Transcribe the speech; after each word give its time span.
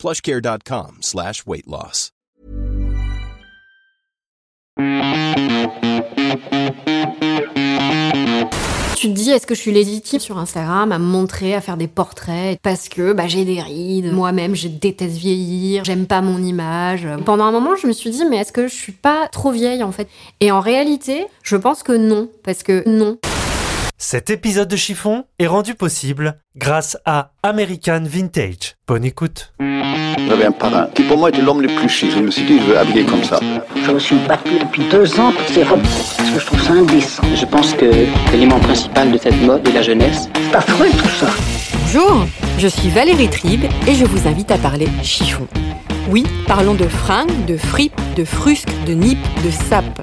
plushcare.com 0.00 0.98
slash 1.02 1.44
weight 1.46 1.66
loss. 1.66 2.10
Tu 8.96 9.08
te 9.08 9.12
dis, 9.12 9.30
est-ce 9.30 9.46
que 9.46 9.54
je 9.54 9.60
suis 9.60 9.72
légitime 9.72 10.18
sur 10.18 10.38
Instagram 10.38 10.92
à 10.92 10.98
me 10.98 11.04
montrer, 11.04 11.54
à 11.54 11.60
faire 11.60 11.76
des 11.76 11.86
portraits 11.86 12.58
parce 12.62 12.88
que 12.88 13.12
bah, 13.12 13.28
j'ai 13.28 13.44
des 13.44 13.60
rides, 13.60 14.12
moi-même 14.12 14.54
je 14.54 14.68
déteste 14.68 15.16
vieillir, 15.16 15.84
j'aime 15.84 16.06
pas 16.06 16.22
mon 16.22 16.42
image. 16.42 17.06
Pendant 17.26 17.44
un 17.44 17.52
moment, 17.52 17.76
je 17.76 17.86
me 17.86 17.92
suis 17.92 18.10
dit, 18.10 18.24
mais 18.24 18.38
est-ce 18.38 18.52
que 18.52 18.68
je 18.68 18.74
suis 18.74 18.92
pas 18.92 19.28
trop 19.28 19.52
vieille 19.52 19.82
en 19.82 19.92
fait? 19.92 20.08
Et 20.40 20.50
en 20.50 20.60
réalité, 20.60 21.26
je 21.42 21.56
pense 21.56 21.82
que 21.82 21.92
non, 21.92 22.30
parce 22.42 22.62
que 22.62 22.88
non. 22.88 23.18
Cet 24.02 24.30
épisode 24.30 24.66
de 24.66 24.76
Chiffon 24.76 25.24
est 25.38 25.46
rendu 25.46 25.74
possible 25.74 26.40
grâce 26.56 26.96
à 27.04 27.32
American 27.42 28.00
Vintage. 28.02 28.76
Bonne 28.88 29.04
écoute. 29.04 29.52
J'avais 29.60 30.46
un 30.46 30.52
parrain 30.52 30.88
qui 30.94 31.02
pour 31.02 31.18
moi 31.18 31.28
était 31.28 31.42
l'homme 31.42 31.60
le 31.60 31.68
plus 31.68 31.90
chic. 31.90 32.10
Je 32.10 32.18
me 32.18 32.30
suis 32.30 32.44
dit, 32.46 32.60
je 32.60 32.64
veux 32.64 32.78
habiller 32.78 33.04
comme 33.04 33.22
ça. 33.22 33.38
Je 33.76 33.90
me 33.90 33.98
suis 33.98 34.16
battu 34.26 34.58
depuis 34.58 34.84
deux 34.88 35.20
ans 35.20 35.32
pour 35.32 35.46
ces 35.48 35.64
robes 35.64 35.82
parce 35.82 36.30
que 36.30 36.40
je 36.40 36.46
trouve 36.46 36.62
ça 36.62 36.72
indécent. 36.72 37.22
Je 37.36 37.44
pense 37.44 37.74
que 37.74 38.06
l'élément 38.32 38.58
principal 38.60 39.12
de 39.12 39.18
cette 39.18 39.38
mode 39.42 39.68
est 39.68 39.72
la 39.72 39.82
jeunesse. 39.82 40.30
C'est 40.34 40.56
affreux 40.56 40.88
tout 40.88 41.08
ça. 41.08 41.26
Bonjour, 41.82 42.24
je 42.56 42.68
suis 42.68 42.88
Valérie 42.88 43.28
Tribe 43.28 43.66
et 43.86 43.94
je 43.94 44.06
vous 44.06 44.26
invite 44.26 44.50
à 44.50 44.56
parler 44.56 44.88
chiffon. 45.02 45.46
Oui, 46.08 46.24
parlons 46.46 46.74
de 46.74 46.88
fringues, 46.88 47.44
de 47.44 47.58
fripes, 47.58 48.00
de 48.16 48.24
frusques, 48.24 48.72
de 48.86 48.94
nippes, 48.94 49.18
de 49.44 49.50
sapes. 49.50 50.00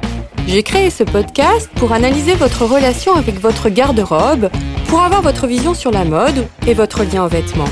J'ai 0.48 0.64
créé 0.64 0.90
ce 0.90 1.03
podcast 1.03 1.70
pour 1.76 1.92
analyser 1.92 2.34
votre 2.34 2.64
relation 2.64 3.14
avec 3.14 3.38
votre 3.38 3.67
garde-robe, 3.67 4.50
pour 4.88 5.02
avoir 5.02 5.22
votre 5.22 5.45
vision 5.45 5.73
sur 5.73 5.92
la 5.92 6.06
mode 6.06 6.48
et 6.66 6.73
votre 6.73 7.03
lien 7.03 7.26
aux 7.26 7.28
vêtements. 7.28 7.67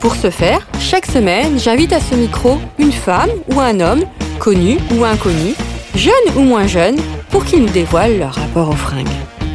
Pour 0.00 0.16
ce 0.16 0.30
faire, 0.30 0.66
chaque 0.80 1.04
semaine, 1.04 1.58
j'invite 1.58 1.92
à 1.92 2.00
ce 2.00 2.14
micro 2.14 2.56
une 2.78 2.90
femme 2.90 3.28
ou 3.54 3.60
un 3.60 3.80
homme, 3.80 4.04
connu 4.38 4.78
ou 4.94 5.04
inconnu, 5.04 5.54
jeune 5.94 6.14
ou 6.36 6.40
moins 6.40 6.66
jeune, 6.66 6.96
pour 7.30 7.44
qu'ils 7.44 7.60
nous 7.60 7.68
dévoilent 7.68 8.18
leur 8.18 8.32
rapport 8.32 8.70
aux 8.70 8.76
fringues. 8.76 9.06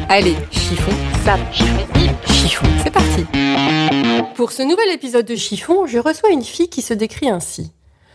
Allez, 0.08 0.36
chiffon, 0.52 0.92
sap, 1.24 1.40
chiffon, 2.26 2.66
c'est 2.84 2.92
parti. 2.92 3.26
Pour 4.36 4.52
ce 4.52 4.62
nouvel 4.62 4.88
épisode 4.94 5.26
de 5.26 5.34
Chiffon, 5.34 5.86
je 5.86 5.98
reçois 5.98 6.30
une 6.30 6.44
fille 6.44 6.68
qui 6.68 6.82
se 6.82 6.94
décrit 6.94 7.28
ainsi. 7.28 7.72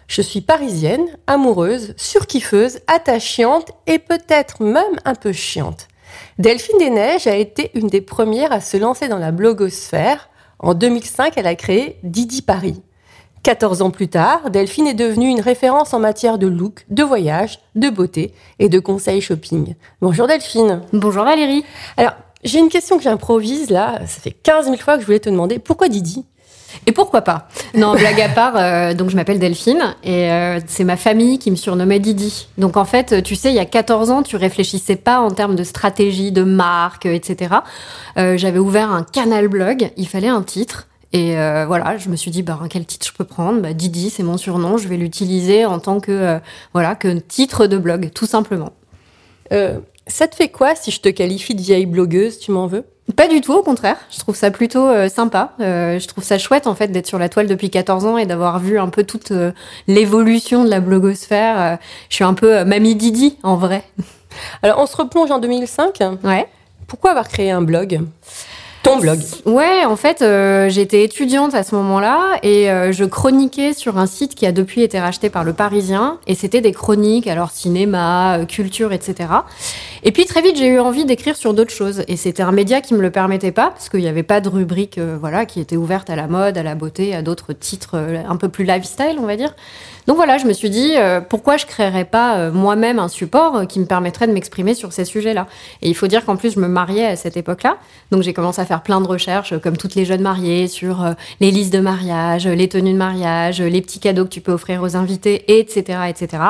Je 0.07 0.21
suis 0.21 0.41
parisienne, 0.41 1.05
amoureuse, 1.27 1.93
surkiffeuse, 1.97 2.79
attachante 2.87 3.71
et 3.87 3.99
peut-être 3.99 4.63
même 4.63 4.99
un 5.03 5.15
peu 5.15 5.33
chiante. 5.33 5.89
Delphine 6.39 6.77
Desneiges 6.79 7.27
a 7.27 7.35
été 7.35 7.71
une 7.73 7.87
des 7.87 8.01
premières 8.01 8.53
à 8.53 8.61
se 8.61 8.77
lancer 8.77 9.09
dans 9.09 9.19
la 9.19 9.31
blogosphère. 9.31 10.29
En 10.59 10.73
2005, 10.73 11.33
elle 11.35 11.45
a 11.45 11.55
créé 11.55 11.99
Didi 12.03 12.41
Paris. 12.41 12.81
14 13.43 13.81
ans 13.81 13.91
plus 13.91 14.07
tard, 14.07 14.49
Delphine 14.49 14.87
est 14.87 14.93
devenue 14.93 15.29
une 15.29 15.41
référence 15.41 15.93
en 15.93 15.99
matière 15.99 16.37
de 16.37 16.47
look, 16.47 16.85
de 16.89 17.03
voyage, 17.03 17.59
de 17.75 17.89
beauté 17.89 18.33
et 18.59 18.69
de 18.69 18.79
conseils 18.79 19.21
shopping. 19.21 19.75
Bonjour 20.01 20.27
Delphine. 20.27 20.81
Bonjour 20.93 21.23
Valérie. 21.23 21.63
Alors, 21.97 22.13
j'ai 22.43 22.59
une 22.59 22.69
question 22.69 22.97
que 22.97 23.03
j'improvise 23.03 23.69
là. 23.69 23.99
Ça 24.07 24.21
fait 24.21 24.31
15 24.31 24.65
000 24.65 24.77
fois 24.77 24.95
que 24.95 25.01
je 25.01 25.05
voulais 25.05 25.19
te 25.19 25.29
demander 25.29 25.59
pourquoi 25.59 25.89
Didi? 25.89 26.25
Et 26.85 26.91
pourquoi 26.91 27.21
pas 27.21 27.47
Non, 27.73 27.95
blague 27.95 28.21
à 28.21 28.29
part, 28.29 28.53
euh, 28.55 28.93
donc 28.93 29.09
je 29.09 29.15
m'appelle 29.15 29.39
Delphine 29.39 29.95
et 30.03 30.31
euh, 30.31 30.59
c'est 30.67 30.83
ma 30.83 30.95
famille 30.97 31.39
qui 31.39 31.51
me 31.51 31.55
surnommait 31.55 31.99
Didi. 31.99 32.47
Donc 32.57 32.77
en 32.77 32.85
fait, 32.85 33.23
tu 33.23 33.35
sais, 33.35 33.49
il 33.49 33.55
y 33.55 33.59
a 33.59 33.65
14 33.65 34.11
ans, 34.11 34.23
tu 34.23 34.35
réfléchissais 34.37 34.95
pas 34.95 35.19
en 35.19 35.31
termes 35.31 35.55
de 35.55 35.63
stratégie, 35.63 36.31
de 36.31 36.43
marque, 36.43 37.05
euh, 37.05 37.13
etc. 37.13 37.55
Euh, 38.17 38.37
J'avais 38.37 38.59
ouvert 38.59 38.91
un 38.91 39.03
canal 39.03 39.47
blog, 39.47 39.91
il 39.97 40.07
fallait 40.07 40.27
un 40.29 40.43
titre. 40.43 40.87
Et 41.13 41.37
euh, 41.37 41.65
voilà, 41.65 41.97
je 41.97 42.09
me 42.09 42.15
suis 42.17 42.31
dit, 42.31 42.43
bah, 42.43 42.59
quel 42.69 42.85
titre 42.85 43.07
je 43.07 43.13
peux 43.13 43.23
prendre? 43.23 43.61
Bah, 43.61 43.71
Didi, 43.73 44.09
c'est 44.09 44.23
mon 44.23 44.37
surnom, 44.37 44.77
je 44.77 44.87
vais 44.89 44.97
l'utiliser 44.97 45.65
en 45.65 45.79
tant 45.79 45.99
que, 46.01 46.11
euh, 46.11 46.39
voilà, 46.73 46.95
que 46.95 47.17
titre 47.19 47.65
de 47.67 47.77
blog, 47.77 48.11
tout 48.13 48.25
simplement. 48.25 48.73
Euh, 49.53 49.79
Ça 50.07 50.27
te 50.27 50.35
fait 50.35 50.49
quoi 50.49 50.75
si 50.75 50.91
je 50.91 50.99
te 50.99 51.09
qualifie 51.09 51.55
de 51.55 51.61
vieille 51.61 51.85
blogueuse 51.85 52.39
Tu 52.39 52.51
m'en 52.51 52.67
veux? 52.67 52.83
Pas 53.15 53.27
du 53.27 53.39
tout, 53.39 53.53
au 53.53 53.63
contraire. 53.63 53.95
Je 54.11 54.19
trouve 54.19 54.35
ça 54.35 54.51
plutôt 54.51 54.85
euh, 54.85 55.07
sympa. 55.07 55.53
Euh, 55.61 55.97
je 55.97 56.07
trouve 56.07 56.23
ça 56.23 56.37
chouette, 56.37 56.67
en 56.67 56.75
fait, 56.75 56.89
d'être 56.89 57.07
sur 57.07 57.17
la 57.17 57.29
toile 57.29 57.47
depuis 57.47 57.69
14 57.69 58.05
ans 58.05 58.17
et 58.17 58.25
d'avoir 58.25 58.59
vu 58.59 58.77
un 58.79 58.89
peu 58.89 59.03
toute 59.03 59.31
euh, 59.31 59.51
l'évolution 59.87 60.65
de 60.65 60.69
la 60.69 60.81
blogosphère. 60.81 61.61
Euh, 61.61 61.75
je 62.09 62.15
suis 62.15 62.25
un 62.25 62.33
peu 62.33 62.65
mamie 62.65 62.95
Didi, 62.95 63.37
en 63.43 63.55
vrai. 63.55 63.83
Alors, 64.61 64.79
on 64.79 64.85
se 64.85 64.97
replonge 64.97 65.31
en 65.31 65.39
2005. 65.39 65.99
Ouais. 66.23 66.47
Pourquoi 66.87 67.11
avoir 67.11 67.29
créé 67.29 67.49
un 67.51 67.61
blog? 67.61 68.01
Ton 68.83 68.99
blog 68.99 69.19
Ouais, 69.45 69.83
en 69.85 69.97
fait, 69.97 70.21
euh, 70.21 70.69
j'étais 70.69 71.03
étudiante 71.03 71.53
à 71.55 71.63
ce 71.63 71.75
moment-là 71.75 72.37
et 72.41 72.71
euh, 72.71 72.93
je 72.93 73.03
chroniquais 73.03 73.73
sur 73.73 73.97
un 73.97 74.05
site 74.05 74.33
qui 74.33 74.45
a 74.45 74.53
depuis 74.53 74.81
été 74.81 74.97
racheté 74.97 75.29
par 75.29 75.43
Le 75.43 75.51
Parisien. 75.51 76.19
Et 76.25 76.35
c'était 76.35 76.61
des 76.61 76.71
chroniques, 76.71 77.27
alors 77.27 77.51
cinéma, 77.51 78.39
culture, 78.47 78.93
etc. 78.93 79.29
Et 80.03 80.11
puis 80.11 80.25
très 80.25 80.41
vite, 80.41 80.57
j'ai 80.57 80.67
eu 80.67 80.79
envie 80.79 81.05
d'écrire 81.05 81.35
sur 81.35 81.53
d'autres 81.53 81.73
choses. 81.73 82.03
Et 82.07 82.17
c'était 82.17 82.43
un 82.43 82.51
média 82.51 82.81
qui 82.81 82.93
me 82.93 83.01
le 83.01 83.11
permettait 83.11 83.51
pas, 83.51 83.69
parce 83.71 83.89
qu'il 83.89 84.01
n'y 84.01 84.07
avait 84.07 84.23
pas 84.23 84.41
de 84.41 84.49
rubrique 84.49 84.97
euh, 84.97 85.17
voilà, 85.19 85.45
qui 85.45 85.59
était 85.59 85.77
ouverte 85.77 86.09
à 86.09 86.15
la 86.15 86.27
mode, 86.27 86.57
à 86.57 86.63
la 86.63 86.75
beauté, 86.75 87.15
à 87.15 87.21
d'autres 87.21 87.53
titres 87.53 87.95
euh, 87.95 88.21
un 88.27 88.35
peu 88.35 88.49
plus 88.49 88.63
lifestyle, 88.63 89.17
on 89.19 89.25
va 89.25 89.35
dire. 89.35 89.55
Donc 90.05 90.15
voilà, 90.15 90.37
je 90.37 90.45
me 90.45 90.53
suis 90.53 90.69
dit, 90.69 90.93
euh, 90.95 91.19
pourquoi 91.19 91.57
je 91.57 91.65
créerais 91.65 92.05
pas 92.05 92.49
moi-même 92.51 92.97
un 92.99 93.09
support 93.09 93.67
qui 93.67 93.79
me 93.79 93.85
permettrait 93.85 94.27
de 94.27 94.31
m'exprimer 94.31 94.73
sur 94.73 94.93
ces 94.93 95.03
sujets-là? 95.03 95.47
Et 95.81 95.89
il 95.89 95.95
faut 95.95 96.07
dire 96.07 96.23
qu'en 96.23 96.37
plus, 96.37 96.53
je 96.53 96.59
me 96.59 96.67
mariais 96.67 97.05
à 97.05 97.15
cette 97.15 97.35
époque-là. 97.35 97.77
Donc 98.11 98.21
j'ai 98.23 98.33
commencé 98.33 98.61
à 98.61 98.65
faire 98.65 98.83
plein 98.83 99.01
de 99.01 99.07
recherches, 99.07 99.57
comme 99.59 99.75
toutes 99.75 99.95
les 99.95 100.05
jeunes 100.05 100.21
mariées, 100.21 100.67
sur 100.67 101.13
les 101.41 101.51
listes 101.51 101.73
de 101.73 101.79
mariage, 101.79 102.47
les 102.47 102.69
tenues 102.69 102.93
de 102.93 102.97
mariage, 102.97 103.61
les 103.61 103.81
petits 103.81 103.99
cadeaux 103.99 104.23
que 104.23 104.29
tu 104.29 104.39
peux 104.39 104.53
offrir 104.53 104.81
aux 104.81 104.95
invités, 104.95 105.59
etc., 105.59 105.99
etc. 106.07 106.43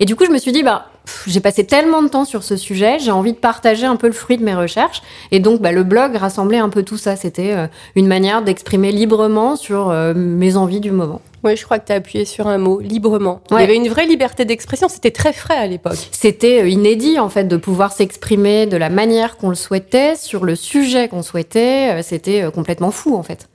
Et 0.00 0.06
du 0.06 0.16
coup, 0.16 0.24
je 0.24 0.30
me 0.30 0.38
suis 0.38 0.52
dit, 0.52 0.62
bah, 0.62 0.86
j'ai 1.26 1.40
passé 1.40 1.64
tellement 1.64 2.02
de 2.02 2.08
temps 2.08 2.24
sur 2.24 2.42
ce 2.42 2.56
sujet, 2.56 2.98
j'ai 2.98 3.10
envie 3.10 3.32
de 3.32 3.38
partager 3.38 3.86
un 3.86 3.96
peu 3.96 4.06
le 4.06 4.12
fruit 4.12 4.38
de 4.38 4.44
mes 4.44 4.54
recherches. 4.54 5.02
Et 5.30 5.40
donc, 5.40 5.60
bah, 5.60 5.72
le 5.72 5.82
blog 5.82 6.16
rassemblait 6.16 6.58
un 6.58 6.68
peu 6.68 6.82
tout 6.82 6.96
ça. 6.96 7.16
C'était 7.16 7.52
euh, 7.52 7.66
une 7.94 8.06
manière 8.06 8.42
d'exprimer 8.42 8.92
librement 8.92 9.56
sur 9.56 9.90
euh, 9.90 10.14
mes 10.14 10.56
envies 10.56 10.80
du 10.80 10.90
moment. 10.90 11.20
Oui, 11.42 11.56
je 11.56 11.64
crois 11.64 11.78
que 11.78 11.86
tu 11.86 11.92
as 11.92 11.96
appuyé 11.96 12.24
sur 12.24 12.46
un 12.46 12.56
mot, 12.56 12.80
librement. 12.80 13.42
Il 13.50 13.58
y 13.58 13.62
avait 13.62 13.76
une 13.76 13.88
vraie 13.88 14.06
liberté 14.06 14.46
d'expression, 14.46 14.88
c'était 14.88 15.10
très 15.10 15.34
frais 15.34 15.58
à 15.58 15.66
l'époque. 15.66 16.08
C'était 16.10 16.62
euh, 16.62 16.68
inédit 16.68 17.18
en 17.18 17.28
fait 17.28 17.44
de 17.44 17.56
pouvoir 17.58 17.92
s'exprimer 17.92 18.66
de 18.66 18.78
la 18.78 18.88
manière 18.88 19.36
qu'on 19.36 19.50
le 19.50 19.54
souhaitait 19.54 20.16
sur 20.16 20.46
le 20.46 20.56
sujet 20.56 21.08
qu'on 21.08 21.22
souhaitait. 21.22 22.02
C'était 22.02 22.50
complètement 22.54 22.90
fou 22.90 23.14
en 23.14 23.22
fait. 23.22 23.48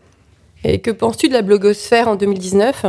Et 0.63 0.79
que 0.79 0.91
penses-tu 0.91 1.29
de 1.29 1.33
la 1.33 1.41
blogosphère 1.41 2.09
en 2.09 2.15
2019 2.15 2.85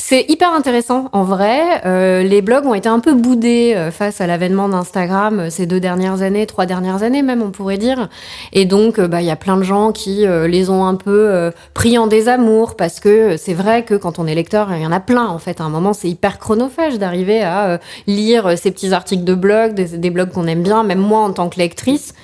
C'est 0.00 0.24
hyper 0.28 0.54
intéressant 0.54 1.08
en 1.12 1.24
vrai. 1.24 1.82
Euh, 1.84 2.22
les 2.22 2.40
blogs 2.40 2.64
ont 2.66 2.74
été 2.74 2.88
un 2.88 3.00
peu 3.00 3.14
boudés 3.14 3.74
euh, 3.76 3.90
face 3.90 4.20
à 4.20 4.28
l'avènement 4.28 4.68
d'Instagram 4.68 5.40
euh, 5.40 5.50
ces 5.50 5.66
deux 5.66 5.80
dernières 5.80 6.22
années, 6.22 6.46
trois 6.46 6.66
dernières 6.66 7.02
années 7.02 7.22
même 7.22 7.42
on 7.42 7.50
pourrait 7.50 7.78
dire. 7.78 8.08
Et 8.52 8.64
donc 8.64 9.00
bah, 9.00 9.20
il 9.20 9.26
y 9.26 9.30
a 9.30 9.36
plein 9.36 9.56
de 9.56 9.64
gens 9.64 9.90
qui 9.90 10.24
les 10.24 10.70
ont 10.70 10.86
un 10.86 10.94
peu 10.94 11.50
pris 11.74 11.98
en 11.98 12.06
désamour 12.06 12.76
parce 12.76 13.00
que 13.00 13.36
c'est 13.36 13.54
vrai 13.54 13.84
que 13.84 13.94
quand 13.94 14.20
on 14.20 14.26
est 14.26 14.34
lecteur, 14.34 14.68
il 14.72 14.82
y 14.82 14.86
en 14.86 14.92
a 14.92 15.00
plein 15.00 15.26
en 15.26 15.38
fait. 15.38 15.60
À 15.60 15.64
un 15.64 15.68
moment 15.68 15.92
c'est 15.92 16.08
hyper 16.08 16.38
chronophage 16.38 16.98
d'arriver 16.98 17.42
à 17.42 17.80
lire 18.06 18.56
ces 18.56 18.70
petits 18.70 18.92
articles 18.92 19.24
de 19.24 19.34
blog, 19.34 19.74
des, 19.74 19.98
des 19.98 20.10
blogs 20.10 20.30
qu'on 20.30 20.46
aime 20.46 20.62
bien. 20.62 20.84
Même 20.84 21.00
moi 21.00 21.20
en 21.20 21.32
tant 21.32 21.48
que 21.48 21.58
lectrice, 21.58 22.14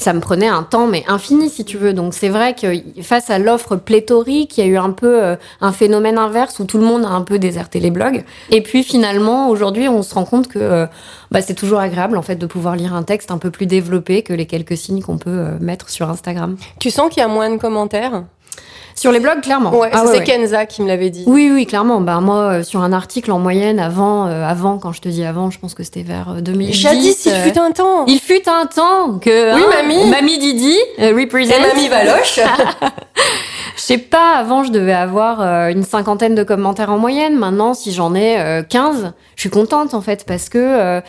ça 0.00 0.14
me 0.14 0.20
prenait 0.20 0.48
un 0.48 0.62
temps 0.62 0.86
mais 0.86 1.04
infini 1.08 1.50
si 1.50 1.64
tu 1.64 1.76
veux. 1.76 1.92
Donc 1.92 2.14
c'est 2.14 2.30
vrai 2.30 2.54
que 2.54 2.66
face 3.02 3.28
à 3.28 3.38
l'offre 3.38 3.76
pléthorique, 3.76 4.56
il 4.56 4.64
y 4.64 4.64
a 4.64 4.66
eu 4.66 4.78
un 4.78 4.90
peu 4.92 5.22
euh, 5.22 5.36
un 5.60 5.72
phénomène 5.72 6.16
inverse 6.16 6.58
où 6.58 6.64
tout 6.64 6.78
le 6.78 6.84
monde 6.84 7.04
a 7.04 7.08
un 7.08 7.20
peu 7.20 7.38
déserté 7.38 7.80
les 7.80 7.90
blogs. 7.90 8.24
Et 8.50 8.62
puis 8.62 8.82
finalement 8.82 9.50
aujourd'hui, 9.50 9.88
on 9.88 10.02
se 10.02 10.14
rend 10.14 10.24
compte 10.24 10.48
que 10.48 10.58
euh, 10.58 10.86
bah, 11.30 11.42
c'est 11.42 11.54
toujours 11.54 11.80
agréable 11.80 12.16
en 12.16 12.22
fait 12.22 12.36
de 12.36 12.46
pouvoir 12.46 12.76
lire 12.76 12.94
un 12.94 13.02
texte 13.02 13.30
un 13.30 13.36
peu 13.38 13.50
plus 13.50 13.66
développé 13.66 14.22
que 14.22 14.32
les 14.32 14.46
quelques 14.46 14.76
signes 14.76 15.02
qu'on 15.02 15.18
peut 15.18 15.30
euh, 15.30 15.58
mettre 15.60 15.90
sur 15.90 16.08
Instagram. 16.08 16.56
Tu 16.78 16.90
sens 16.90 17.10
qu'il 17.10 17.20
y 17.20 17.24
a 17.24 17.28
moins 17.28 17.50
de 17.50 17.58
commentaires? 17.58 18.24
Sur 18.96 19.12
les 19.12 19.20
blogs 19.20 19.40
clairement. 19.40 19.74
Ouais, 19.74 19.88
Ah 19.94 20.02
c'est 20.04 20.18
ouais. 20.18 20.24
Kenza 20.24 20.66
qui 20.66 20.82
me 20.82 20.88
l'avait 20.88 21.08
dit. 21.08 21.24
Oui, 21.26 21.50
oui, 21.50 21.64
clairement. 21.64 22.02
Bah, 22.02 22.20
moi, 22.20 22.36
euh, 22.36 22.62
sur 22.62 22.82
un 22.82 22.92
article 22.92 23.32
en 23.32 23.38
moyenne, 23.38 23.78
avant, 23.78 24.26
euh, 24.26 24.44
avant, 24.46 24.76
quand 24.78 24.92
je 24.92 25.00
te 25.00 25.08
dis 25.08 25.24
avant, 25.24 25.50
je 25.50 25.58
pense 25.58 25.72
que 25.72 25.82
c'était 25.82 26.02
vers 26.02 26.30
euh, 26.36 26.40
2010. 26.42 26.74
Jadis, 26.74 27.24
il 27.24 27.32
euh, 27.32 27.42
fut 27.44 27.58
un 27.58 27.70
temps. 27.70 28.04
il 28.06 28.18
fut 28.20 28.46
un 28.46 28.66
temps 28.66 29.18
que 29.18 29.54
Oui, 29.54 29.62
hein, 29.62 29.82
mamie. 29.82 30.10
mamie 30.10 30.38
Didi 30.38 30.76
euh, 30.98 31.14
represent. 31.18 31.50
Et 31.54 31.60
mamie 31.60 31.88
Valoche. 31.88 32.40
Je 33.76 33.82
sais 33.82 33.98
pas, 33.98 34.36
avant, 34.36 34.62
je 34.64 34.70
devais 34.72 34.92
avoir 34.92 35.40
euh, 35.40 35.68
une 35.68 35.84
cinquantaine 35.84 36.34
de 36.34 36.42
commentaires 36.42 36.90
en 36.90 36.98
moyenne. 36.98 37.36
Maintenant, 37.38 37.72
si 37.72 37.92
j'en 37.92 38.14
ai 38.14 38.38
euh, 38.38 38.62
15, 38.62 39.12
je 39.36 39.40
suis 39.40 39.48
contente, 39.50 39.94
en 39.94 40.02
fait, 40.02 40.24
parce 40.26 40.50
que 40.50 40.58
euh, 40.58 41.00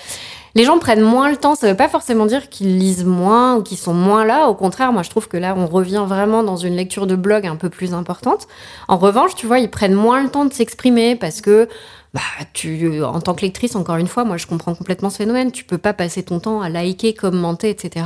les 0.55 0.63
gens 0.65 0.79
prennent 0.79 1.01
moins 1.01 1.29
le 1.29 1.37
temps. 1.37 1.55
Ça 1.55 1.67
veut 1.67 1.77
pas 1.77 1.89
forcément 1.89 2.25
dire 2.25 2.49
qu'ils 2.49 2.77
lisent 2.77 3.05
moins 3.05 3.55
ou 3.55 3.63
qu'ils 3.63 3.77
sont 3.77 3.93
moins 3.93 4.25
là. 4.25 4.47
Au 4.47 4.55
contraire, 4.55 4.91
moi, 4.91 5.03
je 5.03 5.09
trouve 5.09 5.27
que 5.27 5.37
là, 5.37 5.55
on 5.57 5.67
revient 5.67 6.03
vraiment 6.07 6.43
dans 6.43 6.57
une 6.57 6.75
lecture 6.75 7.07
de 7.07 7.15
blog 7.15 7.45
un 7.45 7.55
peu 7.55 7.69
plus 7.69 7.93
importante. 7.93 8.47
En 8.87 8.97
revanche, 8.97 9.35
tu 9.35 9.47
vois, 9.47 9.59
ils 9.59 9.69
prennent 9.69 9.93
moins 9.93 10.23
le 10.23 10.29
temps 10.29 10.45
de 10.45 10.53
s'exprimer 10.53 11.15
parce 11.15 11.41
que 11.41 11.67
bah, 12.13 12.19
tu, 12.51 13.01
en 13.03 13.21
tant 13.21 13.33
que 13.33 13.41
lectrice, 13.41 13.75
encore 13.77 13.95
une 13.95 14.07
fois, 14.07 14.25
moi, 14.25 14.35
je 14.35 14.45
comprends 14.45 14.75
complètement 14.75 15.09
ce 15.09 15.17
phénomène. 15.17 15.51
Tu 15.51 15.63
peux 15.63 15.77
pas 15.77 15.93
passer 15.93 16.23
ton 16.23 16.39
temps 16.41 16.61
à 16.61 16.67
liker, 16.67 17.13
commenter, 17.13 17.69
etc. 17.69 18.05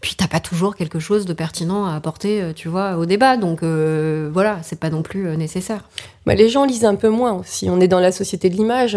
Puis 0.00 0.14
t'as 0.16 0.28
pas 0.28 0.38
toujours 0.38 0.76
quelque 0.76 1.00
chose 1.00 1.26
de 1.26 1.32
pertinent 1.32 1.86
à 1.86 1.96
apporter, 1.96 2.40
euh, 2.40 2.52
tu 2.52 2.68
vois, 2.68 2.96
au 2.96 3.06
débat. 3.06 3.36
Donc 3.36 3.64
euh, 3.64 4.30
voilà, 4.32 4.58
c'est 4.62 4.78
pas 4.78 4.90
non 4.90 5.02
plus 5.02 5.26
euh, 5.26 5.34
nécessaire. 5.34 5.82
Bah, 6.24 6.34
les 6.34 6.48
gens 6.48 6.64
lisent 6.64 6.84
un 6.84 6.94
peu 6.94 7.08
moins 7.08 7.32
aussi. 7.32 7.68
On 7.68 7.80
est 7.80 7.88
dans 7.88 7.98
la 7.98 8.12
société 8.12 8.48
de 8.48 8.54
l'image. 8.54 8.96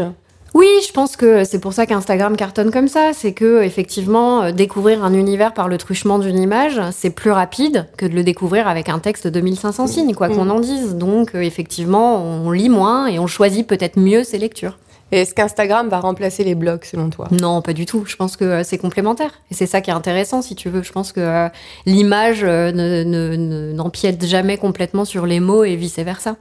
Oui, 0.55 0.67
je 0.87 0.93
pense 0.93 1.17
que 1.17 1.43
c'est 1.43 1.59
pour 1.59 1.73
ça 1.73 1.85
qu'Instagram 1.85 2.37
cartonne 2.37 2.71
comme 2.71 2.87
ça. 2.87 3.11
C'est 3.13 3.33
que 3.33 3.61
effectivement, 3.61 4.41
euh, 4.43 4.51
découvrir 4.53 5.03
un 5.03 5.13
univers 5.13 5.53
par 5.53 5.67
le 5.67 5.77
truchement 5.77 6.17
d'une 6.17 6.39
image, 6.39 6.79
c'est 6.93 7.09
plus 7.09 7.31
rapide 7.31 7.87
que 7.97 8.05
de 8.05 8.15
le 8.15 8.23
découvrir 8.23 8.65
avec 8.69 8.87
un 8.87 8.99
texte 8.99 9.27
de 9.27 9.41
1500 9.41 9.87
signes, 9.87 10.15
quoi 10.15 10.29
qu'on 10.29 10.49
en 10.49 10.61
dise. 10.61 10.95
Donc 10.95 11.35
euh, 11.35 11.41
effectivement, 11.41 12.23
on 12.23 12.51
lit 12.51 12.69
moins 12.69 13.07
et 13.07 13.19
on 13.19 13.27
choisit 13.27 13.67
peut-être 13.67 13.99
mieux 13.99 14.23
ses 14.23 14.37
lectures. 14.37 14.77
Et 15.11 15.19
est-ce 15.19 15.35
qu'Instagram 15.35 15.89
va 15.89 15.99
remplacer 15.99 16.45
les 16.45 16.55
blogs 16.55 16.85
selon 16.85 17.09
toi? 17.09 17.27
Non, 17.41 17.61
pas 17.61 17.73
du 17.73 17.85
tout. 17.85 18.05
Je 18.07 18.15
pense 18.15 18.37
que 18.37 18.45
euh, 18.45 18.63
c'est 18.63 18.77
complémentaire. 18.77 19.31
Et 19.51 19.55
c'est 19.55 19.67
ça 19.67 19.81
qui 19.81 19.89
est 19.89 19.93
intéressant, 19.93 20.41
si 20.41 20.55
tu 20.55 20.69
veux. 20.69 20.83
Je 20.83 20.91
pense 20.93 21.11
que 21.11 21.19
euh, 21.19 21.49
l'image 21.85 22.43
euh, 22.45 22.71
ne- 22.71 23.03
ne- 23.03 23.35
ne- 23.35 23.73
n'empiète 23.73 24.25
jamais 24.25 24.57
complètement 24.57 25.03
sur 25.03 25.25
les 25.25 25.41
mots 25.41 25.65
et 25.65 25.75
vice-versa. 25.75 26.37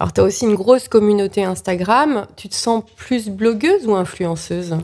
Alors, 0.00 0.14
tu 0.14 0.22
as 0.22 0.24
aussi 0.24 0.46
une 0.46 0.54
grosse 0.54 0.88
communauté 0.88 1.44
Instagram. 1.44 2.26
Tu 2.34 2.48
te 2.48 2.54
sens 2.54 2.82
plus 2.96 3.28
blogueuse 3.28 3.86
ou 3.86 3.94
influenceuse? 3.94 4.74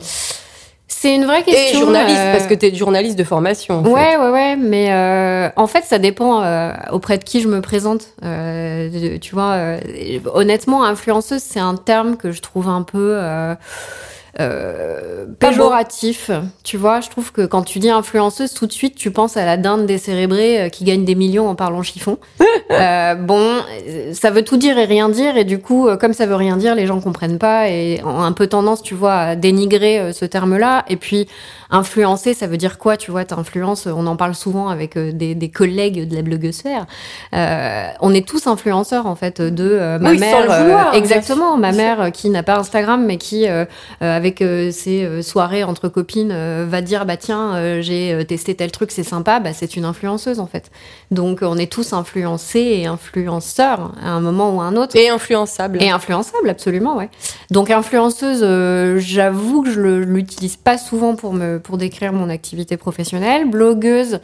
C'est 0.87 1.15
une 1.15 1.25
vraie 1.25 1.41
question. 1.41 1.79
Et 1.79 1.81
journaliste, 1.81 2.19
euh, 2.19 2.33
parce 2.33 2.45
que 2.45 2.53
tu 2.53 2.67
es 2.67 2.75
journaliste 2.75 3.17
de 3.17 3.23
formation. 3.23 3.79
en 3.79 3.83
fait. 3.83 3.89
Ouais, 3.89 4.15
ouais, 4.15 4.29
ouais, 4.29 4.55
mais 4.55 4.91
euh, 4.91 5.49
en 5.55 5.65
fait, 5.65 5.83
ça 5.85 5.97
dépend 5.97 6.43
euh, 6.43 6.71
auprès 6.91 7.17
de 7.17 7.23
qui 7.23 7.41
je 7.41 7.47
me 7.47 7.61
présente. 7.61 8.13
Tu 8.21 9.33
vois, 9.33 9.57
honnêtement, 10.35 10.83
influenceuse, 10.83 11.41
c'est 11.41 11.59
un 11.59 11.75
terme 11.75 12.15
que 12.15 12.31
je 12.31 12.41
trouve 12.41 12.69
un 12.69 12.83
peu 12.83 13.19
euh, 14.39 15.25
péjoratif. 15.39 16.29
Tu 16.63 16.77
vois, 16.77 17.01
je 17.01 17.09
trouve 17.09 17.31
que 17.31 17.45
quand 17.45 17.63
tu 17.63 17.79
dis 17.79 17.89
influenceuse, 17.89 18.53
tout 18.53 18.67
de 18.67 18.71
suite, 18.71 18.95
tu 18.95 19.11
penses 19.11 19.35
à 19.35 19.45
la 19.45 19.57
dinde 19.57 19.85
décérébrée 19.85 20.61
euh, 20.61 20.69
qui 20.69 20.83
gagne 20.83 21.05
des 21.05 21.15
millions 21.15 21.47
en 21.47 21.55
parlant 21.55 21.83
chiffon. 21.83 22.17
Euh, 22.69 23.15
bon, 23.15 23.61
ça 24.11 24.29
veut 24.29 24.43
tout 24.43 24.57
dire 24.57 24.77
et 24.77 24.83
rien 24.83 25.07
dire, 25.07 25.37
et 25.37 25.45
du 25.45 25.57
coup, 25.57 25.87
comme 26.01 26.11
ça 26.11 26.25
veut 26.25 26.35
rien 26.35 26.57
dire, 26.57 26.75
les 26.75 26.85
gens 26.85 26.99
comprennent 26.99 27.37
pas 27.37 27.69
et 27.69 28.01
ont 28.03 28.21
un 28.21 28.33
peu 28.33 28.47
tendance, 28.47 28.81
tu 28.81 28.93
vois, 28.93 29.13
à 29.13 29.35
dénigrer 29.37 30.11
ce 30.11 30.25
terme-là. 30.25 30.83
Et 30.89 30.97
puis, 30.97 31.29
influencer, 31.69 32.33
ça 32.33 32.47
veut 32.47 32.57
dire 32.57 32.77
quoi 32.77 32.97
Tu 32.97 33.11
vois, 33.11 33.25
t'influences, 33.25 33.87
on 33.87 34.05
en 34.07 34.15
parle 34.15 34.35
souvent 34.35 34.69
avec 34.69 34.97
euh, 34.97 35.11
des, 35.11 35.35
des 35.35 35.49
collègues 35.49 36.07
de 36.07 36.15
la 36.15 36.21
bloguosphère. 36.21 36.85
Euh, 37.33 37.87
on 38.01 38.13
est 38.13 38.27
tous 38.27 38.47
influenceurs, 38.47 39.05
en 39.05 39.15
fait, 39.15 39.41
de 39.41 39.63
euh, 39.63 39.99
ma 39.99 40.11
Oui, 40.11 40.19
sans 40.19 40.25
mère. 40.25 40.41
le 40.41 40.63
vouloir, 40.63 40.91
bien 40.91 40.99
exactement, 40.99 41.57
ma 41.57 41.71
mère 41.71 42.01
euh, 42.01 42.09
qui 42.09 42.29
n'a 42.29 42.43
pas 42.43 42.57
Instagram, 42.57 43.05
mais 43.05 43.17
qui, 43.17 43.47
euh, 43.47 43.65
euh, 44.01 44.15
avec 44.15 44.41
euh, 44.41 44.71
ses 44.71 45.03
euh, 45.03 45.21
soirées 45.21 45.63
entre 45.63 45.87
copines, 45.87 46.31
euh, 46.31 46.65
va 46.67 46.81
dire 46.81 47.05
bah 47.05 47.17
tiens, 47.17 47.55
euh, 47.55 47.81
j'ai 47.81 48.13
euh, 48.13 48.23
testé 48.23 48.55
tel 48.55 48.71
truc, 48.71 48.91
c'est 48.91 49.03
sympa. 49.03 49.39
Bah, 49.39 49.53
c'est 49.53 49.75
une 49.75 49.85
influenceuse, 49.85 50.39
en 50.39 50.47
fait. 50.47 50.69
Donc, 51.11 51.39
on 51.41 51.57
est 51.57 51.71
tous 51.71 51.93
influencés 51.93 52.59
et 52.59 52.85
influenceurs 52.87 53.93
à 54.03 54.09
un 54.09 54.19
moment 54.19 54.55
ou 54.55 54.61
à 54.61 54.65
un 54.65 54.75
autre. 54.75 54.95
Et 54.95 55.09
influençable. 55.09 55.81
Et 55.81 55.89
influençable, 55.89 56.49
absolument, 56.49 56.97
ouais. 56.97 57.09
Donc 57.51 57.71
influenceuse, 57.71 58.41
euh, 58.43 58.99
j'avoue 58.99 59.61
que 59.63 59.69
je 59.71 59.77
je 59.77 59.81
l'utilise 59.81 60.55
pas 60.55 60.77
souvent 60.77 61.15
pour 61.15 61.33
me 61.33 61.56
pour 61.59 61.77
décrire 61.77 62.13
mon 62.13 62.29
activité 62.29 62.77
professionnelle. 62.77 63.49
Blogueuse, 63.49 64.19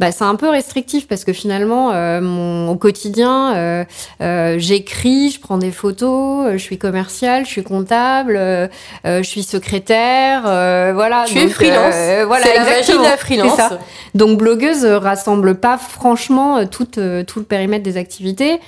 bah 0.00 0.12
c'est 0.12 0.24
un 0.24 0.34
peu 0.34 0.48
restrictif 0.48 1.06
parce 1.08 1.24
que 1.24 1.32
finalement, 1.32 1.90
euh, 1.92 2.20
mon 2.20 2.68
au 2.70 2.76
quotidien, 2.76 3.54
euh, 3.56 3.84
euh, 4.20 4.56
j'écris, 4.58 5.30
je 5.30 5.40
prends 5.40 5.58
des 5.58 5.70
photos, 5.70 6.46
euh, 6.46 6.52
je 6.52 6.58
suis 6.58 6.78
commerciale, 6.78 7.44
je 7.44 7.50
suis 7.50 7.62
comptable, 7.62 8.36
euh, 8.36 8.68
je 9.04 9.22
suis 9.22 9.42
secrétaire, 9.42 10.42
euh, 10.46 10.92
voilà. 10.94 11.24
tu 11.26 11.38
es 11.38 11.42
Donc, 11.44 11.50
freelance. 11.52 11.94
euh, 11.94 12.24
voilà, 12.26 12.44
c'est 12.44 12.56
exactement. 12.56 13.02
la 13.02 13.16
freelance. 13.16 13.56
Ça. 13.56 13.78
Donc 14.14 14.38
blogueuse 14.38 14.84
rassemble 14.84 15.54
pas 15.56 15.78
franchement 15.78 16.66
tout, 16.66 16.98
euh, 16.98 17.22
tout 17.24 17.38
le 17.38 17.44
périmètre 17.44 17.84
des 17.84 17.96
activités. 17.96 18.60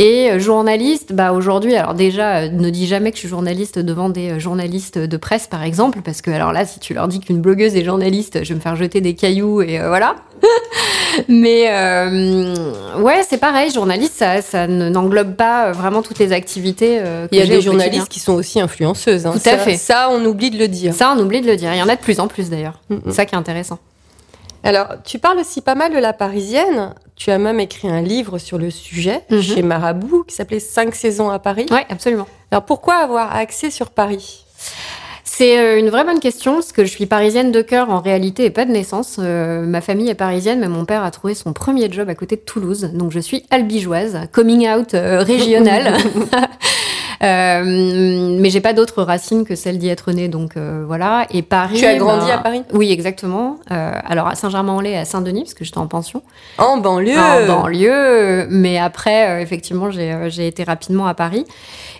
Et 0.00 0.28
euh, 0.32 0.40
journaliste, 0.40 1.12
bah 1.12 1.30
aujourd'hui, 1.32 1.76
alors 1.76 1.94
déjà, 1.94 2.38
euh, 2.38 2.48
ne 2.48 2.68
dis 2.68 2.88
jamais 2.88 3.10
que 3.12 3.16
je 3.16 3.20
suis 3.20 3.28
journaliste 3.28 3.78
devant 3.78 4.08
des 4.08 4.32
euh, 4.32 4.38
journalistes 4.40 4.98
de 4.98 5.16
presse, 5.16 5.46
par 5.46 5.62
exemple, 5.62 6.00
parce 6.04 6.20
que 6.20 6.32
alors 6.32 6.52
là, 6.52 6.64
si 6.66 6.80
tu 6.80 6.94
leur 6.94 7.06
dis 7.06 7.20
qu'une 7.20 7.40
blogueuse 7.40 7.76
est 7.76 7.84
journaliste, 7.84 8.42
je 8.42 8.48
vais 8.48 8.54
me 8.56 8.60
faire 8.60 8.74
jeter 8.74 9.00
des 9.00 9.14
cailloux 9.14 9.62
et 9.62 9.78
euh, 9.80 9.86
voilà. 9.88 10.16
Mais 11.28 11.66
euh, 11.68 12.54
ouais, 12.98 13.22
c'est 13.28 13.38
pareil, 13.38 13.70
journaliste, 13.70 14.14
ça, 14.16 14.42
ça 14.42 14.66
ne- 14.66 14.88
n'englobe 14.88 15.34
pas 15.36 15.66
euh, 15.68 15.72
vraiment 15.72 16.02
toutes 16.02 16.18
les 16.18 16.32
activités. 16.32 16.98
euh, 17.00 17.28
que 17.28 17.34
Il 17.34 17.38
y 17.38 17.42
a 17.42 17.46
des 17.46 17.60
journalistes 17.60 18.08
qui 18.08 18.20
sont 18.20 18.32
aussi 18.34 18.60
influenceuses. 18.60 19.26
hein. 19.26 19.32
Tout 19.32 19.38
à 19.48 19.52
Ça- 19.52 19.58
fait. 19.58 19.76
Ça, 19.76 20.08
on 20.10 20.24
oublie 20.24 20.50
de 20.50 20.58
le 20.58 20.68
dire. 20.68 20.92
Ça, 20.94 21.14
on 21.16 21.20
oublie 21.20 21.40
de 21.40 21.46
le 21.46 21.56
dire. 21.56 21.72
Il 21.72 21.78
y 21.78 21.82
en 21.82 21.88
a 21.88 21.96
de 21.96 22.00
plus 22.00 22.18
en 22.20 22.28
plus 22.28 22.50
d'ailleurs. 22.50 22.80
Mm, 22.90 22.94
mm. 22.94 23.00
C'est 23.06 23.12
ça 23.12 23.26
qui 23.26 23.34
est 23.34 23.38
intéressant. 23.38 23.78
Alors, 24.64 24.88
tu 25.04 25.18
parles 25.18 25.38
aussi 25.38 25.60
pas 25.60 25.74
mal 25.74 25.92
de 25.92 25.98
la 25.98 26.12
parisienne. 26.14 26.94
Tu 27.16 27.30
as 27.30 27.38
même 27.38 27.60
écrit 27.60 27.88
un 27.88 28.00
livre 28.00 28.38
sur 28.38 28.58
le 28.58 28.70
sujet 28.70 29.20
Mhm. 29.30 29.42
chez 29.42 29.62
Marabout 29.62 30.24
qui 30.26 30.34
s'appelait 30.34 30.58
Cinq 30.58 30.94
saisons 30.94 31.30
à 31.30 31.38
Paris. 31.38 31.66
Ouais, 31.70 31.86
absolument. 31.90 32.26
Alors, 32.50 32.64
pourquoi 32.64 32.94
avoir 32.96 33.36
accès 33.36 33.70
sur 33.70 33.90
Paris? 33.90 34.44
C'est 35.36 35.58
euh, 35.58 35.80
une 35.80 35.90
vraie 35.90 36.04
bonne 36.04 36.20
question, 36.20 36.54
parce 36.54 36.70
que 36.70 36.84
je 36.84 36.90
suis 36.90 37.06
parisienne 37.06 37.50
de 37.50 37.60
cœur 37.60 37.90
en 37.90 37.98
réalité 37.98 38.44
et 38.44 38.50
pas 38.50 38.64
de 38.64 38.70
naissance. 38.70 39.16
Euh, 39.18 39.66
ma 39.66 39.80
famille 39.80 40.08
est 40.08 40.14
parisienne, 40.14 40.60
mais 40.60 40.68
mon 40.68 40.84
père 40.84 41.02
a 41.02 41.10
trouvé 41.10 41.34
son 41.34 41.52
premier 41.52 41.90
job 41.90 42.08
à 42.08 42.14
côté 42.14 42.36
de 42.36 42.42
Toulouse. 42.42 42.90
Donc 42.94 43.10
je 43.10 43.18
suis 43.18 43.44
albigeoise, 43.50 44.28
coming 44.30 44.68
out 44.68 44.94
euh, 44.94 45.24
régional. 45.24 45.96
Euh, 47.22 47.62
mais 48.38 48.50
j'ai 48.50 48.60
pas 48.60 48.74
d'autres 48.74 49.02
racines 49.02 49.46
que 49.46 49.54
celle 49.54 49.78
d'y 49.78 49.88
être 49.88 50.12
née, 50.12 50.28
donc 50.28 50.58
euh, 50.58 50.84
voilà. 50.86 51.26
Et 51.30 51.40
Paris. 51.40 51.78
Tu 51.78 51.86
as 51.86 51.94
grandi 51.94 52.26
ben, 52.26 52.34
à 52.34 52.38
Paris? 52.38 52.62
Oui, 52.74 52.92
exactement. 52.92 53.56
Alors 53.70 54.26
à 54.26 54.34
Saint-Germain-en-Laye, 54.34 54.94
et 54.94 54.98
à 54.98 55.04
Saint-Denis, 55.06 55.44
parce 55.44 55.54
que 55.54 55.64
j'étais 55.64 55.78
en 55.78 55.86
pension. 55.86 56.22
En 56.58 56.76
banlieue 56.76 57.16
En 57.16 57.46
banlieue, 57.46 58.46
mais 58.50 58.78
après, 58.78 59.40
effectivement, 59.40 59.90
j'ai 59.90 60.46
été 60.46 60.64
rapidement 60.64 61.06
à 61.06 61.14
Paris. 61.14 61.46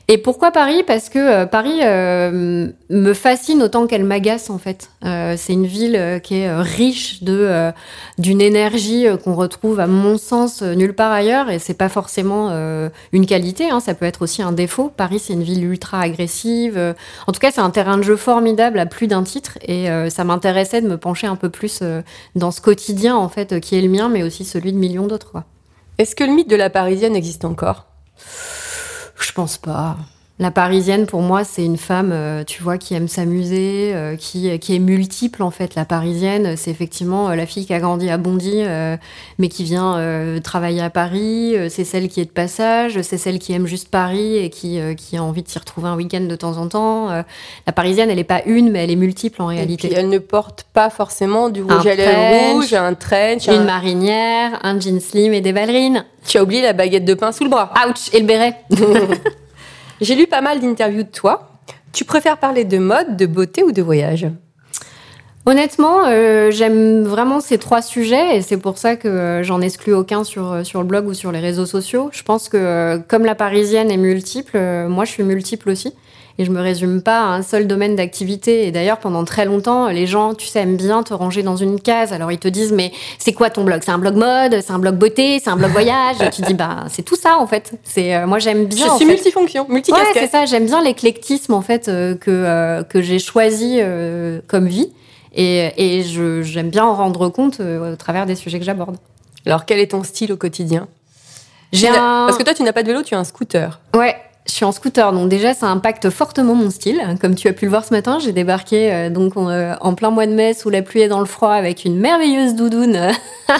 Et 0.06 0.18
pourquoi 0.18 0.50
Paris? 0.50 0.82
Parce 0.86 1.08
que 1.08 1.18
euh, 1.18 1.46
Paris 1.46 1.78
euh, 1.82 2.68
me 2.90 3.14
fascine 3.14 3.62
autant 3.62 3.86
qu'elle 3.86 4.04
m'agace 4.04 4.50
en 4.50 4.58
fait. 4.58 4.90
Euh, 5.04 5.34
c'est 5.38 5.54
une 5.54 5.66
ville 5.66 6.20
qui 6.22 6.36
est 6.36 6.54
riche 6.54 7.22
de 7.22 7.72
d'une 8.18 8.42
énergie 8.42 9.06
qu'on 9.22 9.34
retrouve 9.34 9.80
à 9.80 9.86
mon 9.86 10.18
sens 10.18 10.60
nulle 10.60 10.94
part 10.94 11.10
ailleurs 11.10 11.48
et 11.48 11.58
c'est 11.58 11.74
pas 11.74 11.88
forcément 11.88 12.50
une 13.12 13.26
qualité. 13.26 13.70
Hein, 13.70 13.80
ça 13.80 13.94
peut 13.94 14.04
être 14.04 14.22
aussi 14.22 14.42
un 14.42 14.52
défaut. 14.52 14.92
Paris 14.94 15.18
c'est 15.18 15.32
une 15.32 15.42
ville 15.42 15.64
ultra 15.64 16.00
agressive. 16.00 16.94
En 17.26 17.32
tout 17.32 17.40
cas 17.40 17.50
c'est 17.50 17.60
un 17.60 17.70
terrain 17.70 17.96
de 17.96 18.02
jeu 18.02 18.16
formidable 18.16 18.78
à 18.78 18.86
plus 18.86 19.06
d'un 19.06 19.22
titre 19.22 19.58
et 19.62 19.86
ça 20.10 20.24
m'intéressait 20.24 20.82
de 20.82 20.88
me 20.88 20.98
pencher 20.98 21.26
un 21.26 21.36
peu 21.36 21.48
plus 21.48 21.82
dans 22.34 22.50
ce 22.50 22.60
quotidien 22.60 23.16
en 23.16 23.28
fait 23.28 23.60
qui 23.60 23.76
est 23.76 23.82
le 23.82 23.88
mien 23.88 24.08
mais 24.08 24.22
aussi 24.22 24.44
celui 24.44 24.72
de 24.72 24.78
millions 24.78 25.06
d'autres. 25.06 25.42
Est-ce 25.98 26.14
que 26.14 26.24
le 26.24 26.32
mythe 26.32 26.50
de 26.50 26.56
la 26.56 26.70
parisienne 26.70 27.16
existe 27.16 27.44
encore? 27.44 27.86
Je 29.24 29.32
pense 29.32 29.56
pas. 29.56 29.96
La 30.40 30.50
parisienne, 30.50 31.06
pour 31.06 31.22
moi, 31.22 31.44
c'est 31.44 31.64
une 31.64 31.76
femme, 31.76 32.10
euh, 32.12 32.42
tu 32.42 32.60
vois, 32.60 32.76
qui 32.76 32.94
aime 32.94 33.06
s'amuser, 33.06 33.92
euh, 33.94 34.16
qui, 34.16 34.58
qui 34.58 34.74
est 34.74 34.80
multiple, 34.80 35.44
en 35.44 35.52
fait. 35.52 35.76
La 35.76 35.84
parisienne, 35.84 36.56
c'est 36.56 36.72
effectivement 36.72 37.28
euh, 37.30 37.36
la 37.36 37.46
fille 37.46 37.64
qui 37.66 37.72
a 37.72 37.78
grandi 37.78 38.10
à 38.10 38.16
Bondy, 38.16 38.64
mais 39.38 39.48
qui 39.48 39.62
vient 39.62 40.40
travailler 40.42 40.80
à 40.82 40.90
Paris. 40.90 41.54
C'est 41.70 41.84
celle 41.84 42.08
qui 42.08 42.20
est 42.20 42.24
de 42.24 42.30
passage. 42.30 43.00
C'est 43.02 43.16
celle 43.16 43.38
qui 43.38 43.52
aime 43.52 43.66
juste 43.66 43.88
Paris 43.90 44.36
et 44.38 44.50
qui, 44.50 44.80
qui 44.96 45.16
a 45.16 45.22
envie 45.22 45.44
de 45.44 45.48
s'y 45.48 45.58
retrouver 45.58 45.86
un 45.88 45.94
week-end 45.94 46.22
de 46.22 46.34
temps 46.34 46.56
en 46.56 46.66
temps. 46.68 47.10
La 47.66 47.72
parisienne, 47.72 48.10
elle 48.10 48.16
n'est 48.16 48.24
pas 48.24 48.42
une, 48.46 48.70
mais 48.72 48.82
elle 48.82 48.90
est 48.90 48.96
multiple 48.96 49.40
en 49.40 49.50
Et 49.52 49.56
réalité. 49.56 49.86
puis, 49.88 49.96
elle 49.96 50.08
ne 50.08 50.18
porte 50.18 50.66
pas 50.72 50.90
forcément 50.90 51.48
du 51.48 51.60
Un 51.68 51.76
rouge 51.76 51.86
à 51.86 51.94
lèvres 51.94 52.54
rouge, 52.54 52.74
un 52.74 52.94
trench. 52.94 53.46
Une 53.46 53.54
un- 53.54 53.64
marinière, 53.64 54.58
un 54.64 54.80
jean 54.80 55.00
slim 55.00 55.32
et 55.32 55.40
des 55.40 55.52
ballerines. 55.52 56.04
Tu 56.26 56.38
as 56.38 56.42
oublié 56.42 56.62
la 56.62 56.72
baguette 56.72 57.04
de 57.04 57.14
pain 57.14 57.30
sous 57.30 57.44
le 57.44 57.50
bras. 57.50 57.72
Ouch 57.88 58.12
Et 58.12 58.18
le 58.20 58.26
béret. 58.26 58.56
J'ai 60.00 60.14
lu 60.14 60.26
pas 60.26 60.40
mal 60.40 60.60
d'interviews 60.60 61.04
de 61.04 61.08
toi. 61.08 61.50
Tu 61.92 62.04
préfères 62.04 62.38
parler 62.38 62.64
de 62.64 62.78
mode, 62.78 63.16
de 63.16 63.26
beauté 63.26 63.62
ou 63.62 63.72
de 63.72 63.82
voyage? 63.82 64.26
Honnêtement, 65.46 66.06
euh, 66.06 66.50
j'aime 66.50 67.04
vraiment 67.04 67.38
ces 67.38 67.58
trois 67.58 67.82
sujets 67.82 68.36
et 68.36 68.42
c'est 68.42 68.56
pour 68.56 68.78
ça 68.78 68.96
que 68.96 69.08
euh, 69.08 69.42
j'en 69.42 69.60
exclus 69.60 69.92
aucun 69.92 70.24
sur, 70.24 70.50
euh, 70.50 70.64
sur 70.64 70.80
le 70.80 70.86
blog 70.86 71.06
ou 71.06 71.12
sur 71.12 71.32
les 71.32 71.38
réseaux 71.38 71.66
sociaux. 71.66 72.08
Je 72.12 72.22
pense 72.22 72.48
que 72.48 72.96
comme 73.08 73.26
la 73.26 73.34
parisienne 73.34 73.90
est 73.90 73.98
multiple, 73.98 74.58
moi 74.88 75.04
je 75.04 75.10
suis 75.10 75.22
multiple 75.22 75.68
aussi. 75.68 75.92
Et 76.38 76.44
je 76.44 76.50
me 76.50 76.60
résume 76.60 77.00
pas 77.02 77.20
à 77.20 77.26
un 77.26 77.42
seul 77.42 77.66
domaine 77.66 77.94
d'activité. 77.96 78.66
Et 78.66 78.70
d'ailleurs, 78.72 78.98
pendant 78.98 79.24
très 79.24 79.44
longtemps, 79.44 79.88
les 79.88 80.06
gens, 80.06 80.34
tu 80.34 80.46
sais, 80.46 80.60
aiment 80.60 80.76
bien 80.76 81.02
te 81.02 81.14
ranger 81.14 81.42
dans 81.42 81.56
une 81.56 81.80
case. 81.80 82.12
Alors 82.12 82.32
ils 82.32 82.38
te 82.38 82.48
disent, 82.48 82.72
mais 82.72 82.92
c'est 83.18 83.32
quoi 83.32 83.50
ton 83.50 83.64
blog? 83.64 83.82
C'est 83.84 83.92
un 83.92 83.98
blog 83.98 84.16
mode, 84.16 84.60
c'est 84.60 84.72
un 84.72 84.78
blog 84.78 84.96
beauté, 84.96 85.38
c'est 85.42 85.50
un 85.50 85.56
blog 85.56 85.70
voyage? 85.72 86.16
et 86.20 86.30
tu 86.30 86.42
dis, 86.42 86.54
bah 86.54 86.84
c'est 86.90 87.02
tout 87.02 87.16
ça 87.16 87.38
en 87.38 87.46
fait. 87.46 87.72
C'est 87.84 88.14
euh, 88.16 88.26
moi 88.26 88.38
j'aime 88.38 88.66
bien. 88.66 88.86
Je 88.86 88.90
en 88.90 88.96
suis 88.96 89.06
fait. 89.06 89.12
multifonction, 89.14 89.62
Ouais, 89.68 89.74
multicasquette. 89.74 90.14
c'est 90.24 90.30
ça. 90.30 90.44
J'aime 90.46 90.66
bien 90.66 90.82
l'éclectisme 90.82 91.54
en 91.54 91.62
fait 91.62 91.88
euh, 91.88 92.14
que 92.16 92.30
euh, 92.30 92.82
que 92.82 93.00
j'ai 93.02 93.18
choisi 93.18 93.78
euh, 93.80 94.40
comme 94.48 94.66
vie. 94.66 94.92
Et, 95.36 95.72
et 95.76 96.02
je- 96.04 96.42
j'aime 96.42 96.70
bien 96.70 96.84
en 96.84 96.94
rendre 96.94 97.28
compte 97.28 97.58
euh, 97.60 97.94
au 97.94 97.96
travers 97.96 98.24
des 98.24 98.36
sujets 98.36 98.60
que 98.60 98.64
j'aborde. 98.64 98.96
Alors, 99.46 99.64
quel 99.66 99.80
est 99.80 99.90
ton 99.90 100.04
style 100.04 100.32
au 100.32 100.36
quotidien? 100.36 100.86
Un... 101.74 102.24
Parce 102.26 102.38
que 102.38 102.44
toi, 102.44 102.54
tu 102.54 102.62
n'as 102.62 102.72
pas 102.72 102.82
de 102.84 102.88
vélo, 102.88 103.02
tu 103.02 103.14
as 103.16 103.18
un 103.18 103.24
scooter. 103.24 103.80
Ouais, 103.96 104.14
je 104.46 104.52
suis 104.52 104.64
en 104.66 104.72
scooter, 104.72 105.12
donc 105.12 105.30
déjà 105.30 105.54
ça 105.54 105.68
impacte 105.68 106.10
fortement 106.10 106.54
mon 106.54 106.70
style. 106.70 107.00
Comme 107.20 107.34
tu 107.34 107.48
as 107.48 107.54
pu 107.54 107.64
le 107.64 107.70
voir 107.70 107.84
ce 107.84 107.94
matin, 107.94 108.18
j'ai 108.18 108.32
débarqué 108.32 108.92
euh, 108.92 109.10
donc 109.10 109.36
en, 109.38 109.48
euh, 109.48 109.74
en 109.80 109.94
plein 109.94 110.10
mois 110.10 110.26
de 110.26 110.32
mai 110.32 110.52
sous 110.52 110.68
la 110.68 110.82
pluie 110.82 111.00
et 111.00 111.08
dans 111.08 111.20
le 111.20 111.26
froid 111.26 111.52
avec 111.52 111.84
une 111.86 111.98
merveilleuse 111.98 112.54
doudoune 112.54 112.96
euh, 112.96 113.12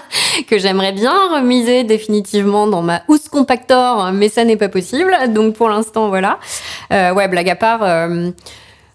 que 0.49 0.59
j'aimerais 0.59 0.93
bien 0.93 1.15
remiser 1.35 1.85
définitivement 1.85 2.67
dans 2.67 2.83
ma 2.83 3.03
housse 3.09 3.29
compactor, 3.31 4.13
mais 4.13 4.29
ça 4.29 4.45
n'est 4.45 4.59
pas 4.59 4.69
possible. 4.69 5.15
Donc 5.29 5.55
pour 5.55 5.71
l'instant 5.71 6.09
voilà. 6.09 6.39
Euh, 6.93 7.15
ouais, 7.15 7.29
blague 7.29 7.49
à 7.49 7.57
part. 7.57 8.09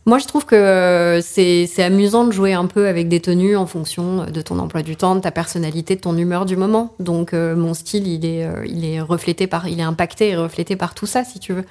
Euh, 0.09 0.11
moi, 0.11 0.17
je 0.17 0.25
trouve 0.25 0.45
que 0.45 0.55
euh, 0.55 1.21
c'est 1.21 1.67
amusant 1.83 2.23
de 2.25 2.31
jouer 2.31 2.53
un 2.53 2.65
peu 2.65 2.87
avec 2.87 3.07
des 3.07 3.19
tenues 3.19 3.55
en 3.55 3.65
fonction 3.65 4.25
de 4.25 4.41
ton 4.41 4.59
emploi 4.59 4.81
du 4.81 4.95
temps, 4.95 5.15
de 5.15 5.21
ta 5.21 5.31
personnalité, 5.31 5.95
de 5.95 6.01
ton 6.01 6.17
humeur 6.17 6.45
du 6.45 6.57
moment. 6.57 6.93
Donc, 6.99 7.33
euh, 7.33 7.55
mon 7.55 7.73
style, 7.73 8.07
il 8.07 8.25
est, 8.25 8.43
euh, 8.45 8.65
il 8.67 8.85
est 8.85 8.99
reflété 8.99 9.47
par, 9.47 9.67
il 9.67 9.79
est 9.79 9.83
impacté 9.83 10.29
et 10.29 10.35
reflété 10.35 10.75
par 10.75 10.93
tout 10.95 11.05
ça, 11.05 11.23
si 11.23 11.39
tu 11.39 11.53
veux. 11.53 11.65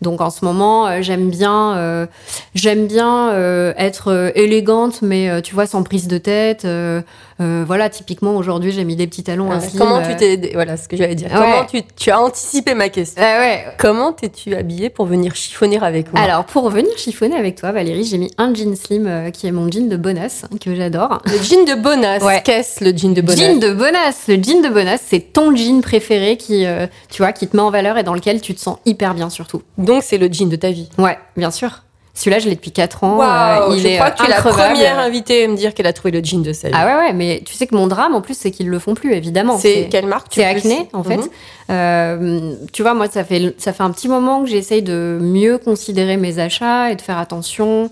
Donc, 0.00 0.20
en 0.20 0.30
ce 0.30 0.44
moment, 0.44 0.86
euh, 0.86 0.98
j'aime 1.02 1.30
bien, 1.30 1.76
euh, 1.76 2.06
j'aime 2.54 2.86
bien 2.86 3.30
euh, 3.30 3.72
être 3.76 4.08
euh, 4.08 4.30
élégante, 4.34 5.02
mais 5.02 5.28
euh, 5.28 5.40
tu 5.40 5.54
vois, 5.54 5.66
sans 5.66 5.82
prise 5.82 6.08
de 6.08 6.18
tête. 6.18 6.64
euh, 6.64 7.02
euh, 7.40 7.64
voilà, 7.66 7.88
typiquement 7.90 8.36
aujourd'hui, 8.36 8.70
j'ai 8.72 8.84
mis 8.84 8.94
des 8.94 9.06
petits 9.06 9.24
talons 9.24 9.48
Ouais, 9.48 9.56
infimes. 9.56 9.78
Comment 9.78 9.98
euh, 9.98 10.08
tu 10.08 10.16
t'es. 10.16 10.50
Voilà 10.54 10.76
ce 10.76 10.86
que 10.86 10.96
j'allais 10.96 11.14
dire. 11.16 11.28
Ouais. 11.28 11.38
Comment 11.38 11.64
tu, 11.64 11.82
tu 11.96 12.10
as 12.10 12.20
anticipé 12.20 12.74
ma 12.74 12.88
question? 12.88 13.20
Ah 13.24 13.40
ouais, 13.40 13.64
Comment 13.78 14.12
t'es-tu 14.12 14.54
habillée 14.54 14.90
pour 14.90 15.06
venir 15.06 15.34
chiffonner 15.34 15.78
avec 15.82 16.12
moi? 16.12 16.22
Alors, 16.22 16.44
pour 16.44 16.70
venir 16.70 16.96
chiffonner 16.96 17.34
avec 17.36 17.56
toi, 17.56 17.72
Valérie, 17.82 18.04
j'ai 18.04 18.18
mis 18.18 18.30
un 18.38 18.54
jean 18.54 18.76
slim 18.76 19.08
euh, 19.08 19.30
qui 19.30 19.48
est 19.48 19.50
mon 19.50 19.68
jean 19.68 19.88
de 19.88 19.96
bonasse, 19.96 20.44
hein, 20.44 20.56
que 20.60 20.72
j'adore. 20.76 21.20
Le 21.26 21.36
jean 21.42 21.64
de 21.64 21.74
Bonas. 21.74 22.20
Ouais. 22.20 22.40
Qu'est-ce 22.44 22.84
le 22.84 22.96
jean 22.96 23.12
de 23.12 23.20
Bonas 23.20 23.36
Jean 23.36 23.56
de 23.56 23.72
bonasse. 23.72 24.28
Le 24.28 24.34
jean 24.40 24.62
de 24.62 24.68
bonasse, 24.68 25.02
c'est 25.04 25.32
ton 25.32 25.56
jean 25.56 25.80
préféré 25.80 26.36
qui, 26.36 26.64
euh, 26.64 26.86
tu 27.10 27.22
vois, 27.22 27.32
qui 27.32 27.48
te 27.48 27.56
met 27.56 27.62
en 27.62 27.70
valeur 27.70 27.98
et 27.98 28.04
dans 28.04 28.14
lequel 28.14 28.40
tu 28.40 28.54
te 28.54 28.60
sens 28.60 28.78
hyper 28.86 29.14
bien 29.14 29.30
surtout. 29.30 29.62
Donc, 29.78 30.04
c'est 30.04 30.16
le 30.16 30.32
jean 30.32 30.48
de 30.48 30.54
ta 30.54 30.70
vie. 30.70 30.90
Ouais, 30.96 31.18
bien 31.36 31.50
sûr. 31.50 31.82
Celui-là, 32.14 32.40
je 32.40 32.48
l'ai 32.48 32.54
depuis 32.54 32.72
4 32.72 33.04
ans. 33.04 33.16
Waouh 33.16 33.70
euh, 33.72 33.74
il 33.76 33.82
Je 33.82 33.88
est 33.88 33.94
crois 33.96 34.08
euh, 34.08 34.10
que 34.10 34.18
tu 34.18 34.24
es 34.26 34.28
la 34.28 34.42
première 34.42 34.98
invitée 34.98 35.44
à 35.44 35.48
me 35.48 35.56
dire 35.56 35.72
qu'elle 35.72 35.86
a 35.86 35.94
trouvé 35.94 36.10
le 36.10 36.22
jean 36.22 36.42
de 36.42 36.52
sa 36.52 36.68
vie. 36.68 36.74
Ah 36.76 36.86
ouais, 36.86 37.06
ouais, 37.06 37.12
mais 37.14 37.42
tu 37.44 37.54
sais 37.54 37.66
que 37.66 37.74
mon 37.74 37.86
drame, 37.86 38.14
en 38.14 38.20
plus, 38.20 38.36
c'est 38.36 38.50
qu'ils 38.50 38.68
le 38.68 38.78
font 38.78 38.94
plus, 38.94 39.14
évidemment. 39.14 39.58
c'est 39.58 39.88
quelle 39.90 40.06
marque 40.06 40.26
C'est 40.30 40.44
Acné, 40.44 40.88
en 40.92 41.02
fait. 41.02 41.16
Mhm. 41.16 41.28
Euh, 41.70 42.54
tu 42.72 42.82
vois, 42.82 42.92
moi, 42.92 43.08
ça 43.08 43.24
fait, 43.24 43.54
ça 43.56 43.72
fait 43.72 43.82
un 43.82 43.90
petit 43.90 44.08
moment 44.08 44.42
que 44.42 44.50
j'essaye 44.50 44.82
de 44.82 45.18
mieux 45.22 45.56
considérer 45.56 46.18
mes 46.18 46.38
achats 46.38 46.90
et 46.90 46.96
de 46.96 47.00
faire 47.00 47.18
attention. 47.18 47.90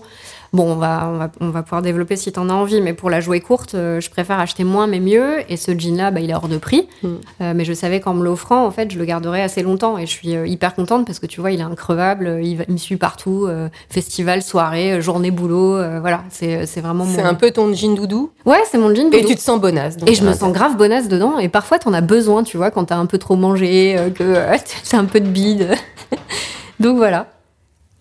Bon, 0.53 0.69
on 0.73 0.75
va, 0.75 1.09
on 1.09 1.17
va, 1.17 1.31
on 1.39 1.49
va 1.49 1.63
pouvoir 1.63 1.81
développer 1.81 2.17
si 2.17 2.29
t'en 2.33 2.49
as 2.49 2.53
envie, 2.53 2.81
mais 2.81 2.91
pour 2.93 3.09
la 3.09 3.21
jouer 3.21 3.39
courte, 3.39 3.73
euh, 3.73 4.01
je 4.01 4.09
préfère 4.09 4.37
acheter 4.37 4.65
moins 4.65 4.85
mais 4.85 4.99
mieux. 4.99 5.49
Et 5.49 5.55
ce 5.55 5.71
jean-là, 5.77 6.11
bah, 6.11 6.19
il 6.19 6.29
est 6.29 6.33
hors 6.33 6.49
de 6.49 6.57
prix. 6.57 6.89
Mm. 7.03 7.07
Euh, 7.39 7.53
mais 7.55 7.63
je 7.63 7.71
savais 7.71 8.01
qu'en 8.01 8.13
me 8.13 8.21
l'offrant, 8.21 8.65
en 8.65 8.71
fait, 8.71 8.91
je 8.91 8.99
le 8.99 9.05
garderais 9.05 9.41
assez 9.41 9.63
longtemps. 9.63 9.97
Et 9.97 10.05
je 10.05 10.11
suis 10.11 10.35
euh, 10.35 10.45
hyper 10.45 10.75
contente 10.75 11.05
parce 11.05 11.19
que 11.19 11.25
tu 11.25 11.39
vois, 11.39 11.51
il 11.51 11.61
est 11.61 11.63
increvable. 11.63 12.39
Il, 12.43 12.65
il 12.67 12.73
me 12.73 12.77
suit 12.77 12.97
partout. 12.97 13.45
euh, 13.47 13.69
festival, 13.89 14.41
soirée, 14.41 15.01
journée, 15.01 15.31
boulot. 15.31 15.77
euh, 15.77 15.99
voilà, 16.01 16.23
c'est 16.29 16.65
vraiment 16.81 17.05
mon. 17.05 17.15
C'est 17.15 17.21
un 17.21 17.33
peu 17.33 17.51
ton 17.51 17.73
jean 17.73 17.95
doudou. 17.95 18.31
Ouais, 18.45 18.61
c'est 18.69 18.77
mon 18.77 18.93
jean. 18.93 19.07
Et 19.07 19.21
doudou. 19.21 19.27
tu 19.29 19.35
te 19.35 19.41
sens 19.41 19.61
bonasse. 19.61 19.95
donc 19.95 20.09
Et 20.09 20.15
je 20.15 20.23
me 20.25 20.33
sens 20.33 20.51
grave 20.51 20.75
bonasse 20.75 21.07
dedans. 21.07 21.39
Et 21.39 21.47
parfois, 21.47 21.79
t'en 21.79 21.93
as 21.93 22.01
besoin, 22.01 22.43
tu 22.43 22.57
vois, 22.57 22.71
quand 22.71 22.83
t'as 22.85 22.97
un 22.97 23.05
peu 23.05 23.19
trop 23.19 23.37
mangé, 23.37 23.95
que 24.15 24.35
t'as 24.89 24.97
un 24.97 25.05
peu 25.05 25.21
de 25.21 25.27
bide. 25.27 25.69
Donc 26.81 26.97
voilà. 26.97 27.27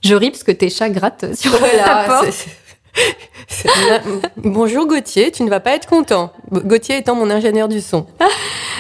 Je 0.03 0.15
ris 0.15 0.31
parce 0.31 0.43
que 0.43 0.53
tes 0.53 0.71
chats 0.71 0.89
grattent 0.91 1.35
sur 1.35 1.51
Voilà, 1.59 2.05
porte. 2.07 2.31
c'est- 2.33 2.49
c'est- 3.49 3.69
Bonjour 4.37 4.87
Gauthier, 4.87 5.31
tu 5.31 5.43
ne 5.43 5.51
vas 5.51 5.61
pas 5.61 5.73
être 5.75 5.87
content. 5.87 6.33
Gauthier 6.51 6.97
étant 6.99 7.15
mon 7.15 7.31
ingénieur 7.31 7.69
du 7.69 7.81
son. 7.81 8.07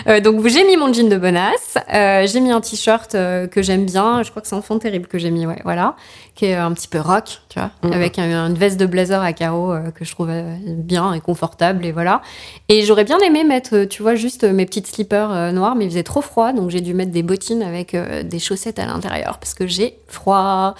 Euh, 0.08 0.18
donc 0.18 0.46
j'ai 0.46 0.64
mis 0.64 0.78
mon 0.78 0.90
jean 0.94 1.10
de 1.10 1.18
bonasse. 1.18 1.76
Euh, 1.92 2.26
j'ai 2.26 2.40
mis 2.40 2.50
un 2.50 2.62
t-shirt 2.62 3.14
euh, 3.14 3.46
que 3.46 3.60
j'aime 3.60 3.84
bien. 3.84 4.22
Je 4.22 4.30
crois 4.30 4.40
que 4.40 4.48
c'est 4.48 4.54
Enfant 4.54 4.78
Terrible 4.78 5.06
que 5.06 5.18
j'ai 5.18 5.30
mis, 5.30 5.46
ouais, 5.46 5.60
voilà. 5.62 5.94
Qui 6.40 6.46
est 6.46 6.54
un 6.54 6.72
petit 6.72 6.88
peu 6.88 7.00
rock, 7.00 7.42
tu 7.50 7.58
vois. 7.58 7.70
Mhm. 7.82 7.92
Avec 7.92 8.18
un- 8.18 8.46
une 8.48 8.54
veste 8.54 8.80
de 8.80 8.86
blazer 8.86 9.20
à 9.20 9.34
carreaux 9.34 9.72
euh, 9.72 9.90
que 9.90 10.06
je 10.06 10.10
trouve 10.10 10.30
bien 10.66 11.12
et 11.12 11.20
confortable, 11.20 11.84
et 11.84 11.92
voilà. 11.92 12.22
Et 12.70 12.82
j'aurais 12.86 13.04
bien 13.04 13.18
aimé 13.18 13.44
mettre, 13.44 13.74
euh, 13.76 13.86
tu 13.86 14.00
vois, 14.00 14.14
juste 14.14 14.44
euh, 14.44 14.52
mes 14.54 14.64
petites 14.64 14.86
slippers 14.86 15.30
euh, 15.30 15.52
noirs, 15.52 15.74
mais 15.74 15.84
il 15.84 15.90
faisait 15.90 16.02
trop 16.02 16.22
froid, 16.22 16.54
donc 16.54 16.70
j'ai 16.70 16.80
dû 16.80 16.94
mettre 16.94 17.10
des 17.12 17.22
bottines 17.22 17.62
avec 17.62 17.92
euh, 17.94 18.22
des 18.22 18.38
chaussettes 18.38 18.78
à 18.78 18.86
l'intérieur 18.86 19.36
parce 19.38 19.52
que 19.52 19.66
j'ai 19.66 19.98
froid. 20.08 20.74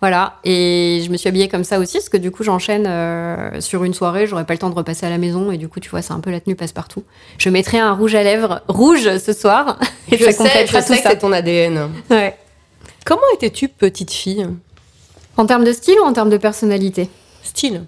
Voilà. 0.00 0.36
Et 0.44 1.02
je 1.04 1.10
me 1.10 1.18
suis 1.18 1.28
habillée 1.28 1.48
comme 1.48 1.64
ça 1.64 1.78
aussi, 1.78 1.98
parce 1.98 2.08
que 2.08 2.16
du 2.16 2.30
coup, 2.30 2.42
j'enchaîne 2.42 2.86
euh, 2.86 3.60
sur 3.60 3.84
une 3.84 3.92
soirée, 3.92 4.26
j'aurais 4.26 4.46
pas 4.46 4.54
le 4.54 4.58
temps 4.60 4.70
de 4.70 4.74
repasser 4.74 5.04
à 5.04 5.10
la 5.10 5.18
maison, 5.18 5.52
et 5.52 5.58
du 5.58 5.68
coup, 5.68 5.78
tu 5.78 5.90
vois, 5.90 6.00
c'est 6.00 6.14
un 6.14 6.20
peu 6.20 6.30
la 6.30 6.40
tenue 6.40 6.56
passe-partout. 6.56 7.04
Je 7.36 7.50
mettrai 7.50 7.78
un 7.78 7.92
rouge 7.92 8.14
à 8.14 8.22
lèvres 8.22 8.62
rouge 8.66 9.18
ce 9.18 9.34
soir, 9.34 9.78
et 10.10 10.16
je 10.16 10.24
ça 10.30 10.32
sais, 10.46 10.66
je 10.66 10.72
tout 10.74 10.80
sais 10.82 10.96
que 10.96 11.02
ça. 11.02 11.10
c'est 11.10 11.18
ton 11.18 11.32
ADN. 11.32 11.90
Ouais. 12.08 12.34
Comment 13.04 13.20
étais-tu 13.34 13.68
petite 13.68 14.10
fille? 14.10 14.46
En 15.36 15.46
termes 15.46 15.64
de 15.64 15.72
style 15.72 15.98
ou 16.00 16.04
en 16.04 16.12
termes 16.12 16.30
de 16.30 16.36
personnalité 16.36 17.08
Style 17.42 17.84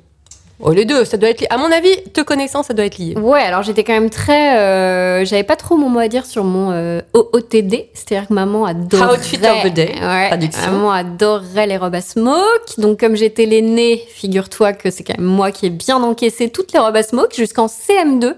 Oh, 0.60 0.70
les 0.72 0.84
deux, 0.84 1.04
ça 1.04 1.16
doit 1.16 1.30
être 1.30 1.40
lié. 1.40 1.48
À 1.50 1.58
mon 1.58 1.70
avis, 1.72 1.90
te 2.12 2.20
connaissant, 2.20 2.62
ça 2.62 2.74
doit 2.74 2.84
être 2.84 2.98
lié. 2.98 3.16
Ouais, 3.18 3.40
alors 3.40 3.64
j'étais 3.64 3.82
quand 3.82 3.92
même 3.92 4.08
très. 4.08 4.56
euh, 4.56 5.24
J'avais 5.24 5.42
pas 5.42 5.56
trop 5.56 5.76
mon 5.76 5.88
mot 5.88 5.98
à 5.98 6.06
dire 6.06 6.24
sur 6.24 6.44
mon 6.44 6.70
euh, 6.70 7.00
OOTD, 7.12 7.86
c'est-à-dire 7.92 8.28
que 8.28 8.32
maman 8.34 8.64
adorait. 8.64 9.16
Outfit 9.16 9.38
of 9.44 9.64
the 9.64 9.74
day, 9.74 9.92
Ouais, 10.00 10.28
traduction. 10.28 10.70
maman 10.70 10.92
adorait 10.92 11.66
les 11.66 11.76
robes 11.76 11.96
à 11.96 12.00
smoke. 12.00 12.78
Donc, 12.78 13.00
comme 13.00 13.16
j'étais 13.16 13.46
l'aînée, 13.46 14.00
figure-toi 14.14 14.74
que 14.74 14.92
c'est 14.92 15.02
quand 15.02 15.18
même 15.18 15.26
moi 15.26 15.50
qui 15.50 15.66
ai 15.66 15.70
bien 15.70 16.00
encaissé 16.00 16.48
toutes 16.50 16.72
les 16.72 16.78
robes 16.78 16.96
à 16.96 17.02
smoke 17.02 17.34
jusqu'en 17.34 17.66
CM2. 17.66 18.34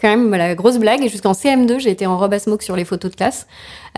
Quand 0.00 0.08
même, 0.08 0.28
voilà, 0.28 0.54
grosse 0.54 0.78
blague. 0.78 1.02
Et 1.04 1.08
jusqu'en 1.08 1.32
CM2, 1.32 1.80
j'ai 1.80 1.90
été 1.90 2.06
en 2.06 2.16
robe 2.18 2.32
à 2.32 2.38
smoke 2.38 2.62
sur 2.62 2.76
les 2.76 2.84
photos 2.84 3.10
de 3.10 3.16
classe. 3.16 3.46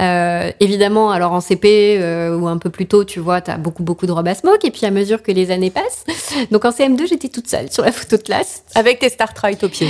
Euh, 0.00 0.50
évidemment, 0.60 1.10
alors 1.10 1.32
en 1.32 1.42
CP 1.42 1.98
euh, 2.00 2.34
ou 2.38 2.48
un 2.48 2.56
peu 2.56 2.70
plus 2.70 2.86
tôt, 2.86 3.04
tu 3.04 3.20
vois, 3.20 3.42
t'as 3.42 3.58
beaucoup, 3.58 3.82
beaucoup 3.82 4.06
de 4.06 4.12
robes 4.12 4.28
à 4.28 4.34
smoke. 4.34 4.64
Et 4.64 4.70
puis, 4.70 4.86
à 4.86 4.90
mesure 4.90 5.22
que 5.22 5.30
les 5.30 5.50
années 5.50 5.68
passent, 5.70 6.04
donc 6.50 6.64
en 6.64 6.70
CM2, 6.70 7.06
j'étais 7.06 7.28
toute 7.28 7.48
seule 7.48 7.70
sur 7.70 7.84
la 7.84 7.92
photo 7.92 8.16
de 8.16 8.22
classe. 8.22 8.62
Avec 8.74 8.98
tes 9.00 9.10
Star 9.10 9.34
Trek 9.34 9.58
au 9.62 9.68
pied. 9.68 9.88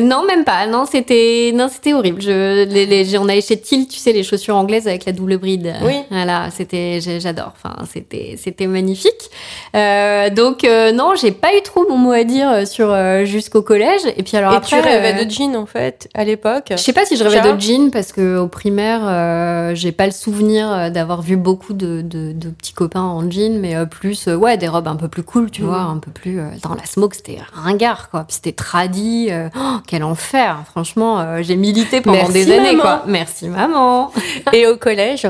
Non, 0.00 0.24
même 0.26 0.42
pas. 0.44 0.66
Non, 0.66 0.84
c'était 0.84 1.52
non, 1.54 1.68
c'était 1.72 1.92
horrible. 1.94 2.20
Je, 2.20 2.64
les, 2.64 2.86
les- 2.86 3.16
on 3.18 3.28
allait 3.28 3.40
chez 3.40 3.60
Tilt, 3.60 3.88
tu 3.88 3.98
sais, 3.98 4.12
les 4.12 4.24
chaussures 4.24 4.56
anglaises 4.56 4.88
avec 4.88 5.04
la 5.04 5.12
double 5.12 5.36
bride. 5.38 5.74
Oui. 5.84 5.94
Voilà, 6.10 6.48
c'était, 6.50 6.98
j'adore. 7.00 7.52
Enfin, 7.54 7.76
c'était, 7.92 8.36
c'était 8.42 8.66
magnifique. 8.66 9.30
Euh, 9.76 10.28
donc 10.30 10.66
non, 10.94 11.12
j'ai 11.20 11.30
pas 11.30 11.54
eu 11.56 11.62
trop 11.62 11.86
mon 11.88 11.98
mot 11.98 12.12
à 12.12 12.24
dire 12.24 12.66
sur 12.66 12.92
jusqu'au 13.26 13.62
collège. 13.62 14.00
Et 14.16 14.22
puis 14.24 14.36
alors 14.36 14.54
Et 14.54 14.56
après, 14.56 14.80
tu 14.80 14.82
rêvais 14.88 15.24
de 15.24 15.30
en 15.56 15.66
fait, 15.66 16.08
à 16.14 16.24
l'époque 16.24 16.66
je 16.70 16.76
sais 16.76 16.92
pas 16.92 17.04
si 17.04 17.16
je 17.16 17.24
rêvais 17.24 17.54
de 17.54 17.60
jean 17.60 17.90
parce 17.90 18.12
que 18.12 18.38
au 18.38 18.48
primaire, 18.48 19.00
euh, 19.04 19.74
j'ai 19.74 19.92
pas 19.92 20.06
le 20.06 20.12
souvenir 20.12 20.70
euh, 20.70 20.90
d'avoir 20.90 21.22
vu 21.22 21.36
beaucoup 21.36 21.72
de, 21.72 22.00
de, 22.02 22.32
de 22.32 22.48
petits 22.50 22.72
copains 22.72 23.00
en 23.02 23.30
jean, 23.30 23.58
mais 23.60 23.76
euh, 23.76 23.86
plus 23.86 24.28
euh, 24.28 24.34
ouais 24.36 24.56
des 24.56 24.68
robes 24.68 24.88
un 24.88 24.96
peu 24.96 25.08
plus 25.08 25.22
cool, 25.22 25.50
tu 25.50 25.62
Mhm. 25.62 25.68
vois, 25.68 25.80
un 25.80 25.98
peu 25.98 26.10
plus 26.10 26.40
dans 26.62 26.74
la 26.74 26.84
smoke, 26.84 27.14
c'était 27.14 27.38
ringard 27.52 28.10
quoi, 28.10 28.24
Puis 28.24 28.34
c'était 28.36 28.52
tradi, 28.52 29.28
oh, 29.56 29.60
quel 29.86 30.04
enfer. 30.04 30.58
Franchement, 30.70 31.20
euh, 31.20 31.38
j'ai 31.42 31.56
milité 31.56 32.00
pendant 32.00 32.16
Merci, 32.18 32.32
des 32.32 32.52
années 32.52 32.72
maman. 32.72 32.82
quoi. 32.82 33.02
Merci 33.06 33.48
maman. 33.48 34.10
Et 34.52 34.66
au 34.66 34.76
collège? 34.76 35.26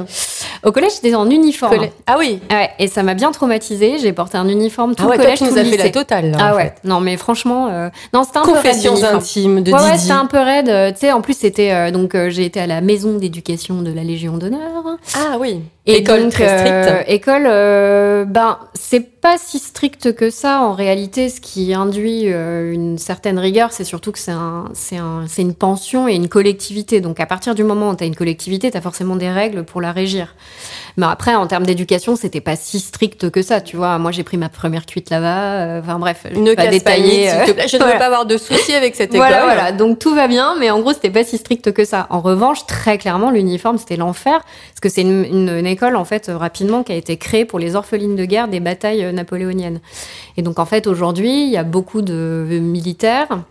Au 0.64 0.70
collège, 0.72 0.92
j'étais 1.02 1.14
en 1.14 1.28
uniforme. 1.28 1.86
Ah 2.06 2.16
oui 2.18 2.38
Ouais, 2.50 2.70
et 2.78 2.86
ça 2.88 3.02
m'a 3.02 3.14
bien 3.14 3.32
traumatisée. 3.32 3.98
J'ai 3.98 4.12
porté 4.12 4.38
un 4.38 4.48
uniforme 4.48 4.94
tout 4.94 5.02
Ah 5.04 5.08
ouais, 5.08 5.16
le 5.16 5.22
toi, 5.22 5.24
collège, 5.24 5.38
tu 5.40 5.44
tout 5.46 5.50
nous 5.52 5.58
as 5.58 5.64
fait 5.64 5.76
la 5.76 5.90
totale, 5.90 6.30
là, 6.30 6.38
Ah 6.40 6.52
en 6.52 6.56
ouais. 6.56 6.62
fait. 6.64 6.74
Non, 6.88 7.00
mais 7.00 7.16
franchement, 7.16 7.68
euh, 7.70 7.88
non, 8.14 8.22
c'était 8.24 8.38
un 8.38 8.42
peu 8.42 8.52
raide, 8.52 8.62
Confessions 8.62 9.02
intimes 9.04 9.62
de 9.62 9.72
ouais, 9.72 9.78
ouais, 9.78 9.86
Didi. 9.92 9.98
c'était 10.02 10.12
un 10.12 10.26
peu 10.26 10.38
raide. 10.38 10.68
euh, 10.68 10.90
Tu 10.92 10.98
sais, 10.98 11.12
en 11.12 11.20
plus, 11.20 11.36
c'était 11.36 11.72
euh, 11.72 11.90
donc 11.90 12.16
j'ai 12.28 12.44
été 12.44 12.60
à 12.60 12.66
la 12.66 12.80
maison 12.80 13.14
d'éducation 13.18 13.82
de 13.82 13.92
la 13.92 14.04
Légion 14.04 14.36
d'honneur. 14.38 14.84
Ah 15.14 15.36
oui. 15.40 15.60
Et 15.84 15.96
École 15.96 16.22
donc, 16.22 16.32
très 16.32 16.46
euh, 16.48 16.82
stricte. 16.84 17.10
école, 17.10 17.42
euh, 17.48 18.24
ben 18.24 18.58
c'est 18.74 19.00
pas 19.20 19.34
si 19.36 19.58
strict 19.58 20.14
que 20.14 20.30
ça 20.30 20.60
en 20.60 20.74
réalité. 20.74 21.28
Ce 21.28 21.40
qui 21.40 21.74
induit 21.74 22.32
euh, 22.32 22.72
une 22.72 22.98
certaine 22.98 23.36
rigueur, 23.36 23.72
c'est 23.72 23.82
surtout 23.82 24.12
que 24.12 24.20
c'est 24.20 24.30
un, 24.30 24.66
c'est 24.74 24.96
un, 24.98 25.24
c'est 25.26 25.42
une 25.42 25.54
pension 25.54 26.06
et 26.06 26.14
une 26.14 26.28
collectivité. 26.28 27.00
Donc 27.00 27.18
à 27.18 27.26
partir 27.26 27.56
du 27.56 27.64
moment 27.64 27.90
où 27.90 27.94
t'as 27.96 28.06
une 28.06 28.14
collectivité, 28.14 28.70
t'as 28.70 28.80
forcément 28.80 29.16
des 29.16 29.28
règles 29.28 29.64
pour 29.64 29.80
la 29.80 29.90
régir. 29.90 30.36
Mais 30.98 31.06
après, 31.06 31.34
en 31.34 31.48
termes 31.48 31.66
d'éducation, 31.66 32.14
c'était 32.14 32.40
pas 32.40 32.54
si 32.54 32.78
strict 32.78 33.30
que 33.30 33.42
ça. 33.42 33.60
Tu 33.60 33.76
vois, 33.76 33.98
moi 33.98 34.12
j'ai 34.12 34.22
pris 34.22 34.36
ma 34.36 34.48
première 34.50 34.86
cuite 34.86 35.10
là-bas. 35.10 35.62
euh, 35.66 35.80
Enfin 35.80 35.98
bref, 35.98 36.26
je 36.32 36.38
Ne 36.38 36.54
pas 36.54 36.68
détailler. 36.68 37.28
s'il 37.28 37.40
euh, 37.40 37.46
te 37.46 37.50
plaît. 37.52 37.66
Je 37.68 37.76
ne 37.76 37.80
voilà. 37.82 37.94
veux 37.94 37.98
pas 37.98 38.06
avoir 38.06 38.26
de 38.26 38.36
soucis 38.36 38.74
avec 38.74 38.94
cette 38.94 39.14
école. 39.14 39.26
Voilà, 39.26 39.42
voilà. 39.44 39.72
Donc 39.72 39.98
tout 39.98 40.14
va 40.14 40.28
bien, 40.28 40.54
mais 40.60 40.70
en 40.70 40.78
gros, 40.78 40.92
c'était 40.92 41.10
pas 41.10 41.24
si 41.24 41.38
strict 41.38 41.72
que 41.72 41.84
ça. 41.84 42.06
En 42.10 42.20
revanche, 42.20 42.66
très 42.66 42.98
clairement, 42.98 43.32
l'uniforme, 43.32 43.78
c'était 43.78 43.96
l'enfer. 43.96 44.40
Parce 44.70 44.80
que 44.80 44.88
c'est 44.88 45.02
une, 45.02 45.24
une- 45.24 45.48
une 45.58 45.71
école 45.72 45.96
en 45.96 46.04
fait 46.04 46.30
rapidement 46.32 46.84
qui 46.84 46.92
a 46.92 46.96
été 46.96 47.16
créée 47.16 47.44
pour 47.44 47.58
les 47.58 47.74
orphelines 47.74 48.14
de 48.16 48.24
guerre 48.24 48.46
des 48.48 48.60
batailles 48.60 49.04
euh, 49.04 49.12
napoléoniennes. 49.12 49.80
Et 50.36 50.42
donc 50.42 50.58
en 50.60 50.66
fait 50.66 50.86
aujourd'hui 50.86 51.44
il 51.46 51.50
y 51.50 51.56
a 51.56 51.64
beaucoup 51.64 52.02
de 52.02 52.46
militaires. 52.62 53.42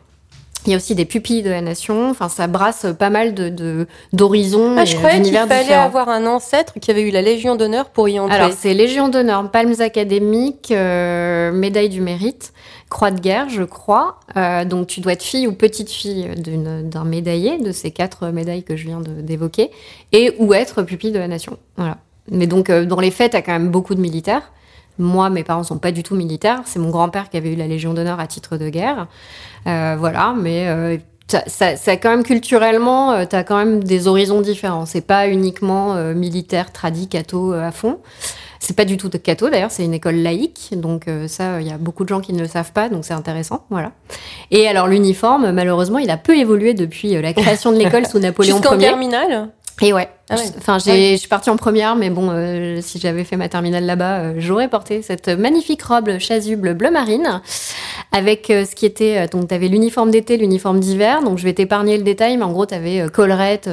Il 0.68 0.70
y 0.70 0.76
a 0.76 0.78
aussi 0.78 0.94
des 0.94 1.06
pupilles 1.06 1.42
de 1.42 1.50
la 1.50 1.62
nation. 1.62 2.12
Enfin, 2.12 2.30
ça 2.30 2.46
brasse 2.46 2.86
pas 3.00 3.10
mal 3.10 3.34
de 3.34 3.88
d'horizons 4.14 4.76
Ah, 4.78 4.86
je 4.86 4.96
croyais 4.96 5.20
qu'il 5.20 5.34
fallait 5.36 5.62
différents. 5.64 5.84
avoir 5.86 6.08
un 6.08 6.28
ancêtre 6.28 6.74
qui 6.80 6.92
avait 6.92 7.02
eu 7.02 7.10
la 7.10 7.24
Légion 7.24 7.56
d'honneur 7.56 7.90
pour 7.90 8.08
y 8.08 8.20
entrer. 8.20 8.36
Alors, 8.38 8.52
c'est 8.56 8.76
Légion 8.76 9.10
d'honneur, 9.10 9.50
palmes 9.50 9.74
académiques, 9.80 10.70
euh, 10.70 11.52
médaille 11.52 11.90
du 11.90 12.00
mérite, 12.02 12.54
croix 12.92 13.10
de 13.10 13.20
guerre, 13.20 13.50
je 13.50 13.64
crois. 13.64 14.20
Euh, 14.38 14.64
donc, 14.64 14.86
tu 14.86 15.00
dois 15.02 15.14
être 15.14 15.24
fille 15.24 15.48
ou 15.48 15.54
petite 15.54 15.90
fille 15.90 16.30
d'une- 16.38 16.88
d'un 16.88 17.06
médaillé, 17.06 17.58
de 17.58 17.72
ces 17.72 17.90
quatre 17.90 18.28
médailles 18.28 18.62
que 18.64 18.76
je 18.76 18.86
viens 18.86 19.00
d'évoquer, 19.02 19.72
et 20.12 20.36
ou 20.38 20.54
être 20.54 20.84
pupille 20.84 21.12
de 21.12 21.18
la 21.18 21.28
nation. 21.28 21.58
Voilà. 21.76 21.98
Mais 22.30 22.48
donc, 22.48 22.70
euh, 22.70 22.86
dans 22.86 23.00
les 23.00 23.12
faits, 23.12 23.32
tu 23.32 23.38
as 23.38 23.42
quand 23.42 23.54
même 23.54 23.70
beaucoup 23.70 23.96
de 23.96 24.02
militaires. 24.02 24.52
Moi, 25.00 25.30
mes 25.30 25.44
parents 25.44 25.64
sont 25.64 25.80
pas 25.80 25.92
du 25.92 26.04
tout 26.04 26.16
militaires. 26.16 26.62
C'est 26.66 26.80
mon 26.80 26.90
grand-père 26.90 27.30
qui 27.30 27.38
avait 27.38 27.54
eu 27.54 27.56
la 27.56 27.68
Légion 27.68 27.94
d'honneur 27.94 28.20
à 28.20 28.28
titre 28.28 28.58
de 28.58 28.70
guerre. 28.70 29.08
Euh, 29.68 29.96
voilà, 29.98 30.36
mais 30.38 30.68
euh, 30.68 30.98
ça, 31.28 31.44
ça, 31.48 31.76
ça, 31.76 31.96
quand 31.98 32.10
même 32.10 32.24
culturellement, 32.24 33.26
tu 33.26 33.36
as 33.36 33.44
quand 33.44 33.58
même 33.58 33.84
des 33.84 34.08
horizons 34.08 34.42
différents. 34.42 34.86
C'est 34.86 35.02
pas 35.02 35.28
uniquement 35.28 35.96
euh, 35.96 36.14
militaire, 36.14 36.72
tradi, 36.72 37.08
catho 37.08 37.54
euh, 37.54 37.68
à 37.68 37.72
fond. 37.72 38.00
C'est 38.64 38.76
pas 38.76 38.86
du 38.86 38.96
tout 38.96 39.10
de 39.10 39.18
catho 39.18 39.50
d'ailleurs, 39.50 39.72
c'est 39.72 39.84
une 39.84 39.96
école 39.96 40.18
laïque, 40.18 40.70
donc 40.74 41.08
euh, 41.08 41.28
ça, 41.28 41.62
il 41.62 41.68
y 41.68 41.72
a 41.72 41.80
beaucoup 41.80 42.04
de 42.04 42.10
gens 42.10 42.22
qui 42.22 42.32
ne 42.32 42.40
le 42.42 42.48
savent 42.48 42.72
pas, 42.74 42.90
donc 42.90 43.06
c'est 43.06 43.16
intéressant, 43.16 43.66
voilà. 43.72 43.92
Et 44.52 44.68
alors 44.68 44.88
l'uniforme, 44.88 45.52
malheureusement, 45.52 45.98
il 45.98 46.12
a 46.12 46.18
peu 46.18 46.38
évolué 46.38 46.76
depuis 46.76 47.16
euh, 47.16 47.24
la 47.24 47.34
création 47.34 47.72
de 47.72 47.78
l'école 47.78 48.06
sous 48.06 48.20
Napoléon 48.20 48.58
Jusqu'en 48.58 48.78
Ier. 48.78 48.90
terminale? 48.90 49.50
Et 49.82 49.94
ouais. 49.94 50.08
Ah 50.30 50.36
ouais. 50.36 50.44
Enfin, 50.58 50.78
j'ai, 50.80 51.14
je 51.14 51.18
suis 51.18 51.28
partie 51.28 51.50
en 51.50 51.58
première, 51.58 51.96
mais 51.96 52.10
bon, 52.10 52.30
euh, 52.32 52.80
si 52.82 53.00
j'avais 53.00 53.24
fait 53.24 53.36
ma 53.36 53.50
terminale 53.50 53.86
là-bas, 53.86 54.20
euh, 54.20 54.34
j'aurais 54.38 54.70
porté 54.70 55.02
cette 55.02 55.28
magnifique 55.28 55.82
robe 55.82 56.20
chasuble 56.20 56.74
bleu 56.74 56.90
marine 56.90 57.42
avec 58.12 58.50
euh, 58.50 58.64
ce 58.64 58.76
qui 58.76 58.86
était. 58.86 59.28
donc, 59.28 59.48
t'avais 59.50 59.68
l'uniforme 59.68 60.12
d'été, 60.12 60.38
l'uniforme 60.38 60.80
d'hiver. 60.80 61.22
Donc, 61.24 61.38
je 61.38 61.44
vais 61.44 61.54
t'épargner 61.54 61.98
le 61.98 62.04
détail, 62.04 62.38
mais 62.38 62.44
en 62.44 62.52
gros, 62.52 62.66
t'avais 62.66 63.06
collerette, 63.12 63.70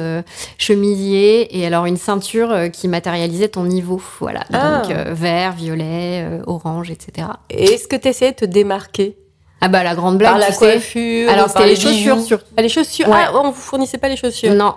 chemisier 0.57 1.57
et 1.57 1.65
alors 1.65 1.85
une 1.85 1.97
ceinture 1.97 2.53
qui 2.73 2.87
matérialisait 2.87 3.49
ton 3.49 3.63
niveau. 3.63 4.01
Voilà. 4.19 4.41
Ah. 4.51 4.81
Donc, 4.81 4.95
vert, 5.11 5.53
violet, 5.53 6.25
orange, 6.45 6.91
etc. 6.91 7.27
Et 7.49 7.73
est-ce 7.73 7.87
que 7.87 7.95
tu 7.95 8.07
essayais 8.07 8.31
de 8.31 8.37
te 8.37 8.45
démarquer? 8.45 9.15
Ah 9.61 9.67
bah, 9.67 9.83
la 9.83 9.93
grande 9.95 10.17
blague, 10.17 10.31
Par 10.31 10.39
la 10.39 10.47
tu 10.47 10.53
sais. 10.53 10.59
coiffure 10.59 11.29
Alors, 11.29 11.47
c'était 11.47 11.59
par 11.59 11.67
les 11.67 11.75
chaussures 11.75 12.19
sur 12.21 12.39
Ah, 12.55 12.61
les 12.61 12.69
chaussures 12.69 13.07
Ouais. 13.09 13.25
Ah, 13.27 13.31
on 13.35 13.51
vous 13.51 13.61
fournissait 13.61 13.97
pas 13.97 14.07
les 14.07 14.15
chaussures 14.15 14.53
Non. 14.53 14.75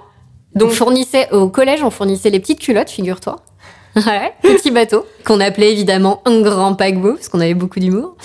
Donc, 0.55 0.71
on 0.71 0.75
fournissait, 0.75 1.31
au 1.33 1.49
collège, 1.49 1.83
on 1.83 1.91
fournissait 1.91 2.31
les 2.31 2.41
petites 2.41 2.61
culottes, 2.61 2.91
figure-toi. 2.91 3.37
Ouais, 3.95 4.33
petit 4.41 4.71
bateau, 4.71 5.05
qu'on 5.23 5.39
appelait 5.39 5.71
évidemment 5.71 6.23
un 6.25 6.41
grand 6.41 6.75
paquebot, 6.75 7.13
parce 7.13 7.29
qu'on 7.29 7.41
avait 7.41 7.53
beaucoup 7.53 7.79
d'humour. 7.79 8.17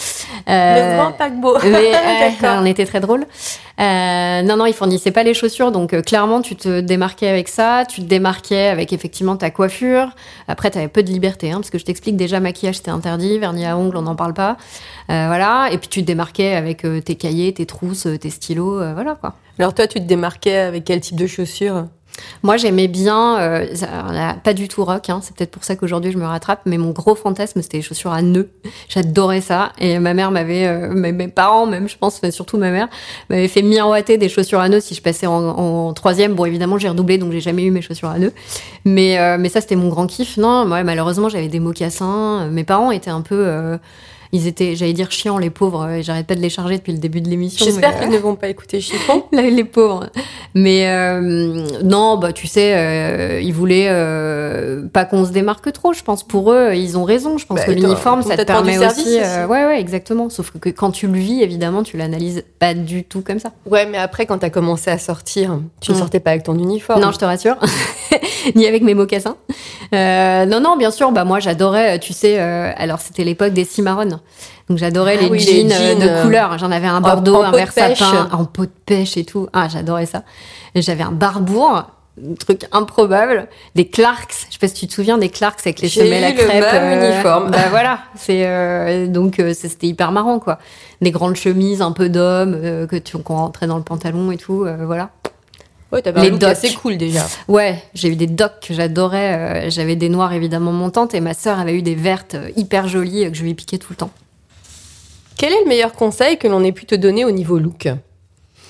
Euh, 0.48 0.96
Le 0.96 0.98
grand 0.98 1.12
paquebot. 1.12 1.58
mais, 1.62 1.70
euh, 1.94 2.30
D'accord. 2.30 2.60
on 2.62 2.66
était 2.66 2.86
très 2.86 3.02
drôles. 3.02 3.26
Euh, 3.80 4.42
non, 4.44 4.56
non, 4.56 4.66
ils 4.66 4.74
fournissaient 4.74 5.12
pas 5.12 5.24
les 5.24 5.34
chaussures, 5.34 5.74
donc 5.74 5.92
euh, 5.94 6.02
clairement, 6.02 6.42
tu 6.42 6.56
te 6.56 6.80
démarquais 6.80 7.28
avec 7.28 7.50
ça. 7.50 7.84
Tu 7.86 8.02
te 8.02 8.06
démarquais 8.06 8.68
avec 8.70 8.94
effectivement 8.94 9.36
ta 9.36 9.52
coiffure. 9.52 10.08
Après, 10.48 10.72
tu 10.72 10.78
avais 10.78 10.88
peu 10.88 11.04
de 11.04 11.12
liberté, 11.12 11.52
hein, 11.52 11.58
parce 11.58 11.70
que 11.70 11.78
je 11.78 11.84
t'explique 11.84 12.16
déjà, 12.16 12.40
maquillage 12.40 12.78
c'était 12.78 12.92
interdit, 12.92 13.38
vernis 13.38 13.66
à 13.66 13.78
ongles, 13.78 13.98
on 13.98 14.04
n'en 14.04 14.16
parle 14.16 14.34
pas. 14.34 14.56
Euh, 15.12 15.26
voilà. 15.28 15.68
Et 15.74 15.78
puis 15.78 15.90
tu 15.90 16.00
te 16.02 16.08
démarquais 16.08 16.56
avec 16.56 16.86
euh, 16.86 17.02
tes 17.02 17.16
cahiers, 17.16 17.54
tes 17.54 17.66
trousses, 17.66 18.08
tes 18.22 18.30
stylos, 18.30 18.78
voilà 18.94 19.16
quoi. 19.16 19.34
Alors 19.60 19.74
toi, 19.74 19.86
tu 19.86 20.00
te 20.00 20.06
démarquais 20.06 20.56
avec 20.56 20.86
quel 20.86 21.02
type 21.02 21.18
de 21.18 21.28
chaussures? 21.28 21.88
Moi, 22.44 22.58
j'aimais 22.58 22.88
bien, 22.88 23.40
euh, 23.40 23.66
pas 24.44 24.54
du 24.54 24.68
tout 24.68 24.84
rock, 24.84 25.10
hein, 25.10 25.20
c'est 25.22 25.36
peut-être 25.36 25.52
pour 25.52 25.64
ça 25.64 25.76
qu'aujourd'hui 25.76 26.12
je 26.12 26.18
me 26.18 26.26
rattrape, 26.26 26.62
mais 26.66 26.78
mon 26.78 26.92
gros 26.92 27.16
fantasme, 27.16 27.62
c'était 27.62 27.78
les 27.78 27.84
chaussures 27.84 28.12
à 28.12 28.22
nœuds. 28.22 28.50
J'adorais 28.90 29.42
ça. 29.42 29.72
Et 29.80 30.00
ma 30.00 30.14
mère 30.14 30.32
m'avait, 30.32 30.68
euh, 30.68 30.94
mes, 30.94 31.28
parents 31.28 31.66
même, 31.66 31.88
je 31.88 31.98
pense, 31.98 32.22
surtout 32.32 32.58
ma 32.58 32.72
mère, 32.72 32.88
m'avait 33.30 33.48
fait 33.48 33.62
miroiter 33.62 34.18
des 34.18 34.30
chaussures 34.30 34.60
à 34.60 34.70
nœuds 34.70 34.80
si 34.80 34.96
je 34.96 35.02
passais 35.02 35.28
en, 35.28 35.34
en 35.34 35.94
troisième. 35.94 36.34
Bon, 36.34 36.46
évidemment, 36.46 36.78
j'ai 36.78 36.90
redoublé, 36.90 37.18
donc 37.18 37.32
j'ai 37.32 37.42
jamais 37.42 37.64
eu 37.64 37.72
mes 37.72 37.82
chaussures 37.82 38.10
à 38.10 38.20
nœuds. 38.20 38.34
Mais, 38.86 39.20
euh, 39.20 39.38
mais 39.40 39.50
ça, 39.50 39.62
c'était 39.62 39.76
mon 39.76 39.90
grand 39.90 40.08
kiff. 40.08 40.38
Non, 40.38 40.66
moi, 40.66 40.84
malheureusement, 40.84 41.30
j'avais 41.30 41.48
des 41.48 41.60
mocassins. 41.60 42.48
Mes 42.50 42.64
parents 42.64 42.92
étaient 42.92 43.10
un 43.10 43.22
peu... 43.22 43.78
ils 44.32 44.48
étaient, 44.48 44.76
j'allais 44.76 44.94
dire 44.94 45.12
chiants, 45.12 45.38
les 45.38 45.50
pauvres, 45.50 46.00
j'arrête 46.02 46.28
pas 46.28 46.36
de 46.36 46.42
les 46.42 46.50
charger 46.50 46.78
depuis 46.78 46.92
le 46.94 46.98
début 47.00 47.22
de 47.22 47.30
l'émission. 47.30 47.66
J'espère 47.66 47.96
euh, 47.96 48.00
qu'ils 48.02 48.12
ne 48.12 48.18
vont 48.18 48.36
pas 48.36 48.48
écouter 48.50 48.82
Chiffon. 48.82 49.24
Les 49.32 49.64
pauvres. 49.64 50.08
Mais 50.54 50.88
euh, 50.88 51.66
non, 51.84 52.18
bah 52.18 52.34
tu 52.34 52.48
sais, 52.48 52.74
euh, 52.76 53.40
ils 53.42 53.54
voulaient 53.54 53.88
euh, 53.90 54.88
pas 54.92 55.06
qu'on 55.06 55.26
se 55.26 55.32
démarque 55.32 55.72
trop. 55.72 55.94
Je 55.94 56.04
pense 56.04 56.24
pour 56.24 56.52
eux, 56.52 56.72
ils 56.76 56.98
ont 56.98 57.04
raison. 57.04 57.38
Je 57.38 57.46
pense 57.46 57.58
Bah, 57.60 57.66
que 57.66 57.72
l'uniforme, 57.72 58.22
ça 58.24 58.36
te 58.38 58.44
permet 58.44 58.78
aussi. 58.78 59.02
aussi. 59.02 59.20
euh, 59.22 59.46
ouais, 59.48 59.66
ouais, 59.66 59.80
exactement. 59.80 60.30
Sauf 60.30 60.52
que, 60.60 60.70
quand 60.70 60.92
tu 60.92 61.08
le 61.08 61.18
vis, 61.18 61.42
évidemment, 61.42 61.84
tu 61.84 61.98
l'analyses 61.98 62.44
pas 62.60 62.74
du 62.74 63.04
tout 63.04 63.22
comme 63.22 63.40
ça. 63.40 63.52
Ouais, 63.70 63.86
mais 63.86 63.98
après, 63.98 64.26
quand 64.26 64.40
t'as 64.40 64.50
commencé 64.50 64.90
à 64.92 64.98
sortir, 64.98 65.60
tu 65.82 65.92
ne 65.92 65.96
Mm. 65.96 66.00
sortais 66.00 66.20
pas 66.20 66.32
avec 66.32 66.44
ton 66.44 66.58
uniforme. 66.58 67.02
Non, 67.02 67.12
je 67.12 67.18
te 67.18 67.26
rassure. 67.26 67.56
Ni 68.56 68.66
avec 68.68 68.82
mes 68.84 68.94
mocassins. 68.94 69.36
Non, 69.92 70.60
non, 70.60 70.78
bien 70.78 70.92
sûr. 70.92 71.12
Bah 71.12 71.24
moi, 71.24 71.40
j'adorais. 71.40 72.00
Tu 72.00 72.14
sais, 72.14 72.38
alors 72.40 73.00
c'était 73.00 73.24
l'époque 73.24 73.54
des 73.54 73.66
cimarrones. 73.66 74.17
Donc 74.70 74.78
j'adorais 74.78 75.18
Ah 75.20 75.24
les, 75.24 75.30
oui, 75.30 75.40
jeans, 75.40 75.72
euh, 75.72 75.76
jeans, 75.76 76.00
de 76.00 76.08
euh, 76.08 76.24
couleur. 76.24 76.58
J'en 76.58 76.72
avais 76.72 76.88
un 76.88 77.02
bordeaux, 77.02 77.36
en 77.38 77.44
un 77.44 77.52
vert 77.52 77.74
pêche. 77.74 78.00
sapin, 78.00 78.30
en 78.32 78.46
peau 78.46 78.66
de 78.66 78.72
pêche 78.86 79.18
et 79.18 79.26
tout. 79.26 79.48
Ah, 79.54 79.68
j'adorais 79.70 80.06
ça. 80.06 80.24
J'avais 80.76 81.04
un 81.04 81.12
barbour, 81.12 81.70
un 81.72 82.34
truc 82.40 82.66
improbable, 82.72 83.48
des 83.76 83.88
Clarks. 83.88 84.34
Je 84.48 84.54
sais 84.54 84.60
pas 84.60 84.68
si 84.68 84.74
tu 84.74 84.88
te 84.88 84.94
souviens 84.94 85.18
des 85.18 85.30
Clarks 85.30 85.60
avec 85.66 85.82
les 85.82 85.90
semelles 85.90 86.24
à 86.24 86.30
le 86.32 86.36
crêpes. 86.36 86.74
même 86.74 87.04
uniforme. 87.14 87.52
Bah 87.52 87.70
voilà. 87.70 88.00
C'est 88.16 88.46
euh, 88.46 89.08
donc 89.08 89.40
euh, 89.40 89.54
c'était 89.54 89.88
hyper 89.88 90.12
marrant 90.12 90.40
quoi. 90.40 90.58
Des 91.02 91.12
grandes 91.12 91.36
chemises 91.36 91.82
un 91.82 91.92
peu 91.92 92.10
d'homme 92.10 92.56
euh, 92.56 92.88
que 92.88 92.96
tu 92.96 93.18
qu'on 93.20 93.36
rentrait 93.36 93.68
dans 93.68 93.78
le 93.78 93.84
pantalon 93.84 94.32
et 94.32 94.38
tout. 94.38 94.66
euh, 94.66 94.78
voilà. 94.86 95.10
Ouais, 95.92 96.02
t'avais 96.02 96.22
Les 96.22 96.28
un 96.28 96.32
look 96.32 96.40
docks. 96.42 96.50
assez 96.52 96.74
cool 96.74 96.98
déjà. 96.98 97.26
Ouais, 97.48 97.82
j'ai 97.94 98.10
eu 98.10 98.16
des 98.16 98.28
docks 98.28 98.60
que 98.68 98.74
j'adorais. 98.74 99.66
euh, 99.68 99.70
J'avais 99.70 99.96
des 99.96 100.10
noirs 100.10 100.34
évidemment 100.34 100.74
montantes 100.74 101.14
et 101.14 101.22
ma 101.22 101.34
sœur 101.34 101.60
avait 101.60 101.74
eu 101.76 101.82
des 101.82 101.96
vertes 101.96 102.36
euh, 102.36 102.50
hyper 102.58 102.88
jolies 102.88 103.26
euh, 103.26 103.30
que 103.30 103.38
je 103.38 103.44
lui 103.44 103.54
piquais 103.54 103.78
tout 103.78 103.88
le 103.92 103.96
temps. 103.96 104.12
Quel 105.38 105.54
est 105.54 105.62
le 105.64 105.70
meilleur 105.70 105.94
conseil 105.94 106.38
que 106.38 106.48
l'on 106.48 106.64
ait 106.64 106.72
pu 106.74 106.86
te 106.86 106.96
donner 106.96 107.24
au 107.24 107.32
niveau 107.32 107.58
look 107.60 107.88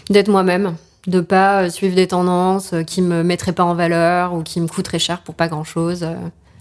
D'être 0.10 0.28
moi-même, 0.30 0.76
de 1.08 1.20
pas 1.22 1.70
suivre 1.70 1.96
des 1.96 2.08
tendances 2.08 2.74
qui 2.86 3.02
me 3.02 3.24
mettraient 3.24 3.52
pas 3.54 3.64
en 3.64 3.74
valeur 3.74 4.34
ou 4.34 4.44
qui 4.44 4.62
me 4.62 4.68
coûteraient 4.68 5.00
cher 5.00 5.22
pour 5.22 5.34
pas 5.34 5.48
grand 5.48 5.64
chose. 5.64 6.06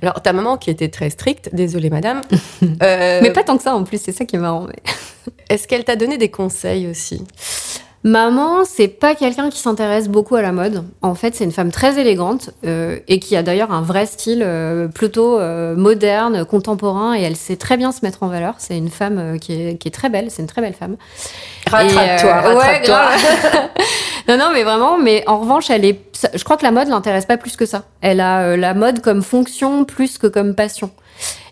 Alors, 0.02 0.20
ta 0.22 0.32
maman 0.32 0.56
qui 0.56 0.70
était 0.70 0.88
très 0.88 1.10
stricte, 1.10 1.50
désolée 1.52 1.90
madame, 1.90 2.20
euh, 2.82 3.20
Mais 3.22 3.30
pas 3.32 3.42
tant 3.44 3.56
que 3.56 3.62
ça 3.62 3.74
en 3.74 3.84
plus, 3.84 4.00
c'est 4.00 4.12
ça 4.12 4.24
qui 4.24 4.36
est 4.36 4.38
marrant. 4.38 4.66
mais- 4.68 5.32
est-ce 5.48 5.66
qu'elle 5.68 5.84
t'a 5.84 5.96
donné 5.96 6.18
des 6.18 6.30
conseils 6.30 6.86
aussi? 6.86 7.22
Maman, 8.06 8.64
c'est 8.64 8.86
pas 8.86 9.16
quelqu'un 9.16 9.50
qui 9.50 9.58
s'intéresse 9.58 10.08
beaucoup 10.08 10.36
à 10.36 10.42
la 10.42 10.52
mode. 10.52 10.84
En 11.02 11.16
fait, 11.16 11.34
c'est 11.34 11.42
une 11.42 11.50
femme 11.50 11.72
très 11.72 11.98
élégante 11.98 12.50
euh, 12.64 13.00
et 13.08 13.18
qui 13.18 13.34
a 13.34 13.42
d'ailleurs 13.42 13.72
un 13.72 13.82
vrai 13.82 14.06
style 14.06 14.44
euh, 14.46 14.86
plutôt 14.86 15.40
euh, 15.40 15.74
moderne, 15.74 16.44
contemporain 16.44 17.16
et 17.18 17.22
elle 17.22 17.34
sait 17.34 17.56
très 17.56 17.76
bien 17.76 17.90
se 17.90 18.04
mettre 18.04 18.22
en 18.22 18.28
valeur. 18.28 18.54
C'est 18.58 18.78
une 18.78 18.90
femme 18.90 19.40
qui, 19.40 19.54
est, 19.54 19.76
qui 19.76 19.88
est 19.88 19.90
très 19.90 20.08
belle, 20.08 20.30
c'est 20.30 20.40
une 20.40 20.46
très 20.46 20.62
belle 20.62 20.74
femme. 20.74 20.96
Rattrape-toi, 21.68 22.30
Et, 22.30 22.54
ouais, 22.54 22.54
rattrape-toi. 22.54 22.94
grave. 22.94 23.68
non, 24.28 24.38
non, 24.38 24.50
mais 24.54 24.62
vraiment, 24.62 24.98
mais 24.98 25.24
en 25.26 25.40
revanche, 25.40 25.68
elle 25.70 25.84
est. 25.84 25.98
Je 26.32 26.44
crois 26.44 26.56
que 26.56 26.64
la 26.64 26.70
mode 26.70 26.86
l'intéresse 26.86 27.26
pas 27.26 27.38
plus 27.38 27.56
que 27.56 27.66
ça. 27.66 27.82
Elle 28.02 28.20
a 28.20 28.56
la 28.56 28.74
mode 28.74 29.00
comme 29.00 29.24
fonction 29.24 29.84
plus 29.84 30.18
que 30.18 30.28
comme 30.28 30.54
passion. 30.54 30.92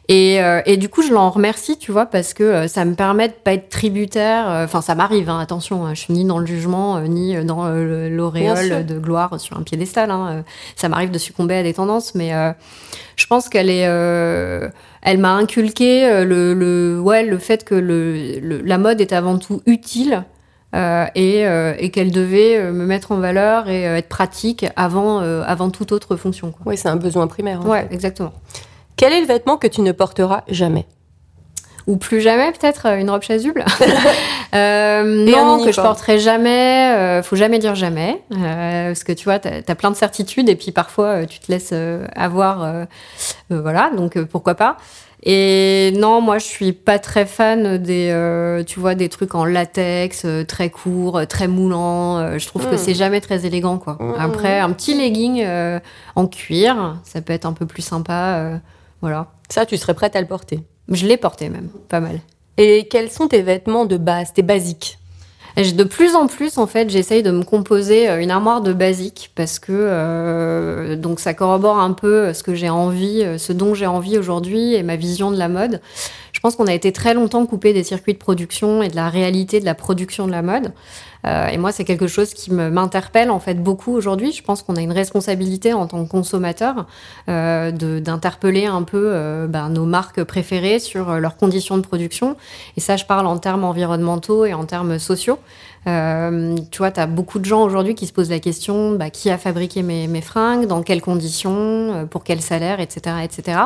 Et, 0.09 0.43
euh, 0.43 0.61
et 0.67 0.77
du 0.77 0.91
coup, 0.91 1.01
je 1.03 1.13
l'en 1.15 1.31
remercie, 1.31 1.79
tu 1.79 1.91
vois, 1.91 2.05
parce 2.05 2.35
que 2.35 2.43
euh, 2.45 2.69
ça 2.69 2.85
me 2.85 2.95
permet 2.95 3.29
de 3.29 3.33
pas 3.33 3.55
être 3.55 3.71
tributaire. 3.71 4.51
euh, 4.51 4.65
Enfin, 4.65 4.83
ça 4.83 4.95
m'arrive, 4.95 5.31
hein, 5.31 5.39
attention, 5.41 5.87
hein, 5.87 5.95
je 5.95 6.01
suis 6.01 6.13
ni 6.13 6.25
dans 6.27 6.39
le 6.39 6.45
jugement, 6.47 7.01
ni 7.01 7.43
dans 7.45 7.67
l'auréole 7.71 8.85
de 8.85 8.99
gloire 8.99 9.41
sur 9.41 9.57
un 9.57 9.63
piédestal. 9.63 10.11
Hein, 10.11 10.45
ça 10.77 10.89
m'arrive 10.91 11.11
de 11.11 11.19
succomber 11.19 11.55
à 11.55 11.63
des 11.63 11.73
tendances, 11.73 12.15
mais 12.15 12.33
je 13.17 13.27
pense 13.27 13.49
qu'elle 13.49 13.71
est. 13.71 13.81
elle 15.03 15.19
m'a 15.19 15.33
inculqué 15.33 16.25
le, 16.25 16.53
le, 16.53 17.01
ouais, 17.01 17.25
le 17.25 17.39
fait 17.39 17.65
que 17.65 17.75
le, 17.75 18.39
le- 18.41 18.61
la 18.61 18.77
mode 18.79 19.01
est 19.01 19.13
avant 19.15 19.39
tout 19.39 19.63
utile. 19.65 20.25
et, 20.75 21.45
et 21.79 21.91
qu'elle 21.91 22.11
devait 22.11 22.71
me 22.73 22.85
mettre 22.85 23.13
en 23.13 23.17
valeur 23.19 23.69
et 23.71 23.85
être 23.85 24.09
pratique 24.09 24.67
avant, 24.77 25.21
avant 25.21 25.71
toute 25.71 25.93
autre 25.93 26.17
fonction. 26.17 26.53
Oui, 26.67 26.77
c'est 26.77 26.89
un 26.89 26.97
besoin 26.97 27.27
primaire. 27.27 27.61
fait. 27.89 27.95
exactement. 27.95 28.33
Quel 28.97 29.13
est 29.13 29.21
le 29.21 29.27
vêtement 29.27 29.57
que 29.57 29.67
tu 29.67 29.81
ne 29.81 29.93
porteras 29.93 30.43
jamais? 30.49 30.87
Ou 31.87 31.97
plus 31.99 32.21
jamais, 32.23 32.51
peut-être, 32.53 32.87
euh, 32.87 32.97
une 32.99 33.11
robe 33.11 33.23
chasuble. 33.23 33.65
Euh, 34.55 35.03
non, 35.03 35.65
que 35.65 35.73
je 35.73 35.81
porterai 35.81 36.21
jamais. 36.21 36.93
euh, 36.97 37.25
faut 37.25 37.35
jamais 37.35 37.59
dire 37.59 37.75
jamais. 37.75 38.23
euh, 38.31 38.87
parce 38.91 39.03
que 39.03 39.11
tu 39.11 39.25
vois, 39.25 39.41
t'as 39.41 39.61
as 39.67 39.75
plein 39.75 39.91
de 39.91 39.97
certitudes 39.97 40.49
et 40.49 40.55
puis 40.55 40.71
parfois, 40.71 41.27
tu 41.27 41.41
te 41.41 41.51
laisses 41.51 41.75
avoir. 42.15 42.85
voilà, 43.51 43.91
donc 43.97 44.17
pourquoi 44.27 44.55
pas. 44.55 44.77
Et 45.25 45.93
non, 45.97 46.21
moi, 46.21 46.39
je 46.39 46.45
suis 46.45 46.73
pas 46.73 47.01
très 47.01 47.27
fan 47.27 47.79
des, 47.79 48.63
tu 48.65 48.79
vois, 48.79 48.95
des 48.95 49.09
trucs 49.09 49.35
en 49.35 49.45
latex, 49.45 50.25
très 50.47 50.71
courts, 50.71 51.27
très 51.29 51.49
moulants. 51.49 52.39
Je 52.39 52.47
trouve 52.47 52.69
que 52.69 52.77
Mm. 52.77 52.79
c'est 52.79 52.95
jamais 52.95 53.21
très 53.21 53.45
élégant, 53.47 53.79
quoi. 53.79 53.97
Mm, 53.99 54.15
Après, 54.21 54.61
un 54.61 54.71
petit 54.71 54.95
legging 54.95 55.45
en 56.15 56.27
cuir, 56.29 56.97
ça 57.03 57.21
peut 57.23 57.33
être 57.33 57.47
un 57.47 57.55
peu 57.55 57.67
plus 57.67 57.83
sympa. 57.83 58.61
Euh, 59.05 59.09
voilà. 59.09 59.29
Ça, 59.49 59.67
tu 59.67 59.77
serais 59.77 59.95
prête 59.95 60.17
à 60.17 60.21
le 60.21 60.27
porter. 60.27 60.61
Je 60.89 61.07
l'ai 61.07 61.17
porté 61.17 61.49
même, 61.49 61.69
pas 61.89 62.01
mal. 62.01 62.21
Et 62.57 62.89
quels 62.89 63.11
sont 63.11 63.29
tes 63.29 63.43
vêtements 63.43 63.85
de 63.85 63.97
base, 63.97 64.33
tes 64.33 64.43
basiques? 64.43 64.99
De 65.57 65.85
plus 65.85 66.17
en 66.17 66.27
plus, 66.27 66.59
en 66.59 66.67
fait, 66.67 66.91
j'essaye 66.91 67.23
de 67.23 67.31
me 67.31 67.45
composer 67.45 68.09
euh, 68.09 68.21
une 68.21 68.33
armoire 68.33 68.61
de 68.61 68.73
basique 68.73 69.31
parce 69.37 69.61
que 69.61 69.71
euh, 69.73 70.97
donc 70.97 71.21
ça 71.21 71.33
corrobore 71.33 71.79
un 71.79 71.93
peu 71.93 72.33
ce 72.33 72.43
que 72.43 72.57
j'ai 72.57 72.71
envie, 72.71 73.23
euh, 73.23 73.39
ce 73.39 73.53
dont 73.53 73.73
j'ai 73.73 73.87
envie 73.87 74.19
aujourd'hui 74.19 74.75
et 74.75 74.83
ma 74.83 74.97
vision 74.97 75.31
de 75.31 75.37
la 75.37 75.49
mode. 75.49 75.81
Je 76.33 76.41
pense 76.41 76.57
qu'on 76.57 76.67
a 76.67 76.75
été 76.75 76.91
très 76.91 77.15
longtemps 77.15 77.47
coupé 77.47 77.73
des 77.73 77.85
circuits 77.85 78.15
de 78.15 78.19
production 78.19 78.83
et 78.83 78.89
de 78.89 78.97
la 78.97 79.09
réalité 79.09 79.61
de 79.61 79.65
la 79.65 79.77
production 79.77 80.27
de 80.27 80.33
la 80.33 80.43
mode. 80.43 80.73
Euh, 81.27 81.49
et 81.49 81.59
moi, 81.59 81.73
c'est 81.73 81.85
quelque 81.85 82.07
chose 82.07 82.35
qui 82.35 82.53
m'interpelle 82.53 83.31
en 83.31 83.41
fait 83.41 83.55
beaucoup 83.55 83.93
aujourd'hui. 83.93 84.33
Je 84.33 84.43
pense 84.43 84.63
qu'on 84.63 84.77
a 84.77 84.81
une 84.81 84.93
responsabilité 84.93 85.73
en 85.73 85.87
tant 85.87 86.05
que 86.05 86.11
consommateur 86.11 86.87
euh, 87.29 87.71
d'interpeller 87.71 88.67
un 88.67 88.83
peu 88.83 89.11
euh, 89.13 89.47
ben, 89.47 89.69
nos 89.71 89.87
marques 89.87 90.23
préférées 90.25 90.79
sur 90.79 91.15
leurs 91.21 91.37
conditions 91.37 91.77
de 91.77 91.83
production. 91.83 92.37
Et 92.77 92.81
ça, 92.81 92.97
je 92.97 93.05
parle 93.05 93.27
en 93.27 93.39
termes 93.39 93.65
environnementaux 93.65 94.45
et 94.45 94.55
en 94.55 94.65
termes 94.65 94.99
sociaux. 94.99 95.39
Tu 95.87 96.79
vois, 96.79 96.91
tu 96.91 97.01
as 97.01 97.07
beaucoup 97.07 97.39
de 97.39 97.45
gens 97.45 97.63
aujourd'hui 97.63 97.95
qui 97.95 98.07
se 98.07 98.13
posent 98.15 98.31
la 98.31 98.39
question 98.39 98.93
bah, 98.93 99.11
qui 99.11 99.29
a 99.29 99.37
fabriqué 99.37 99.83
mes, 99.83 100.21
fringues, 100.23 100.67
dans 100.67 100.83
quelles 100.83 101.03
conditions, 101.03 102.09
pour 102.09 102.25
quel 102.25 102.41
salaire, 102.41 102.81
etc. 102.81 103.17
etc. 103.23 103.59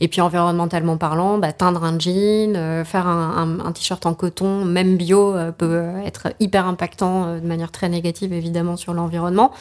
Et 0.00 0.06
puis 0.06 0.20
environnementalement 0.20 0.96
parlant, 0.96 1.38
bah, 1.38 1.52
teindre 1.52 1.82
un 1.82 1.98
jean, 1.98 2.84
faire 2.84 3.08
un, 3.08 3.72
t-shirt 3.72 4.06
en 4.06 4.14
coton, 4.14 4.64
même 4.64 4.96
bio, 4.96 5.34
peut 5.58 5.82
être 6.06 6.28
hyper 6.38 6.68
impactant 6.68 7.03
euh, 7.26 7.40
de 7.40 7.46
manière 7.46 7.70
très 7.70 7.88
négative 7.88 8.32
évidemment 8.32 8.76
sur 8.76 8.94
l'environnement. 8.94 9.52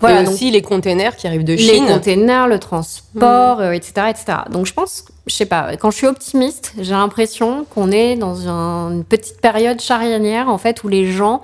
Voilà, 0.00 0.24
donc 0.24 0.34
aussi 0.34 0.50
les 0.50 0.62
containers 0.62 1.14
qui 1.14 1.28
arrivent 1.28 1.44
de 1.44 1.52
les 1.52 1.58
Chine. 1.58 1.86
containers, 1.86 2.48
le 2.48 2.58
transport, 2.58 3.60
euh, 3.60 3.70
etc., 3.70 3.92
etc. 4.10 4.38
Donc 4.50 4.66
je 4.66 4.72
pense, 4.72 5.04
je 5.28 5.34
sais 5.34 5.46
pas, 5.46 5.76
quand 5.76 5.92
je 5.92 5.96
suis 5.98 6.06
optimiste, 6.08 6.72
j'ai 6.80 6.90
l'impression 6.94 7.64
qu'on 7.72 7.92
est 7.92 8.16
dans 8.16 8.48
un- 8.48 8.90
une 8.90 9.04
petite 9.04 9.40
période 9.40 9.80
charnière 9.80 10.48
en 10.48 10.58
fait 10.58 10.82
où 10.82 10.88
les 10.88 11.12
gens 11.12 11.40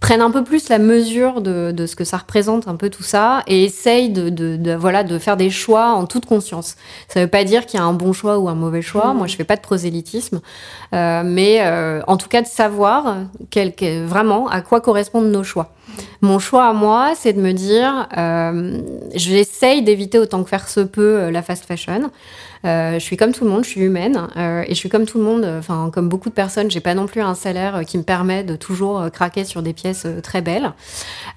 prennent 0.00 0.22
un 0.22 0.30
peu 0.30 0.42
plus 0.42 0.68
la 0.70 0.78
mesure 0.78 1.42
de, 1.42 1.72
de 1.72 1.86
ce 1.86 1.94
que 1.94 2.04
ça 2.04 2.16
représente 2.16 2.66
un 2.68 2.76
peu 2.76 2.88
tout 2.88 3.02
ça 3.02 3.42
et 3.46 3.64
essayent 3.64 4.08
de, 4.08 4.30
de, 4.30 4.56
de- 4.56 4.74
voilà 4.74 5.04
de 5.04 5.18
faire 5.18 5.36
des 5.36 5.50
choix 5.50 5.90
en 5.90 6.06
toute 6.06 6.24
conscience. 6.26 6.76
Ça 7.08 7.20
veut 7.20 7.26
pas 7.28 7.44
dire 7.44 7.66
qu'il 7.66 7.78
y 7.78 7.82
a 7.82 7.86
un 7.86 7.92
bon 7.92 8.12
choix 8.14 8.38
ou 8.38 8.48
un 8.48 8.54
mauvais 8.54 8.80
choix. 8.82 9.12
Moi, 9.12 9.26
je 9.26 9.36
fais 9.36 9.44
pas 9.44 9.56
de 9.56 9.60
prosélytisme, 9.60 10.40
euh, 10.94 11.22
mais 11.24 11.58
euh, 11.60 12.00
en 12.06 12.16
tout 12.16 12.28
cas 12.28 12.40
de 12.40 12.46
savoir 12.46 13.16
quel, 13.50 13.74
quel- 13.74 14.04
vraiment 14.04 14.48
à 14.48 14.62
quoi 14.62 14.80
correspondent 14.80 15.30
nos 15.30 15.44
choix. 15.44 15.74
Mon 16.22 16.38
choix 16.38 16.66
à 16.66 16.72
moi, 16.72 17.12
c'est 17.16 17.32
de 17.34 17.40
me 17.40 17.52
dire, 17.52 18.08
euh, 18.16 18.80
j'essaye 19.14 19.82
d'éviter 19.82 20.18
autant 20.18 20.42
que 20.42 20.48
faire 20.48 20.68
se 20.68 20.80
peut 20.80 21.18
euh, 21.18 21.30
la 21.30 21.42
fast 21.42 21.64
fashion. 21.66 22.10
Euh, 22.66 22.94
je 22.94 22.98
suis 22.98 23.16
comme 23.16 23.32
tout 23.32 23.44
le 23.44 23.50
monde, 23.50 23.64
je 23.64 23.70
suis 23.70 23.80
humaine 23.80 24.26
euh, 24.36 24.62
et 24.66 24.70
je 24.70 24.74
suis 24.74 24.90
comme 24.90 25.06
tout 25.06 25.16
le 25.18 25.24
monde. 25.24 25.44
euh, 25.44 25.58
Enfin, 25.60 25.90
comme 25.92 26.08
beaucoup 26.10 26.28
de 26.28 26.34
personnes, 26.34 26.70
j'ai 26.70 26.80
pas 26.80 26.94
non 26.94 27.06
plus 27.06 27.22
un 27.22 27.34
salaire 27.34 27.80
qui 27.86 27.96
me 27.96 28.02
permet 28.02 28.44
de 28.44 28.54
toujours 28.56 29.10
craquer 29.10 29.44
sur 29.44 29.62
des 29.62 29.72
pièces 29.72 30.06
très 30.22 30.42
belles. 30.42 30.72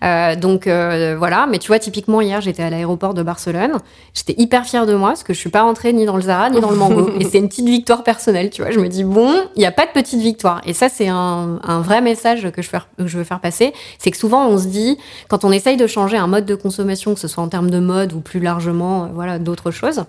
Euh, 0.03 0.35
donc 0.35 0.67
euh, 0.67 1.15
voilà. 1.17 1.47
Mais 1.49 1.59
tu 1.59 1.67
vois, 1.67 1.79
typiquement 1.79 2.19
hier, 2.21 2.41
j'étais 2.41 2.63
à 2.63 2.69
l'aéroport 2.69 3.13
de 3.13 3.23
Barcelone. 3.23 3.77
J'étais 4.13 4.35
hyper 4.37 4.65
fière 4.65 4.85
de 4.85 4.95
moi 4.95 5.09
parce 5.09 5.23
que 5.23 5.33
je 5.33 5.39
suis 5.39 5.49
pas 5.49 5.61
rentrée 5.61 5.93
ni 5.93 6.05
dans 6.05 6.15
le 6.17 6.23
Zara 6.23 6.49
ni 6.49 6.59
dans 6.59 6.71
le 6.71 6.75
Mango. 6.77 7.11
et 7.19 7.23
c'est 7.25 7.37
une 7.37 7.47
petite 7.47 7.67
victoire 7.69 8.03
personnelle, 8.03 8.49
tu 8.49 8.61
vois. 8.61 8.71
Je 8.71 8.79
me 8.79 8.89
dis 8.89 9.03
bon, 9.05 9.33
il 9.55 9.59
n'y 9.59 9.65
a 9.65 9.71
pas 9.71 9.85
de 9.85 9.91
petite 9.91 10.19
victoire. 10.19 10.61
Et 10.65 10.73
ça, 10.73 10.89
c'est 10.89 11.07
un, 11.07 11.59
un 11.63 11.79
vrai 11.79 12.01
message 12.01 12.51
que 12.51 12.61
je, 12.61 12.67
faire- 12.67 12.87
que 12.97 13.07
je 13.07 13.17
veux 13.17 13.23
faire 13.23 13.39
passer. 13.39 13.71
C'est 13.97 14.11
que 14.11 14.17
souvent, 14.17 14.45
on 14.47 14.57
se 14.57 14.67
dit, 14.67 14.97
quand 15.29 15.45
on 15.45 15.51
essaye 15.53 15.77
de 15.77 15.87
changer 15.87 16.17
un 16.17 16.27
mode 16.27 16.45
de 16.45 16.55
consommation, 16.55 17.13
que 17.13 17.19
ce 17.21 17.27
soit 17.29 17.43
en 17.43 17.47
termes 17.49 17.69
de 17.71 17.79
mode 17.79 18.11
ou 18.13 18.19
plus 18.19 18.41
largement, 18.41 19.09
voilà, 19.13 19.39
d'autres 19.39 19.71
choses, 19.71 20.03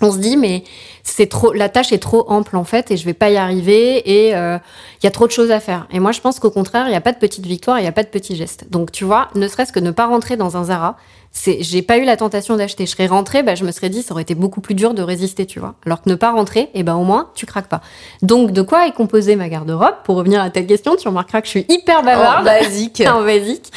on 0.00 0.12
se 0.12 0.18
dit 0.18 0.36
mais 0.36 0.64
c'est 1.02 1.26
trop 1.26 1.52
la 1.52 1.68
tâche 1.68 1.92
est 1.92 1.98
trop 1.98 2.24
ample 2.28 2.56
en 2.56 2.64
fait 2.64 2.90
et 2.90 2.96
je 2.96 3.04
vais 3.04 3.14
pas 3.14 3.30
y 3.30 3.36
arriver 3.36 4.26
et 4.26 4.36
euh, 4.36 4.58
il 5.02 5.06
y 5.06 5.08
a 5.08 5.10
trop 5.10 5.26
de 5.26 5.32
choses 5.32 5.50
à 5.50 5.60
faire. 5.60 5.86
Et 5.90 6.00
moi 6.00 6.12
je 6.12 6.20
pense 6.20 6.38
qu'au 6.38 6.50
contraire 6.50 6.86
il 6.88 6.92
y 6.92 6.96
a 6.96 7.00
pas 7.00 7.12
de 7.12 7.18
petite 7.18 7.46
victoire 7.46 7.78
il 7.78 7.84
y 7.84 7.88
a 7.88 7.92
pas 7.92 8.04
de 8.04 8.08
petits 8.08 8.36
gestes. 8.36 8.70
Donc 8.70 8.92
tu 8.92 9.04
vois 9.04 9.28
ne 9.34 9.48
serait-ce 9.48 9.72
que 9.72 9.80
ne 9.80 9.90
pas 9.90 10.06
rentrer 10.06 10.36
dans 10.36 10.56
un 10.56 10.64
Zara 10.64 10.96
c'est 11.40 11.58
j'ai 11.62 11.82
pas 11.82 11.98
eu 11.98 12.04
la 12.04 12.16
tentation 12.16 12.56
d'acheter 12.56 12.84
je 12.86 12.90
serais 12.90 13.06
rentrée 13.06 13.42
bah, 13.42 13.54
je 13.54 13.64
me 13.64 13.70
serais 13.70 13.88
dit 13.90 14.02
ça 14.02 14.12
aurait 14.12 14.22
été 14.22 14.34
beaucoup 14.34 14.60
plus 14.60 14.74
dur 14.74 14.92
de 14.94 15.02
résister 15.02 15.46
tu 15.46 15.60
vois 15.60 15.74
alors 15.86 16.02
que 16.02 16.10
ne 16.10 16.14
pas 16.16 16.32
rentrer 16.32 16.68
et 16.74 16.82
ben 16.82 16.94
au 16.96 17.04
moins 17.04 17.30
tu 17.34 17.46
craques 17.46 17.68
pas 17.68 17.80
donc 18.22 18.50
de 18.52 18.62
quoi 18.62 18.86
est 18.86 18.92
composée 18.92 19.36
ma 19.36 19.48
garde-robe? 19.48 19.94
Pour 20.04 20.16
revenir 20.16 20.42
à 20.42 20.50
ta 20.50 20.62
question 20.62 20.96
tu 20.96 21.06
remarqueras 21.08 21.40
que 21.40 21.46
je 21.46 21.50
suis 21.52 21.66
hyper 21.68 22.00
En 22.00 22.02
bavarde 22.02 22.44
basique. 22.44 23.02
en 23.06 23.22
basique 23.22 23.70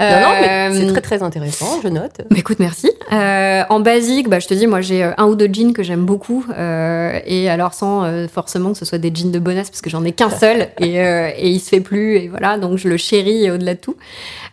Non, 0.00 0.06
non, 0.06 0.28
mais 0.40 0.48
Euh, 0.70 0.74
c'est 0.74 0.92
très 0.92 1.00
très 1.00 1.22
intéressant, 1.22 1.80
je 1.82 1.88
note. 1.88 2.22
bah, 2.28 2.36
écoute, 2.36 2.58
merci. 2.58 2.90
Euh, 3.12 3.62
en 3.68 3.78
basique, 3.80 4.28
bah, 4.28 4.40
je 4.40 4.48
te 4.48 4.54
dis, 4.54 4.66
moi 4.66 4.80
j'ai 4.80 5.04
euh, 5.04 5.12
un 5.16 5.26
ou 5.26 5.36
deux 5.36 5.48
jeans 5.52 5.72
que 5.72 5.82
j'aime 5.84 6.04
beaucoup. 6.04 6.44
euh, 6.58 7.20
et 7.24 7.48
alors 7.48 7.72
sans 7.74 8.04
forcément 8.28 8.72
que 8.72 8.78
ce 8.78 8.84
soit 8.84 8.98
des 8.98 9.12
jeans 9.14 9.30
de 9.30 9.38
bonasse, 9.38 9.70
parce 9.70 9.80
que 9.82 9.90
j'en 9.90 10.04
ai 10.04 10.10
qu'un 10.12 10.30
seul 10.44 10.68
et, 10.80 10.94
et 10.96 11.48
il 11.48 11.60
se 11.60 11.68
fait 11.68 11.80
plus. 11.80 12.16
Et 12.16 12.28
voilà, 12.28 12.58
donc 12.58 12.78
je 12.78 12.88
le 12.88 12.96
chéris 12.96 13.50
au-delà 13.50 13.74
de 13.74 13.80
tout. 13.80 13.96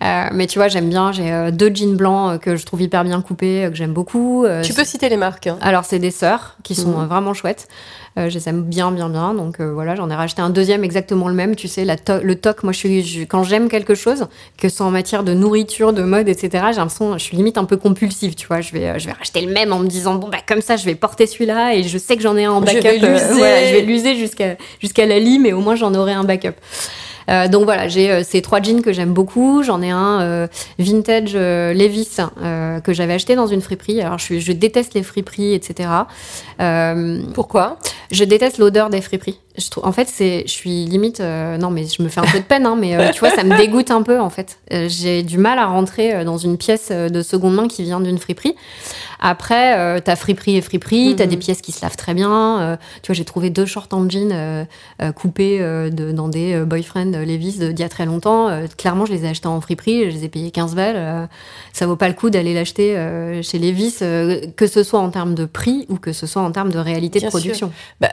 Mais 0.01 0.45
tu 0.47 0.59
vois, 0.59 0.67
j'aime 0.67 0.89
bien. 0.89 1.11
J'ai 1.11 1.51
deux 1.51 1.71
jeans 1.73 1.95
blancs 1.95 2.38
que 2.39 2.55
je 2.55 2.65
trouve 2.65 2.81
hyper 2.81 3.03
bien 3.03 3.21
coupés, 3.21 3.65
euh, 3.65 3.69
que 3.69 3.75
j'aime 3.75 3.93
beaucoup. 3.93 4.45
Euh, 4.45 4.61
Tu 4.63 4.73
peux 4.73 4.83
citer 4.85 5.09
les 5.09 5.17
marques. 5.17 5.47
hein. 5.47 5.57
alors, 5.61 5.85
c'est 5.85 5.99
des 5.99 6.11
sœurs 6.11 6.55
qui 6.63 6.75
sont 6.75 6.89
Mhm. 6.97 7.03
euh, 7.03 7.05
vraiment 7.07 7.33
chouettes. 7.33 7.67
Euh, 8.17 8.27
je 8.29 8.35
les 8.39 8.49
aime 8.49 8.63
bien, 8.63 8.91
bien, 8.91 9.07
bien. 9.07 9.33
Donc 9.35 9.59
euh, 9.59 9.71
voilà, 9.71 9.95
j'en 9.95 10.09
ai 10.09 10.15
racheté 10.15 10.41
un 10.41 10.49
deuxième 10.49 10.83
exactement 10.83 11.27
le 11.27 11.35
même. 11.35 11.55
Tu 11.55 11.67
sais, 11.67 11.85
la 11.85 11.95
to- 11.95 12.21
le 12.23 12.35
toc, 12.35 12.63
moi, 12.63 12.73
je 12.73 12.77
suis, 12.79 13.03
je- 13.03 13.21
quand 13.23 13.43
j'aime 13.43 13.69
quelque 13.69 13.93
chose, 13.93 14.25
que 14.57 14.67
ce 14.67 14.77
soit 14.77 14.85
en 14.87 14.91
matière 14.91 15.23
de 15.23 15.33
nourriture, 15.33 15.93
de 15.93 16.01
mode, 16.01 16.27
etc., 16.27 16.49
j'ai 16.71 16.77
l'impression, 16.77 17.13
je 17.17 17.23
suis 17.23 17.37
limite 17.37 17.57
un 17.59 17.65
peu 17.65 17.77
compulsive, 17.77 18.33
tu 18.35 18.47
vois. 18.47 18.61
Je 18.61 18.71
vais, 18.73 18.87
euh, 18.89 18.99
je 18.99 19.05
vais 19.05 19.11
racheter 19.13 19.41
le 19.41 19.51
même 19.53 19.71
en 19.71 19.79
me 19.79 19.87
disant, 19.87 20.15
bon, 20.15 20.27
bah, 20.27 20.39
comme 20.45 20.61
ça, 20.61 20.75
je 20.75 20.85
vais 20.85 20.95
porter 20.95 21.27
celui-là 21.27 21.75
et 21.75 21.83
je 21.83 21.97
sais 21.97 22.15
que 22.17 22.23
j'en 22.23 22.35
ai 22.35 22.45
un 22.45 22.51
en 22.51 22.61
backup. 22.61 22.81
je 22.99 23.73
vais 23.73 23.81
l'user 23.81 24.15
jusqu'à 24.15 24.55
jusqu'à 24.79 25.05
la 25.05 25.19
lie, 25.19 25.37
mais 25.39 25.53
au 25.53 25.59
moins, 25.61 25.75
j'en 25.75 25.93
aurai 25.93 26.13
un 26.13 26.23
backup. 26.23 26.55
Euh, 27.29 27.47
donc 27.47 27.65
voilà, 27.65 27.87
j'ai 27.87 28.11
euh, 28.11 28.23
ces 28.23 28.41
trois 28.41 28.61
jeans 28.61 28.81
que 28.81 28.91
j'aime 28.93 29.13
beaucoup. 29.13 29.63
J'en 29.63 29.81
ai 29.81 29.89
un 29.89 30.21
euh, 30.21 30.47
vintage 30.77 31.31
euh, 31.35 31.73
Levis 31.73 32.17
euh, 32.41 32.79
que 32.79 32.93
j'avais 32.93 33.13
acheté 33.13 33.35
dans 33.35 33.47
une 33.47 33.61
friperie. 33.61 34.01
Alors 34.01 34.17
je, 34.17 34.39
je 34.39 34.51
déteste 34.51 34.93
les 34.93 35.03
friperies, 35.03 35.53
etc. 35.53 35.89
Euh, 36.59 37.21
Pourquoi? 37.33 37.77
je 38.11 38.23
déteste 38.23 38.57
l'odeur 38.57 38.89
des 38.89 39.01
friperies. 39.01 39.39
Je 39.59 39.69
trouve, 39.69 39.85
en 39.85 39.91
fait, 39.91 40.07
c'est, 40.07 40.43
je 40.45 40.51
suis 40.51 40.85
limite, 40.85 41.19
euh, 41.19 41.57
non 41.57 41.69
mais 41.69 41.85
je 41.85 42.01
me 42.01 42.07
fais 42.07 42.19
un 42.21 42.25
peu 42.25 42.39
de 42.39 42.43
peine, 42.45 42.65
hein, 42.65 42.77
mais 42.79 42.95
euh, 42.95 43.11
tu 43.11 43.19
vois, 43.19 43.29
ça 43.31 43.43
me 43.43 43.57
dégoûte 43.57 43.91
un 43.91 44.01
peu 44.03 44.19
en 44.19 44.29
fait. 44.29 44.59
Euh, 44.71 44.87
j'ai 44.87 45.21
du 45.21 45.37
mal 45.37 45.59
à 45.59 45.65
rentrer 45.65 46.23
dans 46.23 46.37
une 46.37 46.57
pièce 46.57 46.91
de 46.91 47.21
seconde 47.21 47.55
main 47.55 47.67
qui 47.67 47.83
vient 47.83 47.99
d'une 47.99 48.17
friperie. 48.17 48.55
Après, 49.19 49.99
t'as 50.01 50.15
friperie 50.15 50.55
et 50.55 50.61
friperie, 50.61 51.15
t'as 51.17 51.25
Mhm. 51.25 51.29
des 51.31 51.37
pièces 51.37 51.61
qui 51.61 51.73
se 51.73 51.81
lavent 51.81 51.97
très 51.97 52.13
bien. 52.13 52.77
tu 53.01 53.07
vois, 53.07 53.15
j'ai 53.15 53.25
trouvé 53.25 53.49
deux 53.49 53.65
shorts 53.65 53.89
en 53.91 54.09
jean 54.09 54.65
coupés 55.15 55.59
de, 55.59 56.11
dans 56.13 56.29
des 56.29 56.63
boyfriend 56.65 57.11
Levi's 57.11 57.59
d'il 57.59 57.79
y 57.79 57.83
a 57.83 57.89
très 57.89 58.05
longtemps. 58.05 58.49
Clairement, 58.77 59.05
je 59.05 59.11
les 59.11 59.25
ai 59.25 59.29
achetés 59.29 59.47
en 59.49 59.59
friperie, 59.59 60.09
je 60.09 60.15
les 60.15 60.23
ai 60.23 60.29
payés 60.29 60.51
15 60.51 60.73
balles. 60.75 61.27
ça 61.73 61.85
vaut 61.85 61.97
pas 61.97 62.07
le 62.07 62.13
coup 62.13 62.29
d'aller 62.29 62.53
l'acheter 62.53 62.95
chez 63.43 63.59
Levi's, 63.59 63.99
que 63.99 64.67
ce 64.67 64.83
soit 64.83 64.99
en 64.99 65.09
termes 65.09 65.35
de 65.35 65.43
prix 65.45 65.85
ou 65.89 65.97
que 65.97 66.13
ce 66.13 66.25
soit 66.25 66.41
en 66.41 66.51
termes 66.51 66.71
de 66.71 66.79
réalité 66.79 67.19
Bien 67.19 67.27
de 67.27 67.31
production. 67.31 67.71
Bah, 67.99 68.09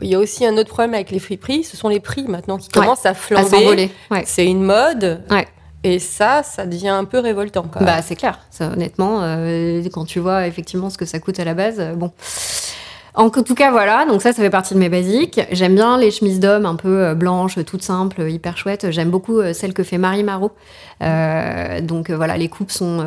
Il 0.00 0.08
y 0.08 0.14
a 0.14 0.18
aussi 0.18 0.46
un 0.46 0.56
autre 0.56 0.70
problème 0.70 0.94
avec 0.94 1.10
les 1.10 1.18
friperies, 1.18 1.64
ce 1.64 1.76
sont 1.76 1.88
les 1.88 2.00
prix 2.00 2.24
maintenant 2.26 2.56
qui 2.56 2.68
commencent 2.68 3.04
à 3.04 3.10
À 3.10 3.14
flamber. 3.14 3.90
Ouais. 4.10 4.22
C'est 4.24 4.46
une 4.46 4.62
mode. 4.62 5.22
Ouais. 5.30 5.46
Et 5.84 5.98
ça, 5.98 6.42
ça 6.42 6.64
devient 6.64 6.88
un 6.88 7.04
peu 7.04 7.18
révoltant. 7.18 7.66
Quand 7.70 7.80
même. 7.80 7.88
Bah, 7.88 8.02
c'est 8.02 8.16
clair. 8.16 8.38
Ça, 8.50 8.68
honnêtement, 8.68 9.22
euh, 9.22 9.82
quand 9.92 10.04
tu 10.04 10.20
vois 10.20 10.46
effectivement 10.46 10.90
ce 10.90 10.96
que 10.96 11.04
ça 11.04 11.18
coûte 11.18 11.40
à 11.40 11.44
la 11.44 11.54
base, 11.54 11.80
euh, 11.80 11.94
bon. 11.94 12.12
En 13.14 13.28
tout 13.28 13.54
cas, 13.54 13.70
voilà. 13.70 14.06
Donc 14.06 14.22
ça, 14.22 14.32
ça 14.32 14.40
fait 14.42 14.48
partie 14.48 14.72
de 14.72 14.78
mes 14.78 14.88
basiques. 14.88 15.38
J'aime 15.52 15.74
bien 15.74 15.98
les 15.98 16.10
chemises 16.10 16.40
d'homme 16.40 16.64
un 16.64 16.76
peu 16.76 16.88
euh, 17.04 17.14
blanches, 17.14 17.58
toutes 17.66 17.82
simples, 17.82 18.22
hyper 18.30 18.56
chouettes. 18.56 18.90
J'aime 18.90 19.10
beaucoup 19.10 19.38
euh, 19.38 19.52
celle 19.52 19.74
que 19.74 19.82
fait 19.82 19.98
Marie 19.98 20.22
Marot. 20.24 20.52
Euh, 21.02 21.80
donc 21.82 22.10
voilà, 22.10 22.38
les 22.38 22.48
coupes 22.48 22.70
sont 22.70 23.04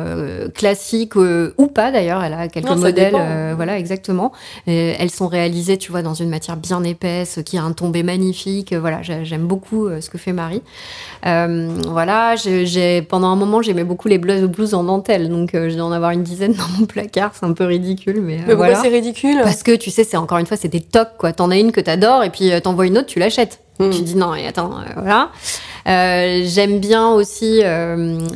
classiques 0.54 1.16
euh, 1.16 1.54
ou 1.58 1.66
pas 1.66 1.90
d'ailleurs. 1.90 2.22
Elle 2.22 2.34
a 2.34 2.46
quelques 2.46 2.68
Non, 2.68 2.76
modèles. 2.76 3.14
euh, 3.18 3.54
voilà, 3.56 3.78
exactement. 3.78 4.30
Et 4.68 4.94
elles 4.98 5.10
sont 5.10 5.26
réalisées, 5.26 5.76
tu 5.76 5.90
vois, 5.90 6.02
dans 6.02 6.14
une 6.14 6.28
matière 6.28 6.56
bien 6.56 6.84
épaisse, 6.84 7.40
qui 7.44 7.58
a 7.58 7.62
un 7.64 7.72
tombé 7.72 8.02
magnifique. 8.04 8.74
Voilà, 8.74 9.02
j'ai- 9.02 9.24
j'aime 9.24 9.46
beaucoup 9.46 9.88
ce 10.00 10.08
que 10.08 10.18
fait 10.18 10.32
Marie. 10.32 10.62
Voilà, 11.24 12.34
j'ai 12.36 13.02
pendant 13.02 13.28
un 13.28 13.36
moment, 13.36 13.60
j'aimais 13.62 13.84
beaucoup 13.84 14.08
les 14.08 14.18
blouses, 14.18 14.74
en 14.74 14.84
dentelle. 14.84 15.28
Donc 15.28 15.50
je 15.54 15.74
dois 15.74 15.84
en 15.86 15.92
avoir 15.92 16.12
une 16.12 16.22
dizaine 16.22 16.52
dans 16.52 16.68
mon 16.78 16.86
placard. 16.86 17.32
C'est 17.34 17.46
un 17.46 17.52
peu 17.52 17.64
ridicule, 17.64 18.20
mais, 18.20 18.36
Mais 18.36 18.42
pourquoi 18.44 18.56
voilà. 18.66 18.80
c'est 18.82 18.88
ridicule? 18.88 19.38
Parce 19.42 19.62
que 19.62 19.74
tu 19.74 19.90
sais, 19.90 19.95
c'est 20.04 20.16
encore 20.16 20.38
une 20.38 20.46
fois, 20.46 20.56
c'est 20.56 20.68
des 20.68 20.80
tocs, 20.80 21.16
quoi. 21.18 21.32
T'en 21.32 21.50
as 21.50 21.58
une 21.58 21.72
que 21.72 21.80
t'adores 21.80 22.24
et 22.24 22.30
puis 22.30 22.52
euh, 22.52 22.60
t'envoies 22.60 22.86
une 22.86 22.98
autre, 22.98 23.06
tu 23.06 23.18
l'achètes. 23.18 23.60
Hmm. 23.78 23.90
Tu 23.90 24.02
dis 24.02 24.16
non, 24.16 24.34
et 24.34 24.46
attends, 24.46 24.78
euh, 24.78 24.92
voilà. 24.96 25.30
Euh, 25.86 26.42
j'aime 26.44 26.80
bien 26.80 27.08
aussi, 27.10 27.60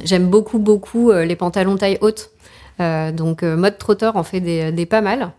j'aime 0.04 0.28
beaucoup, 0.28 0.58
beaucoup 0.58 1.12
les 1.12 1.36
pantalons 1.36 1.76
taille 1.76 1.98
haute. 2.00 2.30
Donc, 2.78 3.42
mode 3.42 3.78
trotteur 3.78 4.16
en 4.16 4.22
fait 4.22 4.40
des, 4.40 4.72
des 4.72 4.86
pas 4.86 5.00
mal. 5.00 5.32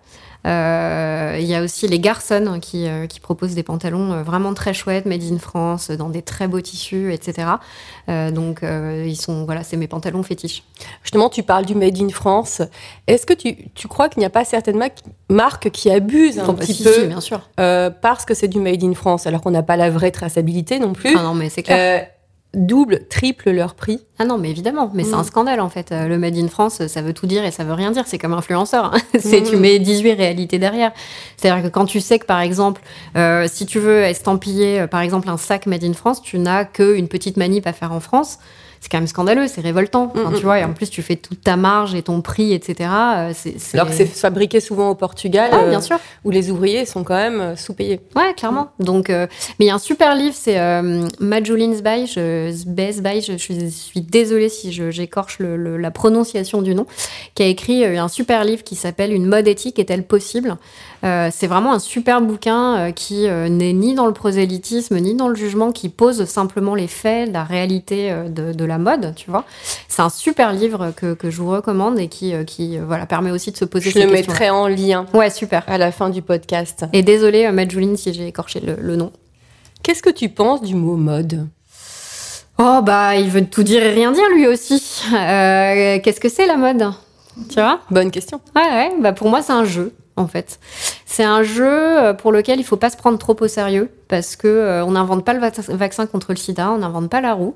Euh, 0.47 1.37
Il 1.39 1.45
y 1.45 1.55
a 1.55 1.61
aussi 1.61 1.87
les 1.87 1.99
Garçons 1.99 2.45
hein, 2.47 2.59
qui, 2.59 2.87
euh, 2.87 3.07
qui 3.07 3.19
proposent 3.19 3.53
des 3.55 3.63
pantalons 3.63 4.11
euh, 4.11 4.23
vraiment 4.23 4.53
très 4.53 4.73
chouettes, 4.73 5.05
made 5.05 5.23
in 5.23 5.37
France, 5.39 5.91
dans 5.91 6.09
des 6.09 6.21
très 6.21 6.47
beaux 6.47 6.61
tissus, 6.61 7.13
etc. 7.13 7.47
Euh, 8.09 8.31
donc, 8.31 8.63
euh, 8.63 9.03
ils 9.07 9.15
sont, 9.15 9.45
voilà, 9.45 9.63
c'est 9.63 9.77
mes 9.77 9.87
pantalons 9.87 10.23
fétiches. 10.23 10.63
Justement, 11.03 11.29
tu 11.29 11.43
parles 11.43 11.65
du 11.65 11.75
Made 11.75 12.01
in 12.01 12.09
France. 12.09 12.61
Est-ce 13.07 13.25
que 13.25 13.33
tu, 13.33 13.55
tu 13.75 13.87
crois 13.87 14.09
qu'il 14.09 14.19
n'y 14.19 14.25
a 14.25 14.29
pas 14.31 14.43
certaines 14.45 14.77
ma- 14.77 14.89
marques 15.29 15.69
qui 15.71 15.91
abusent 15.91 16.39
un 16.39 16.45
Bon, 16.45 16.53
bah, 16.53 16.59
petit 16.61 16.73
si, 16.73 16.83
peu 16.83 16.93
si, 16.93 17.07
bien 17.07 17.21
sûr. 17.21 17.41
euh, 17.59 17.89
parce 17.89 18.25
que 18.25 18.33
c'est 18.33 18.47
du 18.47 18.59
Made 18.59 18.83
in 18.83 18.93
France, 18.93 19.27
alors 19.27 19.41
qu'on 19.41 19.51
n'a 19.51 19.63
pas 19.63 19.77
la 19.77 19.89
vraie 19.89 20.11
traçabilité 20.11 20.79
non 20.79 20.93
plus 20.93 21.15
Ah 21.17 21.21
non, 21.23 21.33
mais 21.35 21.49
c'est 21.49 21.63
clair. 21.63 22.07
Euh, 22.53 22.59
Double, 22.59 23.07
triple 23.09 23.51
leur 23.51 23.75
prix. 23.75 23.99
Ah 24.19 24.25
non, 24.25 24.37
mais 24.37 24.49
évidemment, 24.49 24.91
mais 24.93 25.03
c'est 25.03 25.15
Mm. 25.15 25.19
un 25.19 25.23
scandale 25.23 25.61
en 25.61 25.69
fait. 25.69 25.91
Euh, 25.91 26.07
Le 26.07 26.17
Made 26.17 26.35
in 26.37 26.47
France, 26.49 26.85
ça 26.87 27.01
veut 27.01 27.13
tout 27.13 27.25
dire 27.27 27.45
et 27.45 27.51
ça 27.51 27.63
veut 27.63 27.73
rien 27.73 27.91
dire. 27.91 28.03
C'est 28.07 28.17
comme 28.17 28.33
influenceur. 28.33 28.93
hein. 28.93 28.97
c'est 29.19 29.41
Mm. 29.41 29.43
tu 29.49 29.55
mets 29.57 29.79
18 29.79 30.13
réalités 30.13 30.59
derrière. 30.59 30.91
C'est-à-dire 31.37 31.63
que 31.63 31.69
quand 31.69 31.85
tu 31.85 31.99
sais 32.01 32.19
que 32.19 32.25
par 32.25 32.41
exemple, 32.41 32.81
euh, 33.15 33.47
si 33.51 33.65
tu 33.65 33.79
veux 33.79 34.03
estampiller 34.03 34.81
euh, 34.81 34.87
par 34.87 35.01
exemple 35.01 35.29
un 35.29 35.37
sac 35.37 35.65
Made 35.65 35.83
in 35.83 35.93
France, 35.93 36.21
tu 36.21 36.39
n'as 36.39 36.65
qu'une 36.65 37.07
petite 37.07 37.37
manip 37.37 37.65
à 37.67 37.73
faire 37.73 37.91
en 37.93 37.99
France. 38.01 38.37
C'est 38.83 38.89
quand 38.89 38.97
même 38.97 39.05
scandaleux, 39.07 39.47
c'est 39.47 39.61
révoltant. 39.61 40.11
Enfin, 40.15 40.31
Mm, 40.31 40.35
tu 40.37 40.43
vois, 40.43 40.59
et 40.59 40.63
en 40.63 40.73
plus 40.73 40.89
tu 40.89 41.03
fais 41.03 41.15
toute 41.15 41.41
ta 41.41 41.55
marge 41.55 41.93
et 41.93 42.01
ton 42.01 42.21
prix, 42.21 42.51
etc. 42.51 42.89
Euh, 42.89 43.33
Alors 43.75 43.87
que 43.87 43.93
c'est 43.93 44.07
fabriqué 44.07 44.59
souvent 44.59 44.89
au 44.89 44.95
Portugal, 44.95 45.51
Ah, 45.53 45.59
euh, 45.59 45.69
bien 45.69 45.81
sûr. 45.81 45.99
où 46.25 46.31
les 46.31 46.49
ouvriers 46.49 46.87
sont 46.87 47.03
quand 47.03 47.15
même 47.15 47.39
euh, 47.39 47.55
sous-payés. 47.55 47.99
Ouais, 48.15 48.33
clairement. 48.35 48.71
Donc, 48.79 49.09
mais 49.09 49.27
il 49.59 49.65
y 49.67 49.69
a 49.69 49.75
un 49.75 49.79
super 49.79 50.15
livre, 50.15 50.33
c'est 50.35 50.57
Majolin 51.19 51.73
Zbay, 51.75 52.07
je, 52.07 52.51
Zbay, 52.51 53.21
je, 53.21 53.33
je 53.37 53.69
suis, 53.69 54.01
désolée 54.01 54.49
si 54.49 54.71
j'écorche 54.71 55.37
la 55.39 55.91
prononciation 55.91 56.63
du 56.63 56.73
nom, 56.73 56.87
qui 57.35 57.43
a 57.43 57.45
écrit 57.45 57.85
un 57.85 58.07
super 58.07 58.43
livre 58.43 58.63
qui 58.63 58.75
s'appelle 58.75 59.13
Une 59.13 59.27
mode 59.27 59.47
éthique 59.47 59.77
est-elle 59.77 60.03
possible? 60.03 60.57
Euh, 61.03 61.29
C'est 61.31 61.47
vraiment 61.47 61.73
un 61.73 61.79
super 61.79 62.21
bouquin 62.21 62.75
euh, 62.77 62.91
qui 62.91 63.27
euh, 63.27 63.49
n'est 63.49 63.73
ni 63.73 63.95
dans 63.95 64.05
le 64.05 64.13
prosélytisme 64.13 64.97
ni 64.99 65.15
dans 65.15 65.27
le 65.27 65.35
jugement, 65.35 65.71
qui 65.71 65.89
pose 65.89 66.25
simplement 66.25 66.75
les 66.75 66.87
faits, 66.87 67.31
la 67.31 67.43
réalité 67.43 68.13
de, 68.29 68.53
de 68.53 68.65
la 68.65 68.77
mode, 68.77 69.13
tu 69.15 69.29
vois. 69.31 69.45
C'est 69.87 70.01
un 70.01 70.09
super 70.09 70.53
livre 70.53 70.91
que, 70.95 71.13
que 71.13 71.29
je 71.29 71.37
vous 71.41 71.49
recommande 71.49 71.99
et 71.99 72.07
qui, 72.07 72.33
qui 72.45 72.77
voilà, 72.77 73.05
permet 73.05 73.31
aussi 73.31 73.51
de 73.51 73.57
se 73.57 73.65
poser 73.65 73.89
Je 73.89 73.93
ces 73.99 74.05
le 74.05 74.11
questions. 74.11 74.31
mettrai 74.31 74.49
en 74.49 74.67
lien 74.67 75.05
Ouais, 75.13 75.29
super. 75.29 75.63
à 75.67 75.77
la 75.77 75.91
fin 75.91 76.09
du 76.09 76.21
podcast. 76.21 76.85
Et 76.93 77.01
désolée, 77.03 77.45
euh, 77.45 77.51
Majolin, 77.51 77.95
si 77.95 78.13
j'ai 78.13 78.27
écorché 78.27 78.59
le- 78.59 78.77
le 78.79 78.95
nom. 78.95 79.11
Qu'est-ce 79.83 80.03
que 80.03 80.11
tu 80.11 80.29
penses 80.29 80.61
du 80.61 80.75
mot 80.75 80.95
mode? 80.97 81.47
Oh 82.59 82.81
bah 82.83 83.15
il 83.15 83.27
veut 83.29 83.43
tout 83.45 83.63
dire 83.63 83.83
et 83.83 83.91
rien 83.91 84.11
dire 84.11 84.27
lui 84.35 84.45
aussi. 84.45 85.01
Euh, 85.11 85.97
Qu'est-ce 86.03 86.19
que 86.19 86.29
c'est 86.29 86.45
la 86.45 86.57
mode? 86.57 86.91
Tu 87.49 87.55
vois? 87.55 87.79
Bonne 87.89 88.11
question. 88.11 88.39
Ouais 88.55 88.61
ouais. 88.61 88.91
Bah 89.01 89.13
pour 89.13 89.29
moi 89.29 89.41
c'est 89.41 89.53
un 89.53 89.65
jeu 89.65 89.91
en 90.21 90.27
fait. 90.27 90.59
C'est 91.05 91.23
un 91.25 91.43
jeu 91.43 91.67
euh, 91.67 92.13
pour 92.13 92.31
lequel 92.31 92.59
il 92.59 92.63
faut 92.63 92.77
pas 92.77 92.89
se 92.89 92.95
prendre 92.95 93.17
trop 93.17 93.35
au 93.39 93.47
sérieux 93.47 93.89
parce 94.07 94.35
que 94.35 94.47
euh, 94.47 94.85
on 94.85 94.91
n'invente 94.91 95.25
pas 95.25 95.33
le 95.33 95.39
vac- 95.39 95.69
vaccin 95.69 96.05
contre 96.07 96.31
le 96.31 96.37
sida, 96.37 96.71
on 96.71 96.77
n'invente 96.77 97.09
pas 97.09 97.19
la 97.19 97.33
roue. 97.33 97.55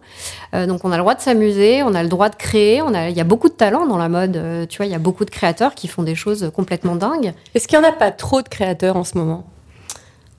Euh, 0.54 0.66
donc 0.68 0.84
on 0.84 0.92
a 0.92 0.98
le 0.98 1.02
droit 1.02 1.16
de 1.16 1.22
s'amuser, 1.22 1.84
on 1.84 1.94
a 1.96 2.04
le 2.04 2.10
droit 2.10 2.30
de 2.30 2.36
créer. 2.36 2.82
On 2.82 2.94
a 2.94 3.10
il 3.10 3.16
y 3.16 3.22
a 3.22 3.26
beaucoup 3.26 3.48
de 3.50 3.54
talent 3.54 3.86
dans 3.86 3.98
la 3.98 4.10
mode. 4.10 4.36
euh, 4.36 4.66
tu 4.66 4.78
vois 4.78 4.86
il 4.86 4.92
y 4.92 4.96
a 4.96 5.00
beaucoup 5.00 5.24
de 5.24 5.30
créateurs 5.32 5.76
qui 5.76 5.88
font 5.88 6.04
des 6.04 6.16
choses 6.16 6.52
complètement 6.54 6.96
dingues. 6.96 7.34
Est-ce 7.54 7.68
qu'il 7.68 7.80
n'y 7.80 7.86
en 7.86 7.90
a 7.90 7.94
pas 7.94 8.12
trop 8.12 8.42
de 8.42 8.50
créateurs 8.50 8.98
en 8.98 9.04
ce 9.04 9.18
moment? 9.18 9.46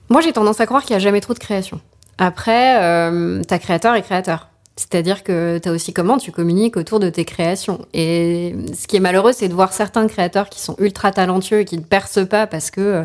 Moi, 0.09 0.21
j'ai 0.21 0.31
tendance 0.31 0.61
à 0.61 0.65
croire 0.65 0.83
qu'il 0.83 0.95
n'y 0.95 1.01
a 1.01 1.03
jamais 1.03 1.21
trop 1.21 1.33
de 1.33 1.39
création. 1.39 1.81
Après, 2.17 2.81
euh, 2.81 3.41
t'as 3.47 3.59
créateur 3.59 3.95
et 3.95 4.01
créateur. 4.01 4.47
C'est-à-dire 4.77 5.23
que 5.23 5.57
t'as 5.57 5.71
aussi 5.71 5.91
comment 5.91 6.19
tu 6.19 6.31
communiques 6.31 6.77
autour 6.77 6.99
de 6.99 7.09
tes 7.09 7.25
créations. 7.25 7.79
Et 7.95 8.55
ce 8.79 8.85
qui 8.85 8.95
est 8.95 8.99
malheureux, 8.99 9.31
c'est 9.33 9.47
de 9.47 9.53
voir 9.55 9.73
certains 9.73 10.05
créateurs 10.07 10.49
qui 10.49 10.61
sont 10.61 10.75
ultra 10.77 11.11
talentueux 11.11 11.61
et 11.61 11.65
qui 11.65 11.77
ne 11.77 11.81
percent 11.83 12.25
pas 12.25 12.45
parce 12.45 12.69
que, 12.69 12.81
euh, 12.81 13.03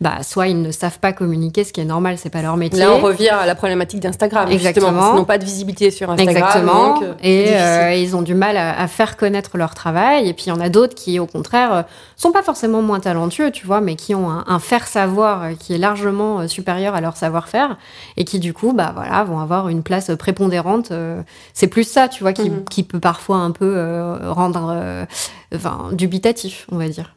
bah, 0.00 0.22
soit 0.22 0.48
ils 0.48 0.60
ne 0.62 0.70
savent 0.72 0.98
pas 1.00 1.12
communiquer, 1.12 1.62
ce 1.64 1.74
qui 1.74 1.82
est 1.82 1.84
normal, 1.84 2.16
c'est 2.16 2.30
pas 2.30 2.40
leur 2.40 2.56
métier. 2.56 2.78
Là, 2.78 2.92
on 2.92 3.00
revient 3.00 3.28
à 3.28 3.44
la 3.44 3.54
problématique 3.54 4.00
d'Instagram. 4.00 4.50
Exactement. 4.50 4.88
Justement, 4.88 5.12
ils 5.12 5.16
n'ont 5.16 5.24
pas 5.26 5.36
de 5.36 5.44
visibilité 5.44 5.90
sur 5.90 6.10
Instagram. 6.10 6.36
Exactement. 6.36 6.94
donc, 6.94 7.02
euh, 7.02 7.14
et 7.22 7.48
euh, 7.54 7.92
ils 7.92 8.16
ont 8.16 8.22
du 8.22 8.34
mal 8.34 8.56
à, 8.56 8.80
à 8.80 8.88
faire 8.88 9.18
connaître 9.18 9.58
leur 9.58 9.74
travail. 9.74 10.26
Et 10.26 10.32
puis 10.32 10.44
il 10.46 10.48
y 10.48 10.52
en 10.52 10.60
a 10.60 10.70
d'autres 10.70 10.94
qui, 10.94 11.18
au 11.18 11.26
contraire, 11.26 11.84
sont 12.16 12.32
pas 12.32 12.42
forcément 12.42 12.80
moins 12.80 13.00
talentueux, 13.00 13.50
tu 13.50 13.66
vois, 13.66 13.82
mais 13.82 13.96
qui 13.96 14.14
ont 14.14 14.30
un, 14.30 14.44
un 14.46 14.58
faire 14.58 14.86
savoir 14.86 15.42
euh, 15.42 15.50
qui 15.58 15.74
est 15.74 15.78
largement 15.78 16.48
supérieur 16.48 16.94
à 16.94 17.02
leur 17.02 17.18
savoir-faire 17.18 17.76
et 18.16 18.24
qui 18.24 18.38
du 18.38 18.54
coup, 18.54 18.72
bah 18.72 18.92
voilà, 18.94 19.22
vont 19.24 19.38
avoir 19.38 19.68
une 19.68 19.82
place 19.82 20.10
prépondérante. 20.18 20.92
Euh, 20.94 21.22
c'est 21.52 21.66
plus 21.66 21.84
ça, 21.84 22.08
tu 22.08 22.22
vois, 22.22 22.32
qui, 22.32 22.48
Mhm. 22.50 22.64
qui 22.64 22.82
peut 22.82 23.00
parfois 23.00 23.36
un 23.36 23.50
peu 23.50 23.74
euh, 23.76 24.32
rendre, 24.32 24.72
euh, 24.74 25.04
enfin, 25.54 25.90
dubitatif, 25.92 26.66
on 26.72 26.76
va 26.76 26.88
dire. 26.88 27.14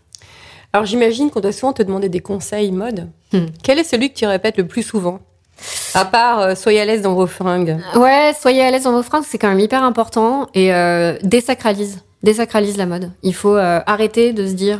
Alors, 0.73 0.85
j'imagine 0.85 1.29
qu'on 1.31 1.39
doit 1.39 1.53
souvent 1.53 1.73
te 1.73 1.81
demander 1.81 2.09
des 2.09 2.19
conseils 2.19 2.71
mode. 2.71 3.09
Hmm. 3.33 3.45
Quel 3.63 3.79
est 3.79 3.83
celui 3.83 4.09
que 4.11 4.17
tu 4.17 4.25
répètes 4.25 4.57
le 4.57 4.67
plus 4.67 4.83
souvent? 4.83 5.19
À 5.95 6.05
part 6.05 6.39
euh, 6.39 6.55
soyez 6.55 6.81
à 6.81 6.85
l'aise 6.85 7.01
dans 7.01 7.15
vos 7.15 7.25
fringues. 7.25 7.77
Ouais, 7.95 8.33
soyez 8.39 8.61
à 8.61 8.69
l'aise 8.69 8.83
dans 8.83 8.91
vos 8.91 9.01
fringues, 9.01 9.23
c'est 9.27 9.37
quand 9.39 9.47
même 9.47 9.59
hyper 9.59 9.83
important. 9.83 10.47
Et 10.53 10.73
euh, 10.73 11.17
désacralise. 11.23 12.03
Désacralise 12.21 12.77
la 12.77 12.85
mode. 12.85 13.11
Il 13.23 13.33
faut 13.33 13.55
euh, 13.55 13.79
arrêter 13.87 14.33
de 14.33 14.45
se 14.45 14.53
dire 14.53 14.79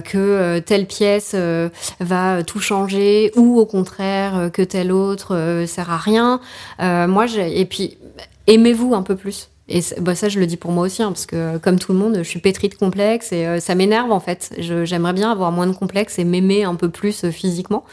que 0.00 0.18
euh, 0.18 0.60
telle 0.60 0.86
pièce 0.86 1.32
euh, 1.34 1.68
va 2.00 2.42
tout 2.42 2.60
changer 2.60 3.30
ou 3.36 3.58
au 3.58 3.66
contraire 3.66 4.36
euh, 4.36 4.48
que 4.48 4.62
telle 4.62 4.92
autre 4.92 5.34
euh, 5.34 5.66
sert 5.66 5.90
à 5.90 5.98
rien. 5.98 6.40
Euh, 6.80 7.06
moi, 7.06 7.26
et 7.36 7.64
puis 7.64 7.96
aimez-vous 8.46 8.94
un 8.94 9.02
peu 9.02 9.16
plus. 9.16 9.48
Et 9.70 9.82
ça, 9.82 9.94
bah, 10.00 10.14
je 10.14 10.40
le 10.40 10.46
dis 10.46 10.56
pour 10.56 10.72
moi 10.72 10.84
aussi, 10.84 11.02
hein, 11.02 11.12
parce 11.12 11.26
que 11.26 11.36
euh, 11.36 11.58
comme 11.58 11.78
tout 11.78 11.92
le 11.92 11.98
monde, 11.98 12.16
je 12.18 12.22
suis 12.24 12.40
pétrie 12.40 12.68
de 12.68 12.74
complexes 12.74 13.30
et 13.32 13.46
euh, 13.46 13.60
ça 13.60 13.76
m'énerve 13.76 14.10
en 14.10 14.18
fait. 14.18 14.52
J'aimerais 14.58 15.12
bien 15.12 15.30
avoir 15.30 15.52
moins 15.52 15.68
de 15.68 15.72
complexes 15.72 16.18
et 16.18 16.24
m'aimer 16.24 16.64
un 16.64 16.74
peu 16.74 16.88
plus 16.88 17.24
euh, 17.24 17.30
physiquement. 17.30 17.84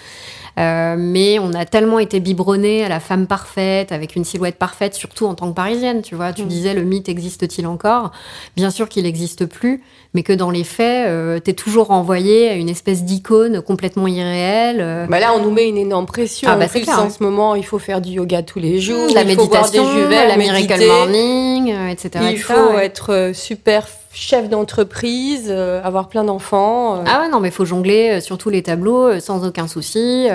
Euh, 0.58 0.96
mais 0.98 1.38
on 1.39 1.54
a 1.54 1.65
tellement 1.65 2.00
été 2.00 2.20
biberonné 2.20 2.84
à 2.84 2.89
la 2.89 3.00
femme 3.00 3.28
parfaite, 3.28 3.91
avec 3.91 4.15
une 4.15 4.26
silhouette 4.26 4.56
parfaite, 4.58 4.96
surtout 4.96 5.26
en 5.28 5.36
tant 5.36 5.50
que 5.50 5.54
parisienne, 5.56 6.02
tu 6.02 6.15
vois. 6.15 6.34
Tu 6.34 6.43
Mm. 6.43 6.48
disais, 6.48 6.74
le 6.74 6.82
mythe 6.82 7.10
existe-t-il 7.10 7.67
encore? 7.67 8.12
Bien 8.56 8.72
sûr 8.72 8.89
qu'il 8.89 9.04
n'existe 9.04 9.46
plus, 9.46 9.84
mais 10.15 10.24
que 10.24 10.34
dans 10.34 10.50
les 10.50 10.63
faits, 10.63 11.08
euh, 11.08 11.39
t'es 11.39 11.54
toujours 11.54 11.88
renvoyé 11.88 12.50
à 12.50 12.54
une 12.56 12.70
espèce 12.70 13.04
d'icône 13.04 13.62
complètement 13.62 14.08
irréelle. 14.08 14.80
euh, 14.82 15.06
Bah 15.08 15.20
là, 15.20 15.34
on 15.36 15.43
nous 15.43 15.52
met 15.52 15.67
une 15.67 15.78
énorme 15.78 16.08
pression. 16.08 16.50
Ah, 16.52 16.56
bah, 16.56 16.65
en 16.65 16.67
c'est 16.67 16.80
plus, 16.80 16.86
clair, 16.86 17.00
en 17.00 17.04
hein. 17.04 17.10
ce 17.10 17.22
moment, 17.24 17.54
il 17.54 17.63
faut 17.65 17.78
faire 17.80 18.02
du 18.02 18.13
yoga 18.13 18.41
tous 18.41 18.60
les 18.60 18.80
jours. 18.82 19.13
la 19.13 19.22
il 19.24 19.36
faut 19.36 19.46
boire 19.48 19.70
des 19.70 19.78
méditation, 19.80 20.10
la 20.10 20.38
miracle 20.38 20.88
morning, 20.88 21.67
etc. 21.91 22.10
Il 22.24 22.28
etc., 22.32 22.43
faut 22.48 22.74
ouais. 22.76 22.86
être 22.86 23.32
super 23.36 23.88
chef 24.20 24.50
d'entreprise, 24.50 25.48
euh, 25.50 25.82
avoir 25.84 26.08
plein 26.08 26.24
d'enfants. 26.24 26.96
euh. 26.98 27.04
Ah 27.06 27.22
ouais, 27.22 27.30
non, 27.30 27.40
mais 27.40 27.52
faut 27.52 27.66
jongler 27.66 28.18
euh, 28.18 28.22
sur 28.22 28.38
tous 28.38 28.50
les 28.50 28.64
tableaux 28.64 29.20
sans 29.20 29.46
aucun 29.46 29.68
souci, 29.68 30.28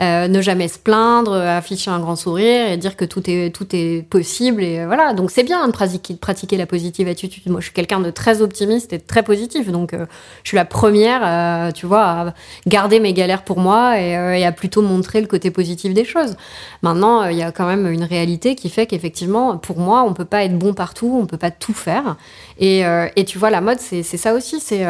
euh, 0.00 0.28
ne 0.28 0.40
jamais 0.40 0.68
se 0.68 0.78
plaindre, 0.78 1.32
euh, 1.32 1.58
afficher 1.58 1.90
un 1.90 2.00
grand 2.00 2.16
sourire 2.16 2.70
et 2.70 2.78
dire 2.78 2.96
que 2.96 3.04
tout 3.04 3.22
est, 3.28 3.54
tout 3.54 3.66
est 3.72 4.02
possible. 4.08 4.62
Et 4.62 4.80
euh, 4.80 4.86
voilà, 4.86 5.12
donc 5.12 5.30
c'est 5.30 5.42
bien 5.42 5.66
de 5.66 5.72
pratiquer, 5.72 6.14
de 6.14 6.18
pratiquer 6.18 6.56
la 6.56 6.64
positive 6.64 7.06
attitude. 7.06 7.42
Moi, 7.50 7.60
je 7.60 7.66
suis 7.66 7.74
quelqu'un 7.74 8.00
de 8.00 8.10
très 8.10 8.40
optimiste 8.40 8.94
et 8.94 8.98
de 8.98 9.02
très 9.02 9.22
positif, 9.22 9.70
donc 9.70 9.92
je 9.92 10.48
suis 10.48 10.56
la 10.56 10.64
première, 10.64 11.72
tu 11.74 11.84
vois, 11.84 12.04
à 12.04 12.34
garder 12.66 12.98
mes 12.98 13.12
galères 13.12 13.42
pour 13.42 13.58
moi 13.58 14.00
et, 14.00 14.12
et 14.12 14.46
à 14.46 14.52
plutôt 14.52 14.80
montrer 14.80 15.20
le 15.20 15.26
côté 15.26 15.50
positif 15.50 15.92
des 15.92 16.04
choses. 16.04 16.36
Maintenant, 16.82 17.24
il 17.24 17.36
y 17.36 17.42
a 17.42 17.52
quand 17.52 17.66
même 17.66 17.86
une 17.86 18.04
réalité 18.04 18.54
qui 18.54 18.70
fait 18.70 18.86
qu'effectivement, 18.86 19.58
pour 19.58 19.78
moi, 19.78 20.02
on 20.06 20.14
peut 20.14 20.24
pas 20.24 20.44
être 20.44 20.58
bon 20.58 20.72
partout, 20.72 21.18
on 21.20 21.26
peut 21.26 21.36
pas 21.36 21.50
tout 21.50 21.74
faire. 21.74 22.16
Et, 22.58 22.82
et 23.16 23.24
tu 23.24 23.38
vois, 23.38 23.50
la 23.50 23.60
mode, 23.60 23.80
c'est 23.80 24.02
ça 24.02 24.34
aussi. 24.34 24.60
C'est 24.60 24.84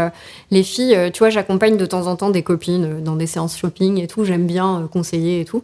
les 0.50 0.62
filles, 0.62 1.10
tu 1.12 1.18
vois, 1.18 1.30
j'accompagne 1.30 1.76
de 1.76 1.86
temps 1.86 2.06
en 2.06 2.16
temps 2.16 2.30
des 2.30 2.42
copines 2.42 3.02
dans 3.02 3.16
des 3.16 3.26
séances 3.26 3.56
shopping 3.56 4.00
et 4.00 4.06
tout. 4.06 4.24
J'aime 4.24 4.46
bien 4.46 4.88
conseiller 5.00 5.40
et 5.40 5.44
tout. 5.44 5.62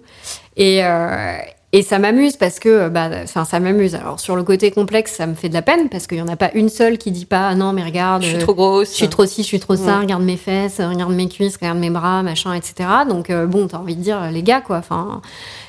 Et, 0.57 0.85
euh, 0.85 1.37
et 1.72 1.83
ça 1.83 1.99
m'amuse 1.99 2.37
parce 2.37 2.59
que, 2.59 2.88
bah, 2.88 3.11
enfin, 3.25 3.44
ça 3.44 3.61
m'amuse. 3.61 3.94
Alors, 3.94 4.18
sur 4.18 4.35
le 4.35 4.42
côté 4.44 4.70
complexe, 4.70 5.12
ça 5.12 5.27
me 5.27 5.35
fait 5.35 5.49
de 5.51 5.55
la 5.55 5.61
peine 5.62 5.88
parce 5.90 6.07
qu'il 6.07 6.16
y 6.18 6.22
en 6.22 6.29
a 6.29 6.37
pas 6.37 6.51
une 6.55 6.68
seule 6.70 6.96
qui 6.96 7.11
dit 7.11 7.27
pas, 7.27 7.49
ah 7.49 7.55
non, 7.55 7.72
mais 7.75 7.85
regarde. 7.85 8.22
je 8.22 8.29
suis 8.29 8.37
euh, 8.37 8.40
trop 8.40 8.55
grosse. 8.55 8.90
je 8.90 8.94
suis 8.94 9.09
trop 9.09 9.27
ci, 9.27 9.42
je 9.42 9.46
suis 9.49 9.61
trop 9.61 9.77
ça, 9.77 9.83
Ouais. 9.96 10.01
regarde 10.05 10.22
mes 10.22 10.38
fesses, 10.38 10.81
regarde 10.81 11.12
mes 11.12 11.29
cuisses, 11.29 11.57
regarde 11.57 11.79
mes 11.79 11.90
bras, 11.90 12.22
machin, 12.22 12.55
etc. 12.55 12.88
Donc, 13.09 13.29
euh, 13.31 13.46
bon, 13.46 13.66
t'as 13.68 13.79
envie 13.79 13.96
de 13.96 14.03
dire, 14.03 14.31
les 14.31 14.42
gars, 14.42 14.61
quoi. 14.62 14.79
Enfin, 14.79 15.20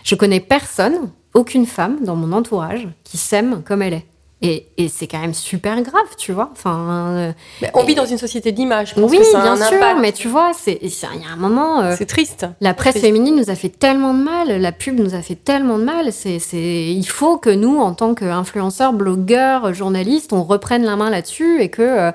je 0.03 0.15
connais 0.15 0.39
personne, 0.39 1.10
aucune 1.34 1.65
femme 1.65 1.97
dans 2.06 2.15
mon 2.15 2.32
entourage 2.32 2.88
qui 3.03 3.17
s'aime 3.17 3.62
comme 3.63 3.82
elle 3.82 3.93
est. 3.93 4.06
Et, 4.43 4.67
et 4.78 4.88
c'est 4.88 5.08
quand 5.08 5.17
même 5.19 5.34
super 5.34 5.82
grave, 5.82 6.06
tu 6.15 6.32
vois. 6.32 6.50
Enfin, 6.52 6.86
euh, 7.15 7.32
Mais 7.60 7.71
on 7.73 7.84
vit 7.84 7.95
dans 7.95 8.06
une 8.06 8.19
société 8.19 8.52
d'image. 8.52 8.93
Oui, 8.95 9.17
que 9.17 9.23
ça 9.23 9.39
a 9.39 9.41
bien 9.41 9.56
sûr, 9.56 9.78
impact. 9.78 10.00
mais 10.00 10.12
tu 10.12 10.28
vois, 10.28 10.52
c'est 10.56 10.78
il 10.84 10.89
y 10.89 11.26
a 11.28 11.34
un 11.34 11.38
moment. 11.38 11.82
euh, 11.82 11.95
C'est 11.97 12.06
triste. 12.06 12.45
la 12.62 12.76
presse 12.76 12.93
triste. 12.93 13.06
féminine 13.08 13.36
nous 13.36 13.50
a 13.50 13.56
fait 13.56 13.69
tellement 13.69 14.13
de 14.13 14.21
mal, 14.21 14.62
la 14.62 14.71
pub 14.71 15.00
nous 15.00 15.15
a 15.15 15.23
fait 15.23 15.34
tellement 15.34 15.80
de 15.80 15.84
mal. 15.84 16.12
C'est, 16.12 16.38
il 16.54 17.04
faut 17.06 17.38
que 17.38 17.50
nous, 17.50 17.80
en 17.80 17.93
tant 17.93 18.13
qu'influenceurs, 18.13 18.93
blogueurs, 18.93 19.73
journalistes, 19.73 20.32
on 20.34 20.43
reprenne 20.43 20.84
la 20.84 20.95
main 20.97 21.10
là-dessus 21.10 21.60
et 21.60 21.69
que, 21.69 21.82
euh, 21.82 22.12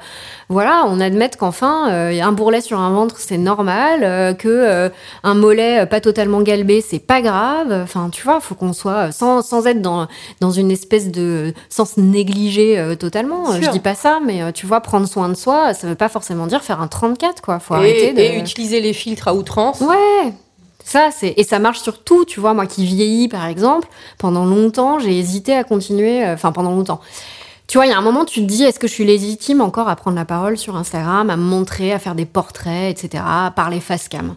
voilà, 0.48 0.85
on 0.87 1.00
admette 1.00 1.37
qu'enfin, 1.37 1.87
un 1.88 2.32
bourrelet 2.32 2.61
sur 2.61 2.78
un 2.78 2.90
ventre, 2.92 3.16
c'est 3.18 3.38
normal, 3.38 4.37
que 4.37 4.90
un 5.24 5.35
mollet 5.35 5.87
pas 5.87 6.00
totalement 6.00 6.40
galbé, 6.42 6.82
c'est 6.82 6.98
pas 7.00 7.20
grave. 7.20 7.72
Enfin, 7.82 8.11
tu 8.12 8.22
vois, 8.22 8.38
faut 8.40 8.54
qu'on 8.54 8.72
soit 8.74 9.11
sans, 9.11 9.42
sans 9.42 9.66
être 9.66 9.82
dans 9.82 10.06
dans 10.40 10.50
une 10.52 10.70
espèce 10.70 11.11
de 11.11 11.52
sens 11.68 11.96
négliger 12.12 12.79
euh, 12.79 12.94
totalement. 12.94 13.53
Sûr. 13.53 13.62
Je 13.62 13.70
dis 13.70 13.81
pas 13.81 13.94
ça, 13.94 14.20
mais 14.25 14.42
euh, 14.42 14.53
tu 14.53 14.66
vois, 14.66 14.81
prendre 14.81 15.07
soin 15.09 15.29
de 15.29 15.35
soi, 15.35 15.75
ça 15.75 15.87
veut 15.88 15.94
pas 15.96 16.09
forcément 16.09 16.46
dire 16.46 16.62
faire 16.62 16.81
un 16.81 16.87
34, 16.88 17.42
quoi. 17.42 17.59
Faut 17.59 17.75
et, 17.75 17.79
arrêter 17.79 18.12
de. 18.12 18.20
et 18.20 18.38
utiliser 18.38 18.81
les 18.81 18.92
filtres 18.92 19.29
à 19.29 19.35
outrance. 19.35 19.81
Ouais. 19.81 20.33
Ça, 20.85 21.11
c'est 21.16 21.35
et 21.37 21.44
ça 21.44 21.59
marche 21.59 21.81
sur 21.81 22.03
tout, 22.03 22.25
tu 22.25 22.40
vois. 22.40 22.55
Moi 22.55 22.66
qui 22.66 22.85
vieillis, 22.85 23.29
par 23.29 23.46
exemple, 23.46 23.88
pendant 24.18 24.44
longtemps, 24.44 24.98
j'ai 24.98 25.16
hésité 25.18 25.55
à 25.55 25.64
continuer. 25.64 26.25
euh, 26.25 26.35
Enfin, 26.35 26.53
pendant 26.53 26.70
longtemps. 26.72 27.01
Tu 27.68 27.79
vois, 27.79 27.87
il 27.87 27.90
y 27.90 27.92
a 27.92 27.96
un 27.98 28.03
moment, 28.03 28.27
tu 28.27 28.40
te 28.40 28.44
dis, 28.46 28.64
est-ce 28.64 28.79
que 28.79 28.87
je 28.87 28.92
suis 28.92 29.05
légitime 29.05 29.62
encore 29.62 29.88
à 29.88 29.96
prendre 29.96 30.16
la 30.16 30.27
parole 30.27 30.59
sur 30.59 30.77
Instagram, 30.77 31.31
à 31.31 31.37
me 31.38 31.42
montrer, 31.42 31.92
à 31.92 31.98
faire 31.98 32.14
des 32.14 32.27
portraits, 32.27 32.90
etc., 32.90 33.22
à 33.27 33.51
parler 33.55 33.81
face 33.81 34.09
cam? 34.09 34.35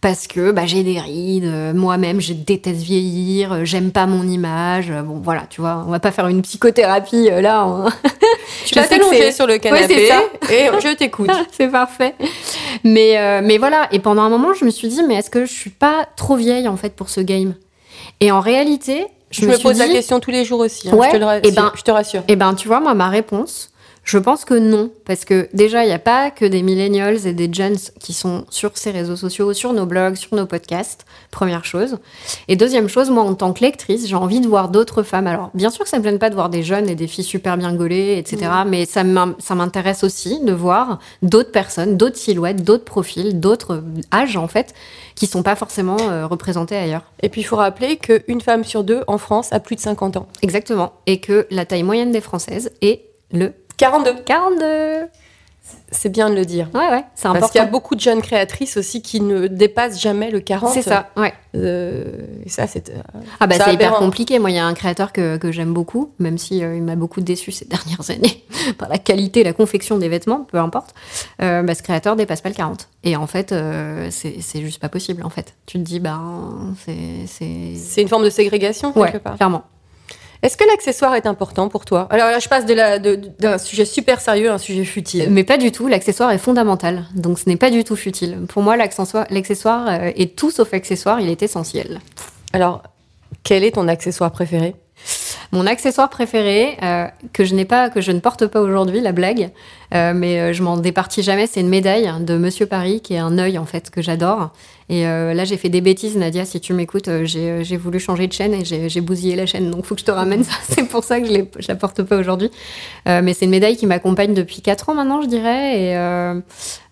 Parce 0.00 0.26
que 0.26 0.52
bah, 0.52 0.64
j'ai 0.64 0.84
des 0.84 0.98
rides, 0.98 1.44
euh, 1.44 1.74
moi-même, 1.74 2.18
je 2.20 2.32
déteste 2.32 2.80
vieillir, 2.80 3.52
euh, 3.52 3.64
j'aime 3.64 3.90
pas 3.90 4.06
mon 4.06 4.26
image. 4.26 4.90
euh, 4.90 5.02
Bon, 5.02 5.20
voilà, 5.22 5.42
tu 5.50 5.60
vois, 5.60 5.84
on 5.86 5.90
va 5.90 5.98
pas 6.00 6.12
faire 6.12 6.28
une 6.28 6.40
psychothérapie 6.40 7.28
là. 7.30 7.66
on- 7.66 7.90
Tu 8.64 8.74
Je 8.74 8.80
vas 8.80 8.86
t'allonger 8.86 9.32
sur 9.32 9.46
le 9.46 9.58
canapé 9.58 10.08
et 10.50 10.68
je 10.80 10.94
t'écoute. 10.96 11.30
c'est 11.52 11.68
parfait. 11.68 12.14
Mais, 12.84 13.42
mais 13.42 13.58
voilà, 13.58 13.88
et 13.92 13.98
pendant 13.98 14.22
un 14.22 14.28
moment, 14.30 14.54
je 14.54 14.64
me 14.64 14.70
suis 14.70 14.88
dit, 14.88 15.02
mais 15.06 15.16
est-ce 15.16 15.30
que 15.30 15.44
je 15.44 15.52
suis 15.52 15.70
pas 15.70 16.06
trop 16.16 16.36
vieille 16.36 16.68
en 16.68 16.76
fait 16.76 16.94
pour 16.94 17.10
ce 17.10 17.20
game? 17.20 17.54
Et 18.20 18.30
en 18.32 18.40
réalité, 18.40 19.06
je, 19.30 19.42
Je 19.42 19.46
me, 19.46 19.58
pose 19.58 19.78
la 19.78 19.88
question 19.88 20.20
tous 20.20 20.30
les 20.30 20.44
jours 20.44 20.60
aussi. 20.60 20.88
hein, 20.88 20.94
Ouais, 20.94 21.08
je, 21.08 21.12
te 21.12 21.16
le 21.18 21.24
rassure, 21.24 21.42
eh 21.44 21.52
ben- 21.52 21.72
je 21.74 21.82
te 21.82 21.90
rassure. 21.90 22.22
Eh 22.28 22.36
ben, 22.36 22.54
tu 22.54 22.68
vois, 22.68 22.80
moi, 22.80 22.94
ma 22.94 23.08
réponse, 23.08 23.70
je 24.08 24.16
pense 24.16 24.46
que 24.46 24.54
non. 24.54 24.90
Parce 25.04 25.26
que 25.26 25.48
déjà, 25.52 25.84
il 25.84 25.88
n'y 25.88 25.92
a 25.92 25.98
pas 25.98 26.30
que 26.30 26.46
des 26.46 26.62
millennials 26.62 27.26
et 27.26 27.34
des 27.34 27.52
gens 27.52 27.74
qui 28.00 28.14
sont 28.14 28.46
sur 28.48 28.70
ces 28.78 28.90
réseaux 28.90 29.16
sociaux, 29.16 29.52
sur 29.52 29.74
nos 29.74 29.84
blogs, 29.84 30.14
sur 30.16 30.34
nos 30.34 30.46
podcasts, 30.46 31.04
première 31.30 31.66
chose. 31.66 31.98
Et 32.48 32.56
deuxième 32.56 32.88
chose, 32.88 33.10
moi, 33.10 33.22
en 33.22 33.34
tant 33.34 33.52
que 33.52 33.60
lectrice, 33.60 34.06
j'ai 34.08 34.14
envie 34.14 34.40
de 34.40 34.48
voir 34.48 34.70
d'autres 34.70 35.02
femmes. 35.02 35.26
Alors, 35.26 35.50
bien 35.52 35.68
sûr 35.68 35.84
que 35.84 35.90
ça 35.90 35.98
me 35.98 36.04
gêne 36.04 36.18
pas 36.18 36.30
de 36.30 36.34
voir 36.34 36.48
des 36.48 36.62
jeunes 36.62 36.88
et 36.88 36.94
des 36.94 37.06
filles 37.06 37.24
super 37.24 37.58
bien 37.58 37.74
gaulées, 37.74 38.16
etc. 38.16 38.50
Mais 38.66 38.86
ça 38.86 39.04
m'in- 39.04 39.34
ça 39.38 39.54
m'intéresse 39.54 40.02
aussi 40.04 40.40
de 40.42 40.52
voir 40.52 40.98
d'autres 41.20 41.52
personnes, 41.52 41.98
d'autres 41.98 42.16
silhouettes, 42.16 42.64
d'autres 42.64 42.84
profils, 42.84 43.38
d'autres 43.38 43.84
âges, 44.14 44.38
en 44.38 44.48
fait, 44.48 44.72
qui 45.16 45.26
sont 45.26 45.42
pas 45.42 45.54
forcément 45.54 45.98
euh, 46.00 46.26
représentés 46.26 46.76
ailleurs. 46.76 47.04
Et 47.22 47.28
puis 47.28 47.42
il 47.42 47.44
faut 47.44 47.56
rappeler 47.56 47.96
qu'une 47.98 48.40
femme 48.40 48.64
sur 48.64 48.84
deux 48.84 49.02
en 49.06 49.18
France 49.18 49.52
a 49.52 49.60
plus 49.60 49.76
de 49.76 49.80
50 49.80 50.16
ans. 50.16 50.28
Exactement. 50.40 50.92
Et 51.06 51.20
que 51.20 51.46
la 51.50 51.66
taille 51.66 51.82
moyenne 51.82 52.10
des 52.10 52.22
Françaises 52.22 52.70
est 52.80 53.02
le 53.32 53.52
42. 53.78 54.14
42. 54.24 55.08
C'est 55.90 56.08
bien 56.10 56.30
de 56.30 56.34
le 56.34 56.44
dire. 56.46 56.68
Ouais, 56.74 56.80
ouais, 56.90 57.04
c'est 57.14 57.26
important. 57.26 57.40
Parce 57.40 57.52
qu'il 57.52 57.60
y 57.60 57.64
a 57.64 57.66
beaucoup 57.66 57.94
de 57.94 58.00
jeunes 58.00 58.22
créatrices 58.22 58.76
aussi 58.78 59.02
qui 59.02 59.20
ne 59.20 59.46
dépassent 59.48 60.00
jamais 60.00 60.30
le 60.30 60.40
40. 60.40 60.72
C'est 60.72 60.82
ça, 60.82 61.10
ouais. 61.16 61.32
Euh, 61.56 62.04
et 62.44 62.48
ça, 62.48 62.66
c'est. 62.66 62.88
euh, 62.90 62.94
Ah 63.40 63.46
bah 63.46 63.56
c'est 63.62 63.72
hyper 63.74 63.94
compliqué. 63.94 64.38
Moi, 64.38 64.50
il 64.50 64.56
y 64.56 64.58
a 64.58 64.66
un 64.66 64.72
créateur 64.74 65.12
que, 65.12 65.36
que 65.36 65.50
j'aime 65.52 65.72
beaucoup, 65.74 66.10
même 66.18 66.38
si 66.38 66.62
euh, 66.64 66.74
il 66.76 66.82
m'a 66.82 66.96
beaucoup 66.96 67.20
déçu 67.20 67.52
ces 67.52 67.64
dernières 67.66 68.10
années 68.10 68.44
par 68.78 68.88
la 68.88 68.96
qualité, 68.98 69.44
la 69.44 69.52
confection 69.52 69.98
des 69.98 70.08
vêtements, 70.08 70.40
peu 70.50 70.58
importe. 70.58 70.94
Euh, 71.42 71.62
bah, 71.62 71.74
ce 71.74 71.82
créateur 71.82 72.16
dépasse 72.16 72.40
pas 72.40 72.48
le 72.50 72.54
40. 72.54 72.88
Et 73.04 73.16
en 73.16 73.26
fait, 73.26 73.54
c'est 74.10 74.60
juste 74.60 74.80
pas 74.80 74.88
possible. 74.90 75.22
En 75.24 75.30
fait, 75.30 75.54
tu 75.66 75.78
te 75.78 75.82
dis 75.82 76.00
bah 76.00 76.20
c'est 76.84 77.26
c'est 77.76 78.02
une 78.02 78.08
forme 78.08 78.24
de 78.24 78.30
ségrégation, 78.30 78.92
ouais, 78.98 79.12
quelque 79.12 79.22
part. 79.22 79.36
clairement. 79.36 79.64
Est-ce 80.42 80.56
que 80.56 80.64
l'accessoire 80.64 81.14
est 81.16 81.26
important 81.26 81.68
pour 81.68 81.84
toi? 81.84 82.06
Alors 82.10 82.28
là, 82.30 82.38
je 82.38 82.48
passe 82.48 82.64
de 82.64 82.74
la- 82.74 82.98
de- 82.98 83.16
d'un 83.40 83.58
sujet 83.58 83.84
super 83.84 84.20
sérieux 84.20 84.50
à 84.50 84.54
un 84.54 84.58
sujet 84.58 84.84
futile. 84.84 85.28
Mais 85.30 85.42
pas 85.44 85.58
du 85.58 85.72
tout. 85.72 85.88
L'accessoire 85.88 86.30
est 86.30 86.38
fondamental, 86.38 87.04
donc 87.14 87.38
ce 87.40 87.48
n'est 87.48 87.56
pas 87.56 87.70
du 87.70 87.82
tout 87.82 87.96
futile. 87.96 88.38
Pour 88.48 88.62
moi, 88.62 88.76
l'accessoire, 88.76 89.26
l'accessoire 89.30 89.88
euh, 89.88 90.10
est 90.14 90.36
tout 90.36 90.50
sauf 90.50 90.72
accessoire. 90.74 91.20
Il 91.20 91.28
est 91.28 91.42
essentiel. 91.42 92.00
Alors, 92.52 92.82
quel 93.42 93.64
est 93.64 93.72
ton 93.72 93.88
accessoire 93.88 94.30
préféré? 94.30 94.74
Mon 95.52 95.66
accessoire 95.66 96.10
préféré, 96.10 96.76
euh, 96.82 97.06
que 97.32 97.44
je 97.44 97.54
n'ai 97.54 97.64
pas, 97.64 97.88
que 97.90 98.00
je 98.00 98.12
ne 98.12 98.20
porte 98.20 98.46
pas 98.46 98.60
aujourd'hui, 98.60 99.00
la 99.00 99.12
blague, 99.12 99.50
euh, 99.94 100.12
mais 100.14 100.40
euh, 100.40 100.52
je 100.52 100.62
m'en 100.62 100.76
départis 100.76 101.22
jamais, 101.22 101.46
c'est 101.46 101.60
une 101.60 101.68
médaille 101.68 102.10
de 102.20 102.36
Monsieur 102.36 102.66
Paris, 102.66 103.00
qui 103.00 103.14
est 103.14 103.18
un 103.18 103.38
œil 103.38 103.58
en 103.58 103.64
fait 103.64 103.90
que 103.90 104.02
j'adore. 104.02 104.50
Et 104.90 105.06
euh, 105.06 105.34
là, 105.34 105.44
j'ai 105.44 105.56
fait 105.56 105.68
des 105.68 105.80
bêtises, 105.80 106.16
Nadia, 106.16 106.44
si 106.44 106.60
tu 106.60 106.72
m'écoutes, 106.72 107.10
j'ai 107.24 107.76
voulu 107.76 107.98
changer 108.00 108.26
de 108.26 108.32
chaîne 108.32 108.54
et 108.54 108.64
j'ai 108.64 109.00
bousillé 109.00 109.36
la 109.36 109.46
chaîne, 109.46 109.70
donc 109.70 109.84
faut 109.84 109.94
que 109.94 110.00
je 110.00 110.06
te 110.06 110.10
ramène 110.10 110.44
ça. 110.44 110.54
c'est 110.68 110.88
pour 110.88 111.04
ça 111.04 111.20
que 111.20 111.26
je, 111.26 111.40
je 111.58 111.68
la 111.68 111.76
porte 111.76 112.02
pas 112.02 112.16
aujourd'hui. 112.16 112.50
Mais 113.06 113.34
c'est 113.34 113.44
une 113.44 113.50
médaille 113.50 113.76
qui 113.76 113.86
m'accompagne 113.86 114.32
depuis 114.32 114.62
4 114.62 114.88
ans 114.88 114.94
maintenant, 114.94 115.20
je 115.20 115.28
dirais. 115.28 115.78
Et 115.78 116.42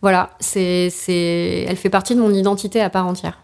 voilà, 0.02 0.30
c'est, 0.40 0.90
c'est, 0.90 1.64
elle 1.66 1.76
fait 1.76 1.90
partie 1.90 2.14
de 2.14 2.20
mon 2.20 2.34
identité 2.34 2.82
à 2.82 2.90
part 2.90 3.06
entière. 3.06 3.38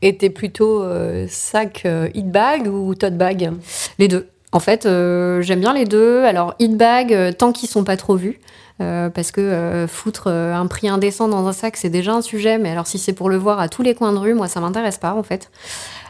Et 0.00 0.16
t'es 0.16 0.30
plutôt 0.30 0.82
euh, 0.82 1.26
sac 1.28 1.82
euh, 1.84 2.08
hit 2.14 2.30
bag 2.30 2.68
ou 2.68 2.94
tote 2.94 3.16
bag? 3.16 3.52
Les 3.98 4.08
deux. 4.08 4.28
En 4.52 4.60
fait, 4.60 4.86
euh, 4.86 5.42
j'aime 5.42 5.60
bien 5.60 5.74
les 5.74 5.84
deux. 5.84 6.24
Alors, 6.24 6.54
hit 6.58 6.76
bag, 6.76 7.12
euh, 7.12 7.32
tant 7.32 7.52
qu'ils 7.52 7.68
sont 7.68 7.84
pas 7.84 7.96
trop 7.96 8.16
vus. 8.16 8.40
euh, 8.80 9.10
parce 9.10 9.32
que 9.32 9.40
euh, 9.40 9.88
foutre 9.88 10.28
un 10.28 10.66
prix 10.68 10.88
indécent 10.88 11.26
dans 11.28 11.46
un 11.48 11.52
sac, 11.52 11.76
c'est 11.76 11.90
déjà 11.90 12.12
un 12.12 12.22
sujet. 12.22 12.58
Mais 12.58 12.70
alors, 12.70 12.86
si 12.86 12.98
c'est 12.98 13.12
pour 13.12 13.28
le 13.28 13.36
voir 13.36 13.60
à 13.60 13.68
tous 13.68 13.82
les 13.82 13.94
coins 13.94 14.12
de 14.12 14.18
rue, 14.18 14.34
moi, 14.34 14.48
ça 14.48 14.60
m'intéresse 14.60 14.98
pas, 14.98 15.14
en 15.14 15.22
fait. 15.22 15.50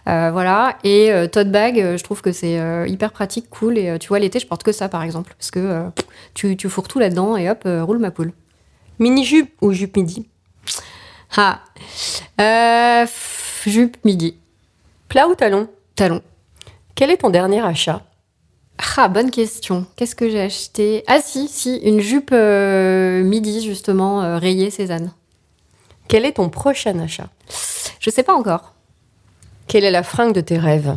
Euh, 0.08 0.30
voilà. 0.32 0.76
Et 0.84 1.10
euh, 1.10 1.26
tote 1.26 1.50
bag, 1.50 1.96
je 1.96 2.02
trouve 2.04 2.20
que 2.22 2.32
c'est 2.32 2.58
euh, 2.60 2.86
hyper 2.86 3.10
pratique, 3.12 3.48
cool. 3.50 3.78
Et 3.78 3.88
euh, 3.88 3.98
tu 3.98 4.08
vois, 4.08 4.18
l'été, 4.18 4.38
je 4.38 4.46
porte 4.46 4.62
que 4.62 4.72
ça, 4.72 4.88
par 4.88 5.02
exemple. 5.02 5.34
Parce 5.38 5.50
que 5.50 5.58
euh, 5.58 5.82
tu, 6.34 6.56
tu 6.56 6.68
fourres 6.68 6.88
tout 6.88 6.98
là-dedans 6.98 7.36
et 7.36 7.50
hop, 7.50 7.62
roule 7.64 7.98
ma 7.98 8.10
poule. 8.10 8.32
Mini 8.98 9.24
jupe 9.24 9.52
ou 9.60 9.72
jupe 9.72 9.96
midi? 9.96 10.28
Ah. 11.36 11.60
Euh, 12.40 13.06
jupe 13.66 13.96
midi. 14.04 14.36
Plat 15.08 15.28
ou 15.28 15.34
talon? 15.34 15.68
Talon. 15.94 16.20
Quel 16.94 17.10
est 17.10 17.18
ton 17.18 17.30
dernier 17.30 17.60
achat? 17.64 18.02
Ah, 18.96 19.08
bonne 19.08 19.30
question. 19.30 19.86
Qu'est-ce 19.96 20.14
que 20.14 20.28
j'ai 20.28 20.40
acheté? 20.40 21.04
Ah 21.06 21.20
si, 21.20 21.48
si, 21.48 21.76
une 21.78 22.00
jupe 22.00 22.30
euh, 22.32 23.22
midi, 23.22 23.64
justement, 23.64 24.22
euh, 24.22 24.38
rayée 24.38 24.70
Cézanne. 24.70 25.12
Quel 26.06 26.24
est 26.24 26.32
ton 26.32 26.48
prochain 26.48 26.98
achat? 27.00 27.28
Je 28.00 28.10
sais 28.10 28.22
pas 28.22 28.34
encore. 28.34 28.74
Quelle 29.66 29.84
est 29.84 29.90
la 29.90 30.02
fringue 30.02 30.32
de 30.34 30.40
tes 30.40 30.58
rêves? 30.58 30.96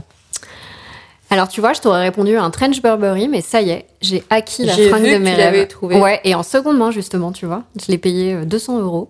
Alors, 1.30 1.48
tu 1.48 1.60
vois, 1.62 1.74
je 1.74 1.82
t'aurais 1.82 2.02
répondu 2.04 2.36
à 2.38 2.44
un 2.44 2.50
trench 2.52 2.82
Burberry, 2.82 3.28
mais 3.28 3.42
ça 3.42 3.62
y 3.62 3.70
est, 3.72 3.86
j'ai 4.02 4.24
acquis 4.30 4.66
la 4.66 4.74
fringue 4.74 5.04
vu 5.04 5.12
de 5.14 5.18
que 5.18 5.24
mes 5.24 5.32
tu 5.32 5.38
l'avais 5.38 5.60
rêves. 5.60 5.68
trouvé. 5.68 6.00
Ouais, 6.00 6.20
et 6.24 6.36
en 6.36 6.44
seconde 6.44 6.78
main, 6.78 6.92
justement, 6.92 7.32
tu 7.32 7.46
vois. 7.46 7.64
Je 7.80 7.90
l'ai 7.92 7.98
payé 7.98 8.34
euh, 8.34 8.46
200 8.46 8.80
euros. 8.80 9.10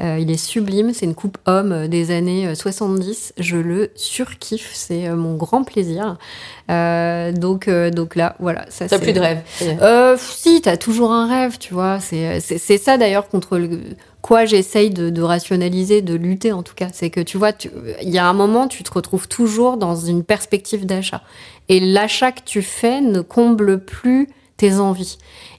Euh, 0.00 0.18
il 0.20 0.30
est 0.30 0.36
sublime, 0.36 0.92
c'est 0.94 1.06
une 1.06 1.14
coupe 1.14 1.38
homme 1.46 1.72
euh, 1.72 1.88
des 1.88 2.10
années 2.12 2.46
euh, 2.46 2.54
70. 2.54 3.32
Je 3.38 3.56
le 3.56 3.90
surkiffe, 3.96 4.70
c'est 4.72 5.08
euh, 5.08 5.16
mon 5.16 5.34
grand 5.34 5.64
plaisir. 5.64 6.16
Euh, 6.70 7.32
donc, 7.32 7.66
euh, 7.68 7.90
donc 7.90 8.14
là, 8.14 8.36
voilà. 8.38 8.64
Ça, 8.68 8.86
T'as 8.88 8.98
plus 8.98 9.12
de 9.12 9.20
rêve. 9.20 9.40
Euh, 9.82 10.16
si, 10.18 10.60
t'as 10.60 10.76
toujours 10.76 11.12
un 11.12 11.26
rêve, 11.26 11.58
tu 11.58 11.74
vois. 11.74 11.98
C'est 12.00 12.40
c'est- 12.40 12.58
c'est 12.58 12.78
ça 12.78 12.96
d'ailleurs 12.98 13.28
contre 13.28 13.58
le, 13.58 13.80
quoi 14.22 14.44
j'essaye 14.44 14.90
de, 14.90 15.10
de 15.10 15.22
rationaliser, 15.22 16.02
de 16.02 16.14
lutter 16.14 16.52
en 16.52 16.62
tout 16.62 16.74
cas. 16.74 16.88
C'est 16.92 17.10
que 17.10 17.20
tu 17.20 17.38
vois, 17.38 17.52
il 18.02 18.10
y 18.10 18.18
a 18.18 18.26
un 18.28 18.34
moment, 18.34 18.68
tu 18.68 18.82
te 18.84 18.92
retrouves 18.92 19.28
toujours 19.28 19.76
dans 19.78 19.96
une 19.96 20.22
perspective 20.24 20.86
d'achat. 20.86 21.22
Et 21.68 21.80
l'achat 21.80 22.32
que 22.32 22.42
tu 22.44 22.62
fais 22.62 23.00
ne 23.00 23.20
comble 23.20 23.80
plus 23.84 24.28
tes 24.56 24.76
envies. 24.78 25.18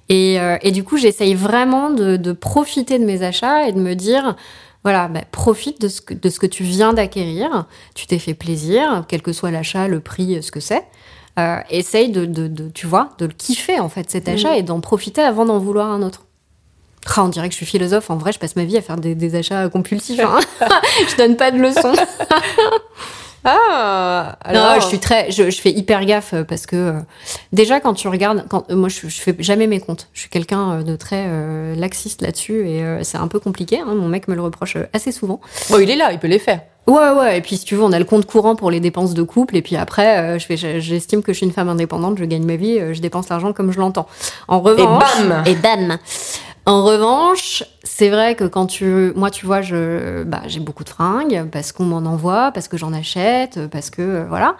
Et, 0.09 0.39
euh, 0.39 0.57
et 0.61 0.71
du 0.71 0.83
coup, 0.83 0.97
j'essaye 0.97 1.35
vraiment 1.35 1.89
de, 1.91 2.17
de 2.17 2.31
profiter 2.31 2.97
de 2.99 3.05
mes 3.05 3.21
achats 3.23 3.67
et 3.67 3.73
de 3.73 3.79
me 3.79 3.93
dire, 3.93 4.35
voilà, 4.83 5.07
bah, 5.07 5.21
profite 5.31 5.79
de 5.81 5.87
ce, 5.87 6.01
que, 6.01 6.13
de 6.15 6.29
ce 6.29 6.39
que 6.39 6.47
tu 6.47 6.63
viens 6.63 6.93
d'acquérir. 6.93 7.65
Tu 7.95 8.07
t'es 8.07 8.17
fait 8.19 8.33
plaisir, 8.33 9.05
quel 9.07 9.21
que 9.21 9.33
soit 9.33 9.51
l'achat, 9.51 9.87
le 9.87 9.99
prix, 9.99 10.41
ce 10.41 10.51
que 10.51 10.59
c'est. 10.59 10.83
Euh, 11.37 11.57
essaye 11.69 12.09
de, 12.09 12.25
de, 12.25 12.47
de- 12.47 12.69
tu 12.69 12.87
vois, 12.87 13.11
de 13.19 13.25
le 13.27 13.31
kiffer 13.31 13.79
en 13.79 13.87
fait 13.87 14.09
cet 14.09 14.27
achat 14.27 14.57
et 14.57 14.63
d'en 14.63 14.81
profiter 14.81 15.21
avant 15.21 15.45
d'en 15.45 15.59
vouloir 15.59 15.89
un 15.91 16.01
autre. 16.01 16.25
Ah, 17.15 17.23
on 17.23 17.29
dirait 17.29 17.47
que 17.47 17.53
je 17.53 17.57
suis 17.57 17.65
philosophe. 17.65 18.09
En 18.09 18.17
vrai, 18.17 18.33
je 18.33 18.39
passe 18.39 18.55
ma 18.57 18.65
vie 18.65 18.75
à 18.77 18.81
faire 18.81 18.97
des, 18.97 19.15
des 19.15 19.35
achats 19.35 19.69
compulsifs. 19.69 20.19
hein. 20.19 20.39
je 21.09 21.15
donne 21.17 21.37
pas 21.37 21.51
de 21.51 21.57
leçons. 21.59 21.93
Ah 23.45 24.37
alors, 24.41 24.75
Non, 24.75 24.81
je 24.81 24.85
suis 24.87 24.99
très, 24.99 25.31
je, 25.31 25.49
je 25.49 25.61
fais 25.61 25.71
hyper 25.71 26.05
gaffe 26.05 26.33
euh, 26.33 26.43
parce 26.43 26.65
que 26.65 26.75
euh, 26.75 26.93
déjà 27.53 27.79
quand 27.79 27.93
tu 27.93 28.07
regardes, 28.07 28.45
quand 28.49 28.69
euh, 28.69 28.75
moi 28.75 28.89
je, 28.89 29.07
je 29.07 29.21
fais 29.21 29.35
jamais 29.39 29.67
mes 29.67 29.79
comptes. 29.79 30.07
Je 30.13 30.21
suis 30.21 30.29
quelqu'un 30.29 30.81
de 30.81 30.95
très 30.95 31.25
euh, 31.27 31.75
laxiste 31.75 32.21
là-dessus 32.21 32.67
et 32.67 32.83
c'est 33.03 33.17
un 33.17 33.27
peu 33.27 33.39
compliqué. 33.39 33.79
hein. 33.79 33.95
Mon 33.95 34.07
mec 34.07 34.27
me 34.27 34.35
le 34.35 34.41
reproche 34.41 34.77
assez 34.93 35.11
souvent. 35.11 35.39
Bon, 35.69 35.79
il 35.79 35.89
est 35.89 35.95
là, 35.95 36.11
il 36.11 36.19
peut 36.19 36.27
les 36.27 36.39
faire. 36.39 36.61
Ouais, 36.87 37.09
ouais. 37.11 37.37
Et 37.37 37.41
puis 37.41 37.55
si 37.57 37.65
tu 37.65 37.75
veux, 37.75 37.83
on 37.83 37.91
a 37.91 37.99
le 37.99 38.05
compte 38.05 38.25
courant 38.25 38.55
pour 38.55 38.71
les 38.71 38.79
dépenses 38.79 39.13
de 39.13 39.21
couple 39.21 39.55
et 39.57 39.61
puis 39.61 39.75
après, 39.75 40.39
je 40.39 40.45
fais, 40.45 40.57
je- 40.57 40.79
j'estime 40.79 41.21
que 41.21 41.33
je 41.33 41.37
suis 41.37 41.45
une 41.45 41.51
femme 41.51 41.69
indépendante, 41.69 42.17
je 42.17 42.25
gagne 42.25 42.43
ma 42.45 42.55
vie, 42.55 42.79
je 42.93 42.99
dépense 42.99 43.29
l'argent 43.29 43.53
comme 43.53 43.71
je 43.71 43.79
l'entends. 43.79 44.07
En 44.47 44.59
revanche, 44.59 45.03
bam 45.29 45.43
et 45.45 45.55
bam. 45.55 45.97
En 46.69 46.83
revanche, 46.83 47.63
c'est 47.83 48.09
vrai 48.09 48.35
que 48.35 48.43
quand 48.43 48.67
tu, 48.67 49.11
moi, 49.15 49.31
tu 49.31 49.47
vois, 49.47 49.63
je, 49.63 50.21
bah, 50.21 50.41
j'ai 50.45 50.59
beaucoup 50.59 50.83
de 50.83 50.89
fringues 50.89 51.49
parce 51.51 51.71
qu'on 51.71 51.83
m'en 51.85 52.07
envoie, 52.07 52.51
parce 52.51 52.67
que 52.67 52.77
j'en 52.77 52.93
achète, 52.93 53.67
parce 53.71 53.89
que 53.89 54.03
euh, 54.03 54.25
voilà. 54.29 54.55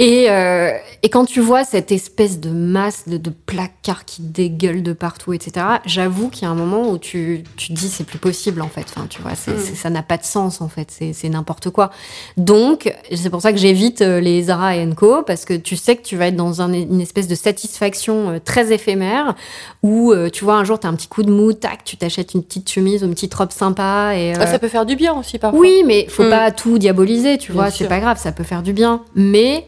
Et, 0.00 0.30
euh, 0.30 0.70
et 1.02 1.08
quand 1.08 1.24
tu 1.24 1.40
vois 1.40 1.64
cette 1.64 1.90
espèce 1.90 2.38
de 2.38 2.50
masse 2.50 3.08
de, 3.08 3.16
de 3.16 3.30
placards 3.30 4.04
qui 4.04 4.22
dégueulent 4.22 4.84
de 4.84 4.92
partout, 4.92 5.32
etc., 5.32 5.66
j'avoue 5.86 6.28
qu'il 6.28 6.42
y 6.42 6.46
a 6.46 6.50
un 6.50 6.54
moment 6.54 6.88
où 6.90 6.98
tu, 6.98 7.42
tu 7.56 7.68
te 7.68 7.72
dis 7.72 7.88
c'est 7.88 8.04
plus 8.04 8.18
possible 8.18 8.62
en 8.62 8.68
fait. 8.68 8.84
Enfin, 8.88 9.06
tu 9.10 9.20
vois, 9.22 9.32
Mm. 9.32 9.58
ça 9.74 9.90
n'a 9.90 10.02
pas 10.02 10.16
de 10.16 10.24
sens 10.24 10.60
en 10.60 10.68
fait. 10.68 10.90
C'est 10.90 11.12
c'est 11.12 11.28
n'importe 11.28 11.70
quoi. 11.70 11.90
Donc, 12.36 12.94
c'est 13.14 13.28
pour 13.30 13.42
ça 13.42 13.52
que 13.52 13.58
j'évite 13.58 14.02
euh, 14.02 14.20
les 14.20 14.42
Zara 14.44 14.76
et 14.76 14.88
Co 14.94 15.22
parce 15.22 15.44
que 15.44 15.54
tu 15.54 15.76
sais 15.76 15.96
que 15.96 16.02
tu 16.02 16.16
vas 16.16 16.28
être 16.28 16.36
dans 16.36 16.62
un- 16.62 16.72
une 16.72 17.00
espèce 17.00 17.26
de 17.26 17.34
satisfaction 17.34 18.30
euh, 18.30 18.38
très 18.44 18.72
éphémère 18.72 19.34
où 19.82 20.14
tu 20.32 20.44
vois 20.44 20.54
un 20.54 20.64
jour 20.64 20.78
t'as 20.78 20.88
un 20.88 20.94
petit 20.94 21.08
coup 21.08 21.22
de 21.24 21.30
mou, 21.32 21.52
tac, 21.52 21.82
tu 21.84 21.96
t'achètes 21.96 22.34
une 22.34 22.42
petite 22.44 22.70
chemise 22.70 23.02
ou 23.02 23.06
une 23.06 23.14
petite 23.14 23.34
robe 23.34 23.50
sympa 23.52 24.12
et 24.14 24.32
Ah, 24.34 24.42
euh, 24.42 24.46
ça 24.46 24.58
peut 24.60 24.68
faire 24.68 24.86
du 24.86 24.94
bien 24.96 25.14
aussi 25.18 25.38
parfois. 25.38 25.58
oui, 25.58 25.82
mais 25.86 26.06
faut 26.08 26.24
Mm. 26.24 26.30
pas 26.30 26.50
tout 26.52 26.78
diaboliser, 26.78 27.36
tu 27.38 27.50
vois, 27.52 27.70
c'est 27.72 27.88
pas 27.88 27.98
grave, 28.00 28.18
ça 28.18 28.30
peut 28.32 28.44
faire 28.44 28.62
du 28.62 28.72
bien. 28.72 29.02
Mais 29.14 29.66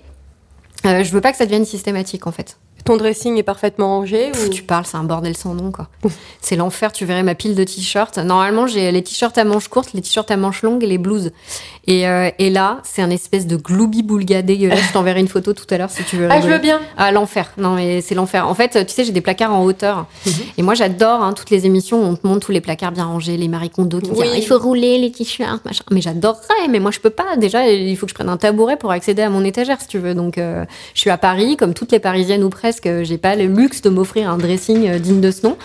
je 0.84 1.10
veux 1.12 1.20
pas 1.20 1.32
que 1.32 1.38
ça 1.38 1.46
devienne 1.46 1.64
systématique 1.64 2.26
en 2.26 2.32
fait. 2.32 2.59
Ton 2.84 2.96
dressing 2.96 3.36
est 3.36 3.42
parfaitement 3.42 3.88
rangé 3.98 4.30
Pff, 4.32 4.46
ou... 4.46 4.50
tu 4.50 4.62
parles, 4.62 4.84
c'est 4.86 4.96
un 4.96 5.04
bordel 5.04 5.36
sans 5.36 5.54
nom 5.54 5.70
quoi. 5.70 5.88
c'est 6.40 6.56
l'enfer, 6.56 6.92
tu 6.92 7.04
verrais 7.04 7.22
ma 7.22 7.34
pile 7.34 7.54
de 7.54 7.64
t-shirts. 7.64 8.18
Normalement, 8.18 8.66
j'ai 8.66 8.90
les 8.92 9.02
t-shirts 9.02 9.36
à 9.38 9.44
manches 9.44 9.68
courtes, 9.68 9.92
les 9.94 10.00
t-shirts 10.00 10.30
à 10.30 10.36
manches 10.36 10.62
longues 10.62 10.82
et 10.84 10.86
les 10.86 10.98
blouses. 10.98 11.30
Et, 11.86 12.06
euh, 12.08 12.30
et 12.38 12.50
là, 12.50 12.78
c'est 12.84 13.02
un 13.02 13.10
espèce 13.10 13.46
de 13.46 13.56
gloubi-boulga 13.56 14.42
dégueulasse. 14.42 14.80
je 14.88 14.92
t'enverrai 14.92 15.20
une 15.20 15.28
photo 15.28 15.52
tout 15.52 15.66
à 15.70 15.78
l'heure 15.78 15.90
si 15.90 16.04
tu 16.04 16.16
veux. 16.16 16.28
Ah, 16.30 16.40
je 16.40 16.46
veux 16.48 16.58
bien. 16.58 16.80
Ah, 16.96 17.10
l'enfer. 17.10 17.52
Non, 17.56 17.74
mais 17.74 18.00
c'est 18.00 18.14
l'enfer. 18.14 18.46
En 18.48 18.54
fait, 18.54 18.86
tu 18.86 18.92
sais, 18.92 19.04
j'ai 19.04 19.12
des 19.12 19.20
placards 19.20 19.52
en 19.54 19.64
hauteur. 19.64 20.06
Mhm. 20.26 20.32
Et 20.58 20.62
moi, 20.62 20.74
j'adore 20.74 21.22
hein, 21.22 21.32
toutes 21.32 21.50
les 21.50 21.66
émissions 21.66 22.00
où 22.00 22.04
on 22.04 22.16
te 22.16 22.26
montre 22.26 22.46
tous 22.46 22.52
les 22.52 22.60
placards 22.60 22.92
bien 22.92 23.04
rangés, 23.06 23.36
les 23.36 23.48
Marie 23.48 23.70
Kondo 23.70 23.98
qui 24.00 24.10
Oui. 24.10 24.16
disent 24.22 24.30
Ah, 24.34 24.36
il 24.38 24.46
faut 24.46 24.58
rouler 24.58 24.98
les 24.98 25.10
t-shirts, 25.10 25.64
machin. 25.64 25.82
Mais 25.90 26.00
j'adorerais, 26.00 26.68
mais 26.68 26.78
moi, 26.80 26.90
je 26.90 27.00
peux 27.00 27.10
pas. 27.10 27.36
Déjà, 27.36 27.66
il 27.68 27.96
faut 27.96 28.06
que 28.06 28.10
je 28.10 28.14
prenne 28.14 28.28
un 28.28 28.36
tabouret 28.36 28.76
pour 28.76 28.92
accéder 28.92 29.22
à 29.22 29.30
mon 29.30 29.44
étagère, 29.44 29.80
si 29.80 29.88
tu 29.88 29.98
veux. 29.98 30.14
Donc, 30.14 30.38
euh, 30.38 30.64
je 30.94 31.00
suis 31.00 31.10
à 31.10 31.18
Paris, 31.18 31.56
comme 31.56 31.74
toutes 31.74 31.92
les 31.92 31.98
Parisiennes 31.98 32.44
ou 32.44 32.50
presque, 32.50 32.69
euh, 32.86 33.04
j'ai 33.04 33.18
pas 33.18 33.36
le 33.36 33.46
luxe 33.46 33.82
de 33.82 33.90
m'offrir 33.90 34.30
un 34.30 34.38
dressing 34.38 34.88
euh, 34.88 34.98
digne 34.98 35.20
de 35.20 35.30
ce 35.30 35.46
nom. 35.46 35.56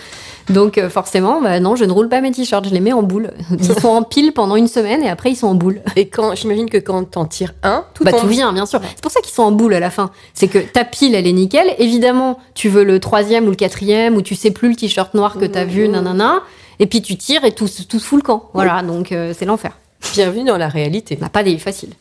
Donc, 0.48 0.78
euh, 0.78 0.88
forcément, 0.88 1.40
bah, 1.42 1.58
non, 1.58 1.74
je 1.74 1.84
ne 1.84 1.92
roule 1.92 2.08
pas 2.08 2.20
mes 2.20 2.30
t-shirts, 2.30 2.68
je 2.68 2.72
les 2.72 2.80
mets 2.80 2.92
en 2.92 3.02
boule. 3.02 3.32
Ils 3.58 3.80
sont 3.80 3.88
en 3.88 4.02
pile 4.02 4.32
pendant 4.32 4.56
une 4.56 4.68
semaine 4.68 5.02
et 5.02 5.08
après, 5.08 5.30
ils 5.30 5.36
sont 5.36 5.48
en 5.48 5.54
boule. 5.54 5.80
Et 5.96 6.08
quand 6.08 6.34
j'imagine 6.34 6.70
que 6.70 6.78
quand 6.78 7.02
t'en 7.04 7.24
tires 7.24 7.54
un, 7.62 7.84
tout 7.94 8.04
Bah, 8.04 8.12
tout 8.12 8.28
vient, 8.28 8.52
bien 8.52 8.66
sûr. 8.66 8.80
C'est 8.82 9.02
pour 9.02 9.10
ça 9.10 9.20
qu'ils 9.20 9.34
sont 9.34 9.42
en 9.42 9.52
boule 9.52 9.74
à 9.74 9.80
la 9.80 9.90
fin. 9.90 10.10
C'est 10.34 10.48
que 10.48 10.58
ta 10.58 10.84
pile, 10.84 11.14
elle 11.14 11.26
est 11.26 11.32
nickel. 11.32 11.74
Évidemment, 11.78 12.38
tu 12.54 12.68
veux 12.68 12.84
le 12.84 13.00
troisième 13.00 13.46
ou 13.46 13.50
le 13.50 13.56
quatrième, 13.56 14.14
ou 14.16 14.22
tu 14.22 14.34
sais 14.34 14.50
plus 14.50 14.68
le 14.68 14.76
t-shirt 14.76 15.14
noir 15.14 15.36
que 15.38 15.46
t'as 15.46 15.64
vu, 15.64 15.88
nanana. 15.88 16.42
Et 16.78 16.86
puis 16.86 17.02
tu 17.02 17.16
tires 17.16 17.44
et 17.44 17.52
tout, 17.52 17.68
tout 17.88 17.98
se 17.98 18.04
fout 18.04 18.18
le 18.18 18.26
camp. 18.26 18.50
Voilà, 18.52 18.82
donc 18.82 19.10
euh, 19.10 19.32
c'est 19.36 19.46
l'enfer. 19.46 19.72
Bienvenue 20.12 20.44
dans 20.44 20.58
la 20.58 20.68
réalité. 20.68 21.16
On 21.18 21.24
n'a 21.24 21.30
pas 21.30 21.42
des 21.42 21.58
faciles. 21.58 21.94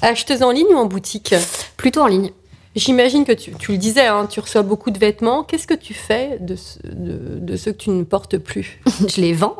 Acheteuse 0.00 0.42
en 0.42 0.50
ligne 0.50 0.74
ou 0.74 0.76
en 0.76 0.86
boutique? 0.86 1.34
Plutôt 1.76 2.00
en 2.00 2.06
ligne. 2.06 2.32
J'imagine 2.74 3.24
que 3.26 3.32
tu, 3.32 3.52
tu 3.52 3.72
le 3.72 3.78
disais, 3.78 4.06
hein, 4.06 4.26
tu 4.30 4.40
reçois 4.40 4.62
beaucoup 4.62 4.90
de 4.90 4.98
vêtements. 4.98 5.42
Qu'est-ce 5.44 5.66
que 5.66 5.74
tu 5.74 5.92
fais 5.92 6.38
de, 6.40 6.56
ce- 6.56 6.78
de, 6.84 7.38
de 7.38 7.56
ceux 7.56 7.72
que 7.72 7.76
tu 7.78 7.90
ne 7.90 8.02
portes 8.04 8.38
plus? 8.38 8.80
Je 9.14 9.20
les 9.20 9.34
vends. 9.34 9.56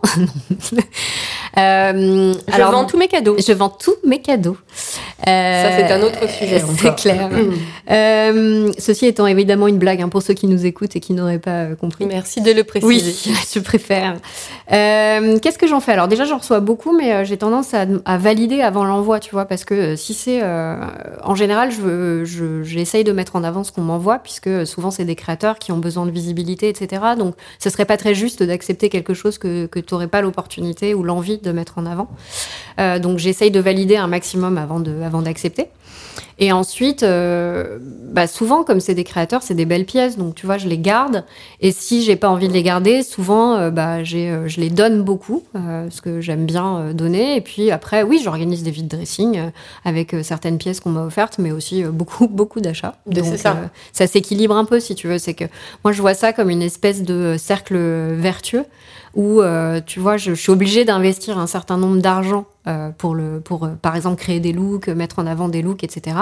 Euh, 1.58 2.34
Je 2.48 2.54
alors, 2.54 2.72
vends 2.72 2.84
tous 2.84 2.96
mes 2.98 3.08
cadeaux. 3.08 3.36
Je 3.38 3.52
vends 3.52 3.68
tous 3.68 3.94
mes 4.06 4.20
cadeaux. 4.20 4.56
Euh, 5.28 5.62
Ça, 5.62 5.76
c'est 5.76 5.92
un 5.92 6.02
autre 6.02 6.28
sujet 6.28 6.62
C'est 6.78 6.94
clair. 6.96 7.28
Mm. 7.28 7.52
Euh, 7.90 8.72
ceci 8.78 9.06
étant 9.06 9.26
évidemment 9.26 9.68
une 9.68 9.78
blague 9.78 10.00
hein, 10.02 10.08
pour 10.08 10.22
ceux 10.22 10.34
qui 10.34 10.46
nous 10.46 10.64
écoutent 10.66 10.96
et 10.96 11.00
qui 11.00 11.12
n'auraient 11.12 11.38
pas 11.38 11.50
euh, 11.64 11.74
compris. 11.76 12.06
Merci 12.06 12.40
de 12.40 12.50
le 12.52 12.64
préciser. 12.64 12.86
Oui, 12.86 13.34
je 13.54 13.60
préfère. 13.60 14.16
Euh, 14.72 15.38
Qu'est-ce 15.40 15.58
que 15.58 15.66
j'en 15.66 15.80
fais? 15.80 15.92
Alors 15.92 16.08
déjà, 16.08 16.24
j'en 16.24 16.38
reçois 16.38 16.60
beaucoup, 16.60 16.96
mais 16.96 17.12
euh, 17.12 17.24
j'ai 17.24 17.36
tendance 17.36 17.74
à, 17.74 17.84
à 18.04 18.18
valider 18.18 18.62
avant 18.62 18.84
l'envoi, 18.84 19.20
tu 19.20 19.30
vois, 19.32 19.44
parce 19.44 19.64
que 19.64 19.94
si 19.96 20.14
c'est... 20.14 20.40
euh, 20.42 20.76
en 21.22 21.34
général, 21.34 21.70
je 21.70 21.80
veux- 21.80 22.24
je- 22.24 22.62
j'essaye 22.62 23.04
de 23.04 23.12
mettre 23.12 23.36
en 23.36 23.44
avant 23.44 23.62
ce 23.64 23.72
qu'on 23.72 23.82
m'envoie, 23.82 24.18
puisque 24.18 24.66
souvent, 24.66 24.90
c'est 24.90 25.04
des 25.04 25.16
créateurs 25.16 25.58
qui 25.58 25.70
ont 25.72 25.78
besoin 25.78 26.06
de 26.06 26.10
visibilité, 26.10 26.68
etc. 26.68 27.02
Donc, 27.18 27.34
ce 27.58 27.70
serait 27.70 27.84
pas 27.84 27.96
très 27.96 28.14
juste 28.14 28.42
d'accepter 28.42 28.88
quelque 28.88 29.14
chose 29.14 29.38
que, 29.38 29.66
que 29.66 29.78
tu 29.80 29.92
n'aurais 29.94 30.08
pas 30.08 30.22
l'opportunité 30.22 30.94
ou 30.94 31.02
l'envie 31.02 31.38
de 31.42 31.52
mettre 31.52 31.78
en 31.78 31.86
avant. 31.86 32.08
Euh, 32.80 32.98
donc, 32.98 33.18
j'essaye 33.18 33.50
de 33.50 33.60
valider 33.60 33.96
un 33.96 34.06
maximum 34.06 34.58
avant 34.58 34.80
de- 34.80 35.02
avant 35.02 35.22
d'accepter. 35.22 35.66
Et 36.42 36.50
ensuite, 36.50 37.04
euh, 37.04 37.78
bah 37.80 38.26
souvent, 38.26 38.64
comme 38.64 38.80
c'est 38.80 38.96
des 38.96 39.04
créateurs, 39.04 39.44
c'est 39.44 39.54
des 39.54 39.64
belles 39.64 39.84
pièces, 39.84 40.18
donc 40.18 40.34
tu 40.34 40.44
vois, 40.44 40.58
je 40.58 40.66
les 40.66 40.76
garde. 40.76 41.24
Et 41.60 41.70
si 41.70 42.02
j'ai 42.02 42.16
pas 42.16 42.28
envie 42.28 42.48
de 42.48 42.52
les 42.52 42.64
garder, 42.64 43.04
souvent, 43.04 43.54
euh, 43.54 43.70
bah, 43.70 44.02
j'ai, 44.02 44.28
euh, 44.28 44.48
je 44.48 44.60
les 44.60 44.68
donne 44.68 45.04
beaucoup, 45.04 45.44
parce 45.52 46.00
que 46.00 46.20
j'aime 46.20 46.44
bien 46.44 46.94
donner. 46.94 47.36
Et 47.36 47.40
puis 47.42 47.70
après, 47.70 48.02
oui, 48.02 48.20
j'organise 48.24 48.64
des 48.64 48.72
vides 48.72 48.88
dressing 48.88 49.52
avec 49.84 50.16
certaines 50.24 50.58
pièces 50.58 50.80
qu'on 50.80 50.90
m'a 50.90 51.04
offertes, 51.04 51.38
mais 51.38 51.52
aussi 51.52 51.84
beaucoup, 51.84 52.26
beaucoup 52.30 52.60
d'achats. 52.60 52.96
C'est 53.14 53.36
ça. 53.36 53.56
ça 53.92 54.08
s'équilibre 54.08 54.56
un 54.56 54.64
peu, 54.64 54.80
si 54.80 54.96
tu 54.96 55.06
veux. 55.06 55.18
C'est 55.18 55.34
que 55.34 55.44
moi, 55.84 55.92
je 55.92 56.00
vois 56.00 56.14
ça 56.14 56.32
comme 56.32 56.50
une 56.50 56.62
espèce 56.62 57.02
de 57.02 57.36
cercle 57.38 57.76
vertueux 58.16 58.64
où, 59.14 59.42
tu 59.86 60.00
vois, 60.00 60.16
je, 60.16 60.34
je 60.34 60.40
suis 60.40 60.50
obligée 60.50 60.84
d'investir 60.84 61.38
un 61.38 61.46
certain 61.46 61.76
nombre 61.76 62.02
d'argent 62.02 62.46
pour, 62.96 63.14
le, 63.14 63.40
pour 63.40 63.64
euh, 63.64 63.70
par 63.80 63.96
exemple, 63.96 64.16
créer 64.20 64.38
des 64.40 64.52
looks, 64.52 64.88
mettre 64.88 65.18
en 65.18 65.26
avant 65.26 65.48
des 65.48 65.62
looks, 65.62 65.82
etc. 65.84 66.16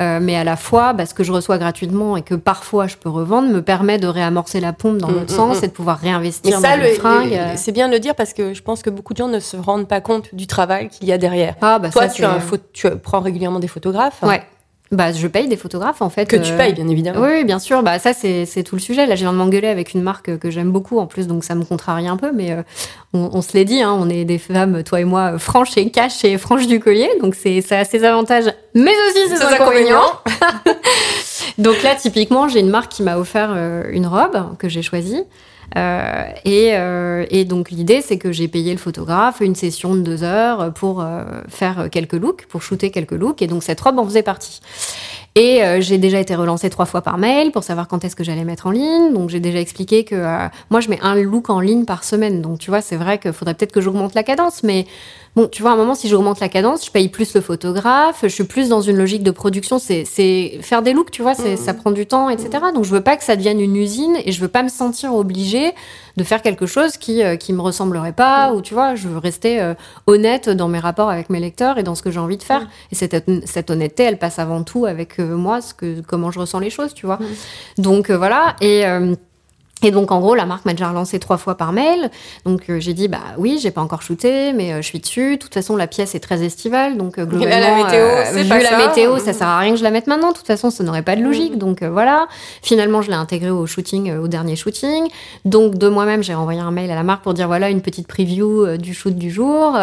Euh, 0.00 0.18
mais 0.22 0.36
à 0.36 0.44
la 0.44 0.56
fois, 0.56 0.92
bah, 0.92 1.06
ce 1.06 1.14
que 1.14 1.24
je 1.24 1.32
reçois 1.32 1.58
gratuitement 1.58 2.16
et 2.16 2.22
que 2.22 2.34
parfois 2.34 2.86
je 2.86 2.96
peux 2.96 3.08
revendre 3.08 3.48
me 3.48 3.62
permet 3.62 3.98
de 3.98 4.06
réamorcer 4.06 4.60
la 4.60 4.72
pompe 4.72 4.98
dans 4.98 5.08
Mm, 5.08 5.14
l'autre 5.14 5.32
mm, 5.34 5.36
sens 5.36 5.60
mm. 5.60 5.64
et 5.64 5.68
de 5.68 5.72
pouvoir 5.72 5.98
Mais 6.02 6.10
réinvestir 6.10 6.58
ça, 6.60 6.70
dans 6.76 6.82
le- 6.82 6.88
les 6.88 6.94
fringues. 6.94 7.30
le- 7.30 7.36
euh. 7.36 7.52
c'est 7.56 7.72
bien 7.72 7.88
de 7.88 7.92
le 7.92 8.00
dire 8.00 8.14
parce 8.14 8.32
que 8.32 8.54
je 8.54 8.62
pense 8.62 8.82
que 8.82 8.90
beaucoup 8.90 9.12
de 9.12 9.18
gens 9.18 9.28
ne 9.28 9.40
se 9.40 9.56
rendent 9.56 9.88
pas 9.88 10.00
compte 10.00 10.34
du 10.34 10.46
travail 10.46 10.88
qu'il 10.88 11.08
y 11.08 11.12
a 11.12 11.18
derrière. 11.18 11.54
Ah, 11.60 11.78
bah, 11.78 11.90
Toi, 11.90 12.08
ça, 12.08 12.14
tu, 12.14 12.24
as 12.24 12.32
un 12.34 12.38
tu 12.72 12.88
prends 13.02 13.20
régulièrement 13.20 13.58
des 13.60 13.68
photographes 13.68 14.18
hein, 14.22 14.28
Ouais. 14.28 14.42
Bah, 14.92 15.12
je 15.12 15.26
paye 15.26 15.48
des 15.48 15.56
photographes, 15.56 16.02
en 16.02 16.10
fait. 16.10 16.26
que 16.26 16.36
tu 16.36 16.52
euh, 16.52 16.56
payes, 16.56 16.74
bien 16.74 16.86
évidemment. 16.88 17.20
Oui, 17.20 17.28
oui, 17.38 17.44
bien 17.44 17.58
sûr. 17.58 17.82
Bah, 17.82 17.98
ça, 17.98 18.12
c'est 18.12 18.62
tout 18.64 18.76
le 18.76 18.80
sujet. 18.80 19.06
Là, 19.06 19.14
je 19.16 19.22
viens 19.22 19.32
de 19.32 19.38
m'engueuler 19.38 19.68
avec 19.68 19.94
une 19.94 20.02
marque 20.02 20.38
que 20.38 20.50
j'aime 20.50 20.70
beaucoup, 20.70 20.98
en 20.98 21.06
plus, 21.06 21.26
donc 21.26 21.42
ça 21.42 21.54
me 21.54 21.64
contrarie 21.64 22.06
un 22.06 22.16
peu. 22.16 22.32
Mais 22.32 22.52
euh, 22.52 22.62
on, 23.12 23.30
on 23.32 23.42
se 23.42 23.54
l'est 23.54 23.64
dit, 23.64 23.82
hein, 23.82 23.96
on 23.98 24.08
est 24.08 24.24
des 24.24 24.38
femmes, 24.38 24.82
toi 24.84 25.00
et 25.00 25.04
moi, 25.04 25.38
franches 25.38 25.76
et 25.76 25.90
cash 25.90 26.24
et 26.24 26.36
franches 26.38 26.66
du 26.66 26.80
collier. 26.80 27.08
Donc, 27.22 27.34
c'est 27.34 27.60
ça 27.62 27.78
a 27.78 27.84
ses 27.84 28.04
avantages, 28.04 28.52
mais 28.74 28.92
aussi 29.08 29.28
ses 29.28 29.36
Ses 29.36 29.42
inconvénients. 29.42 30.20
donc 31.58 31.82
là, 31.82 31.94
typiquement, 31.94 32.48
j'ai 32.48 32.60
une 32.60 32.70
marque 32.70 32.92
qui 32.92 33.02
m'a 33.02 33.16
offert 33.16 33.52
euh, 33.54 33.84
une 33.90 34.06
robe 34.06 34.56
que 34.58 34.68
j'ai 34.68 34.82
choisie. 34.82 35.24
Euh, 35.76 36.24
et, 36.44 36.70
euh, 36.74 37.26
et 37.30 37.44
donc 37.44 37.70
l'idée, 37.70 38.00
c'est 38.00 38.18
que 38.18 38.32
j'ai 38.32 38.48
payé 38.48 38.72
le 38.72 38.78
photographe 38.78 39.40
une 39.40 39.54
session 39.54 39.94
de 39.94 40.00
deux 40.00 40.22
heures 40.22 40.72
pour 40.72 41.00
euh, 41.00 41.24
faire 41.48 41.88
quelques 41.90 42.14
looks, 42.14 42.46
pour 42.46 42.62
shooter 42.62 42.90
quelques 42.90 43.12
looks. 43.12 43.42
Et 43.42 43.46
donc 43.46 43.62
cette 43.62 43.80
robe 43.80 43.98
en 43.98 44.04
faisait 44.04 44.22
partie. 44.22 44.60
Et 45.36 45.62
j'ai 45.80 45.98
déjà 45.98 46.20
été 46.20 46.36
relancée 46.36 46.70
trois 46.70 46.86
fois 46.86 47.02
par 47.02 47.18
mail 47.18 47.50
pour 47.50 47.64
savoir 47.64 47.88
quand 47.88 48.04
est-ce 48.04 48.14
que 48.14 48.22
j'allais 48.22 48.44
mettre 48.44 48.68
en 48.68 48.70
ligne. 48.70 49.12
Donc 49.12 49.30
j'ai 49.30 49.40
déjà 49.40 49.58
expliqué 49.58 50.04
que 50.04 50.14
moi 50.70 50.78
je 50.78 50.88
mets 50.88 51.00
un 51.02 51.16
look 51.16 51.50
en 51.50 51.58
ligne 51.58 51.84
par 51.84 52.04
semaine. 52.04 52.40
Donc 52.40 52.60
tu 52.60 52.70
vois, 52.70 52.80
c'est 52.80 52.94
vrai 52.94 53.18
qu'il 53.18 53.32
faudrait 53.32 53.54
peut-être 53.54 53.72
que 53.72 53.80
j'augmente 53.80 54.14
la 54.14 54.22
cadence, 54.22 54.62
mais 54.62 54.86
bon, 55.36 55.48
tu 55.48 55.62
vois, 55.62 55.72
à 55.72 55.74
un 55.74 55.76
moment 55.76 55.94
si 55.94 56.08
j'augmente 56.08 56.40
la 56.40 56.48
cadence, 56.48 56.86
je 56.86 56.90
paye 56.90 57.08
plus 57.08 57.34
le 57.34 57.40
photographe, 57.40 58.20
je 58.22 58.28
suis 58.28 58.44
plus 58.44 58.68
dans 58.68 58.80
une 58.80 58.96
logique 58.96 59.22
de 59.22 59.30
production. 59.30 59.78
C'est 59.78 60.04
c'est 60.04 60.58
faire 60.62 60.82
des 60.82 60.92
looks, 60.92 61.10
tu 61.10 61.22
vois, 61.22 61.34
c'est 61.34 61.56
ça 61.56 61.74
prend 61.74 61.90
du 61.90 62.06
temps, 62.06 62.28
etc. 62.28 62.50
Donc 62.74 62.84
je 62.84 62.90
veux 62.90 63.02
pas 63.02 63.16
que 63.16 63.24
ça 63.24 63.36
devienne 63.36 63.60
une 63.60 63.76
usine 63.76 64.16
et 64.24 64.32
je 64.32 64.40
veux 64.40 64.48
pas 64.48 64.62
me 64.62 64.68
sentir 64.68 65.14
obligée 65.14 65.72
de 66.16 66.22
faire 66.22 66.42
quelque 66.42 66.66
chose 66.66 66.96
qui 66.96 67.22
euh, 67.22 67.36
qui 67.36 67.52
me 67.52 67.60
ressemblerait 67.60 68.12
pas 68.12 68.52
ou 68.52 68.60
tu 68.60 68.74
vois, 68.74 68.94
je 68.94 69.08
veux 69.08 69.18
rester 69.18 69.60
euh, 69.60 69.74
honnête 70.06 70.48
dans 70.48 70.68
mes 70.68 70.78
rapports 70.78 71.10
avec 71.10 71.30
mes 71.30 71.40
lecteurs 71.40 71.78
et 71.78 71.82
dans 71.82 71.94
ce 71.94 72.02
que 72.02 72.10
j'ai 72.10 72.20
envie 72.20 72.36
de 72.36 72.42
faire. 72.42 72.68
Et 72.92 72.94
cette, 72.94 73.24
cette 73.46 73.70
honnêteté, 73.70 74.04
elle 74.04 74.18
passe 74.18 74.38
avant 74.38 74.62
tout 74.62 74.86
avec 74.86 75.18
euh, 75.18 75.36
moi, 75.36 75.60
ce 75.60 75.74
que, 75.74 76.00
comment 76.00 76.30
je 76.30 76.38
ressens 76.38 76.58
les 76.58 76.70
choses, 76.70 76.94
tu 76.94 77.06
vois. 77.06 77.18
Donc 77.78 78.10
euh, 78.10 78.16
voilà. 78.16 78.56
Et, 78.60 78.84
et 79.84 79.90
donc 79.90 80.10
en 80.10 80.20
gros, 80.20 80.34
la 80.34 80.46
marque 80.46 80.64
m'a 80.64 80.72
déjà 80.72 80.88
relancé 80.88 81.18
trois 81.18 81.36
fois 81.36 81.56
par 81.56 81.72
mail. 81.72 82.10
Donc 82.44 82.62
euh, 82.70 82.80
j'ai 82.80 82.94
dit 82.94 83.08
bah 83.08 83.18
oui, 83.38 83.58
j'ai 83.60 83.70
pas 83.70 83.80
encore 83.80 84.02
shooté, 84.02 84.52
mais 84.52 84.72
euh, 84.72 84.76
je 84.78 84.86
suis 84.86 84.98
dessus. 84.98 85.32
De 85.32 85.42
toute 85.42 85.54
façon, 85.54 85.76
la 85.76 85.86
pièce 85.86 86.14
est 86.14 86.20
très 86.20 86.42
estivale, 86.42 86.96
donc 86.96 87.18
euh, 87.18 87.26
globalement, 87.26 87.78
la 87.78 87.84
météo, 87.84 88.00
euh, 88.00 88.42
vu 88.42 88.48
pas 88.48 88.58
la 88.62 88.70
ça. 88.70 88.88
météo, 88.88 89.18
ça 89.18 89.32
sert 89.32 89.46
à 89.46 89.58
rien 89.58 89.72
que 89.72 89.78
je 89.78 89.84
la 89.84 89.90
mette 89.90 90.06
maintenant. 90.06 90.30
De 90.30 90.36
toute 90.36 90.46
façon, 90.46 90.70
ça 90.70 90.82
n'aurait 90.84 91.02
pas 91.02 91.16
de 91.16 91.22
logique. 91.22 91.52
Mhm. 91.52 91.58
Donc 91.58 91.82
voilà. 91.82 92.26
Finalement, 92.62 93.02
je 93.02 93.10
l'ai 93.10 93.16
intégré 93.16 93.50
au 93.50 93.66
shooting, 93.66 94.16
au 94.16 94.28
dernier 94.28 94.56
shooting. 94.56 95.08
Donc 95.44 95.76
de 95.76 95.88
moi-même, 95.88 96.22
j'ai 96.22 96.34
envoyé 96.34 96.60
un 96.60 96.70
mail 96.70 96.90
à 96.90 96.94
la 96.94 97.02
marque 97.02 97.22
pour 97.22 97.34
dire 97.34 97.46
voilà 97.46 97.68
une 97.68 97.82
petite 97.82 98.06
preview 98.06 98.76
du 98.78 98.94
shoot 98.94 99.14
du 99.14 99.30
jour. 99.30 99.76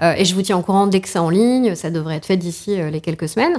Et 0.00 0.24
je 0.24 0.34
vous 0.34 0.42
tiens 0.42 0.58
au 0.58 0.62
courant 0.62 0.86
dès 0.86 1.00
que 1.00 1.08
c'est 1.08 1.18
en 1.18 1.30
ligne. 1.30 1.74
Ça 1.74 1.90
devrait 1.90 2.16
être 2.16 2.26
fait 2.26 2.36
d'ici 2.36 2.76
les 2.90 3.00
quelques 3.00 3.28
semaines. 3.28 3.58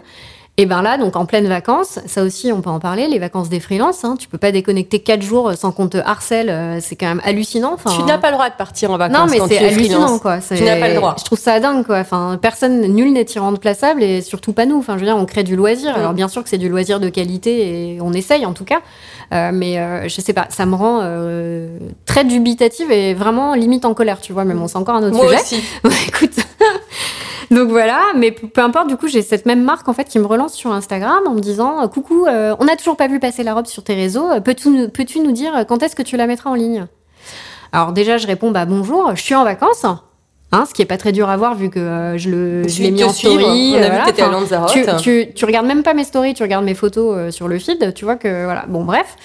Et 0.57 0.65
ben 0.65 0.81
là, 0.81 0.97
donc 0.97 1.15
en 1.15 1.25
pleine 1.25 1.47
vacances, 1.47 1.99
ça 2.05 2.23
aussi, 2.23 2.51
on 2.51 2.61
peut 2.61 2.69
en 2.69 2.79
parler, 2.79 3.07
les 3.07 3.19
vacances 3.19 3.47
des 3.47 3.61
freelances. 3.61 4.03
Hein, 4.03 4.15
tu 4.19 4.27
peux 4.27 4.37
pas 4.37 4.51
déconnecter 4.51 4.99
quatre 4.99 5.21
jours 5.21 5.53
sans 5.53 5.71
qu'on 5.71 5.87
te 5.87 5.97
harcèle. 5.97 6.49
euh, 6.49 6.79
c'est 6.81 6.95
quand 6.97 7.07
même 7.07 7.21
hallucinant. 7.23 7.71
Enfin, 7.73 7.89
Tu 7.95 8.03
n'as 8.03 8.17
pas 8.17 8.27
le 8.29 8.33
droit 8.33 8.49
de 8.49 8.55
partir 8.55 8.91
en 8.91 8.97
vacances 8.97 9.17
non, 9.17 9.25
mais 9.27 9.39
c'est 9.47 9.57
hallucinant, 9.57 10.01
freelance. 10.01 10.19
quoi. 10.19 10.39
Tu 10.39 10.61
n'as 10.61 10.77
pas 10.77 10.89
le 10.89 10.95
droit. 10.95 11.15
Je 11.17 11.23
trouve 11.23 11.39
ça 11.39 11.59
dingue, 11.61 11.85
quoi. 11.85 11.99
Enfin, 11.99 12.37
personne, 12.39 12.81
nul 12.81 13.13
n'est 13.13 13.25
irremplaçable 13.33 14.03
et 14.03 14.21
surtout 14.21 14.51
pas 14.51 14.65
nous. 14.65 14.77
Enfin, 14.77 14.95
je 14.95 14.99
veux 14.99 15.05
dire, 15.05 15.15
on 15.17 15.25
crée 15.25 15.43
du 15.43 15.55
loisir. 15.55 15.93
Mm. 15.95 15.99
Alors, 15.99 16.13
bien 16.13 16.27
sûr 16.27 16.43
que 16.43 16.49
c'est 16.49 16.57
du 16.57 16.69
loisir 16.69 16.99
de 16.99 17.07
qualité 17.09 17.93
et 17.95 18.01
on 18.01 18.11
essaye, 18.11 18.45
en 18.45 18.53
tout 18.53 18.65
cas. 18.65 18.81
Euh, 19.33 19.51
mais 19.53 19.79
euh, 19.79 20.09
je 20.09 20.19
sais 20.21 20.33
pas, 20.33 20.47
ça 20.49 20.65
me 20.65 20.75
rend 20.75 20.99
euh, 21.01 21.69
très 22.05 22.25
dubitative 22.25 22.91
et 22.91 23.13
vraiment 23.13 23.55
limite 23.55 23.85
en 23.85 23.93
colère, 23.93 24.19
tu 24.19 24.33
vois. 24.33 24.43
Mais 24.43 24.53
bon, 24.53 24.67
c'est 24.67 24.77
encore 24.77 24.95
un 24.95 25.03
autre 25.03 25.15
Moi 25.15 25.27
sujet. 25.27 25.41
aussi. 25.41 25.63
Ouais, 25.85 25.91
écoute. 26.07 26.33
Donc 27.51 27.69
voilà, 27.69 27.99
mais 28.15 28.31
peu 28.31 28.61
importe, 28.61 28.87
du 28.87 28.95
coup, 28.95 29.07
j'ai 29.07 29.21
cette 29.21 29.45
même 29.45 29.61
marque 29.63 29.87
en 29.89 29.93
fait 29.93 30.05
qui 30.05 30.17
me 30.19 30.25
relance 30.25 30.53
sur 30.53 30.71
Instagram 30.71 31.19
en 31.27 31.33
me 31.33 31.41
disant 31.41 31.83
euh, 31.83 31.87
Coucou, 31.87 32.25
euh, 32.25 32.55
on 32.59 32.65
n'a 32.65 32.77
toujours 32.77 32.95
pas 32.95 33.07
vu 33.07 33.19
passer 33.19 33.43
la 33.43 33.53
robe 33.53 33.65
sur 33.67 33.83
tes 33.83 33.93
réseaux, 33.93 34.29
euh, 34.29 34.39
peux-tu 34.39 34.69
nous, 34.69 34.87
peux-tu 34.89 35.19
nous 35.19 35.33
dire 35.33 35.65
quand 35.67 35.83
est-ce 35.83 35.95
que 35.95 36.01
tu 36.01 36.15
la 36.15 36.27
mettras 36.27 36.49
en 36.49 36.53
ligne? 36.55 36.85
Alors 37.73 37.91
déjà, 37.91 38.17
je 38.17 38.25
réponds 38.25 38.51
Bah 38.51 38.65
bonjour, 38.65 39.11
je 39.15 39.21
suis 39.21 39.35
en 39.35 39.43
vacances. 39.43 39.85
Hein, 40.53 40.65
ce 40.67 40.73
qui 40.73 40.81
est 40.81 40.85
pas 40.85 40.97
très 40.97 41.11
dur 41.13 41.29
à 41.29 41.37
voir 41.37 41.55
vu 41.55 41.69
que 41.69 41.79
euh, 41.79 42.17
je 42.17 42.29
le 42.29 42.67
je 42.67 42.83
l'ai 42.83 42.91
mis 42.91 43.03
en 43.05 43.13
suivre, 43.13 43.39
story. 43.39 43.71
on 43.73 43.77
a 43.77 43.81
vu 43.83 43.87
voilà. 43.87 44.01
que 44.03 44.09
t'étais 44.09 44.21
à 44.21 44.27
Enfin, 44.29 44.39
Lanzarote. 44.39 44.71
tu, 44.71 44.85
tu, 45.01 45.33
tu 45.33 45.45
regardes 45.45 45.65
même 45.65 45.81
pas 45.83 45.93
mes 45.93 46.03
stories, 46.03 46.33
tu 46.33 46.43
regardes 46.43 46.65
mes 46.65 46.73
photos 46.73 47.15
euh, 47.17 47.31
sur 47.31 47.47
le 47.47 47.57
feed, 47.59 47.93
tu 47.93 48.03
vois 48.05 48.15
que 48.17 48.43
voilà. 48.45 48.65
Bon 48.67 48.83
bref. 48.83 49.15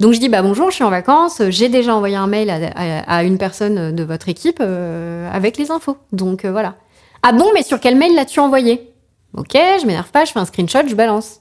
Donc 0.00 0.12
je 0.14 0.18
dis 0.20 0.28
bah 0.30 0.40
bonjour, 0.42 0.70
je 0.70 0.76
suis 0.76 0.84
en 0.84 0.88
vacances, 0.90 1.42
j'ai 1.50 1.68
déjà 1.68 1.94
envoyé 1.94 2.16
un 2.16 2.26
mail 2.26 2.48
à, 2.48 2.56
à- 2.74 3.16
à 3.18 3.22
une 3.22 3.36
personne 3.38 3.94
de 3.94 4.02
votre 4.04 4.28
équipe 4.30 4.58
euh, 4.62 5.30
avec 5.32 5.58
les 5.58 5.70
infos. 5.70 5.96
Donc 6.12 6.44
voilà. 6.46 6.74
Ah 7.22 7.32
bon, 7.32 7.46
mais 7.54 7.62
sur 7.62 7.80
quel 7.80 7.96
mail 7.96 8.14
l'as-tu 8.14 8.40
envoyé? 8.40 8.88
Ok, 9.36 9.52
je 9.54 9.86
m'énerve 9.86 10.10
pas, 10.10 10.24
je 10.24 10.32
fais 10.32 10.40
un 10.40 10.44
screenshot, 10.44 10.86
je 10.86 10.94
balance. 10.94 11.40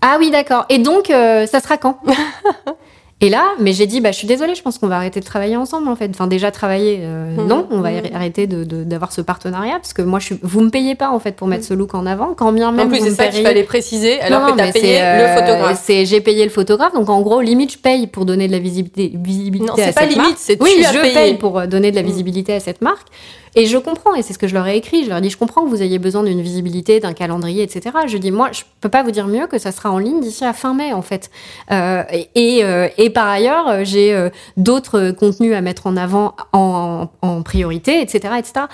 Ah 0.00 0.16
oui, 0.18 0.30
d'accord. 0.30 0.64
Et 0.68 0.78
donc 0.78 1.10
euh, 1.10 1.46
ça 1.46 1.60
sera 1.60 1.76
quand? 1.76 1.98
Et 3.24 3.28
là, 3.28 3.44
mais 3.60 3.72
j'ai 3.72 3.86
dit, 3.86 4.00
bah, 4.00 4.10
je 4.10 4.16
suis 4.18 4.26
désolée, 4.26 4.56
je 4.56 4.62
pense 4.62 4.78
qu'on 4.78 4.88
va 4.88 4.96
arrêter 4.96 5.20
de 5.20 5.24
travailler 5.24 5.56
ensemble, 5.56 5.86
en 5.88 5.94
fait. 5.94 6.10
Enfin, 6.10 6.26
déjà, 6.26 6.50
travailler, 6.50 6.98
euh, 7.02 7.36
Mhm. 7.36 7.46
non, 7.46 7.68
on 7.70 7.80
va 7.80 7.92
Mhm. 7.92 8.00
arrêter 8.12 8.48
de- 8.48 8.64
de- 8.64 8.82
d'avoir 8.82 9.12
ce 9.12 9.20
partenariat, 9.20 9.74
parce 9.74 9.92
que 9.92 10.02
moi, 10.02 10.18
je 10.18 10.24
suis, 10.24 10.38
vous 10.42 10.60
me 10.60 10.70
payez 10.70 10.96
pas, 10.96 11.08
en 11.10 11.20
fait, 11.20 11.36
pour 11.36 11.46
mettre 11.46 11.64
ce 11.64 11.72
look 11.72 11.94
en 11.94 12.04
avant, 12.04 12.34
quand 12.34 12.50
bien 12.50 12.72
même 12.72 12.86
En 12.86 12.90
plus, 12.90 12.98
c'est 12.98 13.10
ça 13.12 13.28
qu'il 13.28 13.44
fallait 13.46 13.62
préciser, 13.62 14.20
alors 14.22 14.40
Non, 14.40 14.52
que 14.52 14.56
t'as 14.58 14.72
payé 14.72 14.94
le 14.98 15.04
euh, 15.04 15.34
photographe. 15.36 15.80
C'est, 15.84 16.04
j'ai 16.04 16.20
payé 16.20 16.42
le 16.42 16.50
photographe, 16.50 16.94
donc 16.94 17.08
en 17.10 17.20
gros, 17.20 17.40
limite, 17.40 17.74
je 17.74 17.78
paye 17.78 18.08
pour 18.08 18.24
donner 18.24 18.48
de 18.48 18.52
la 18.52 18.58
visibilité, 18.58 19.12
visibilité 19.14 19.66
Non, 19.66 19.74
à 19.74 19.76
c'est 19.76 19.92
pas 19.94 20.00
cette 20.00 20.10
limite, 20.10 20.26
marque. 20.26 20.38
c'est 20.38 20.60
Oui, 20.60 20.70
je 20.82 21.12
paye 21.14 21.34
pour 21.36 21.64
donner 21.68 21.92
de 21.92 21.96
la 21.96 22.02
visibilité 22.02 22.54
à 22.54 22.58
cette 22.58 22.80
marque. 22.82 23.06
Et 23.54 23.66
je 23.66 23.76
comprends, 23.76 24.14
et 24.14 24.22
c'est 24.22 24.32
ce 24.32 24.38
que 24.38 24.48
je 24.48 24.54
leur 24.54 24.66
ai 24.66 24.76
écrit. 24.76 25.04
Je 25.04 25.10
leur 25.10 25.18
ai 25.18 25.20
dit, 25.20 25.28
je 25.28 25.36
comprends 25.36 25.62
que 25.64 25.68
vous 25.68 25.82
ayez 25.82 25.98
besoin 25.98 26.22
d'une 26.22 26.40
visibilité, 26.40 27.00
d'un 27.00 27.12
calendrier, 27.12 27.62
etc. 27.62 27.96
Je 28.06 28.16
dis, 28.16 28.30
moi, 28.30 28.50
je 28.52 28.62
peux 28.80 28.88
pas 28.88 29.02
vous 29.02 29.10
dire 29.10 29.26
mieux 29.26 29.46
que 29.46 29.58
ça 29.58 29.72
sera 29.72 29.90
en 29.90 29.98
ligne 29.98 30.20
d'ici 30.20 30.44
à 30.44 30.54
fin 30.54 30.72
mai, 30.72 30.92
en 30.94 31.02
fait. 31.02 31.30
Euh, 31.70 32.02
et, 32.10 32.30
et, 32.34 32.64
euh, 32.64 32.88
par 33.14 33.28
ailleurs, 33.28 33.68
euh, 33.68 33.84
j'ai 33.84 34.14
euh, 34.14 34.30
d'autres 34.56 35.10
contenus 35.10 35.54
à 35.54 35.60
mettre 35.60 35.86
en 35.86 35.98
avant 35.98 36.34
en, 36.52 37.08
en 37.20 37.42
priorité, 37.42 38.00
etc., 38.00 38.34
etc. 38.38 38.66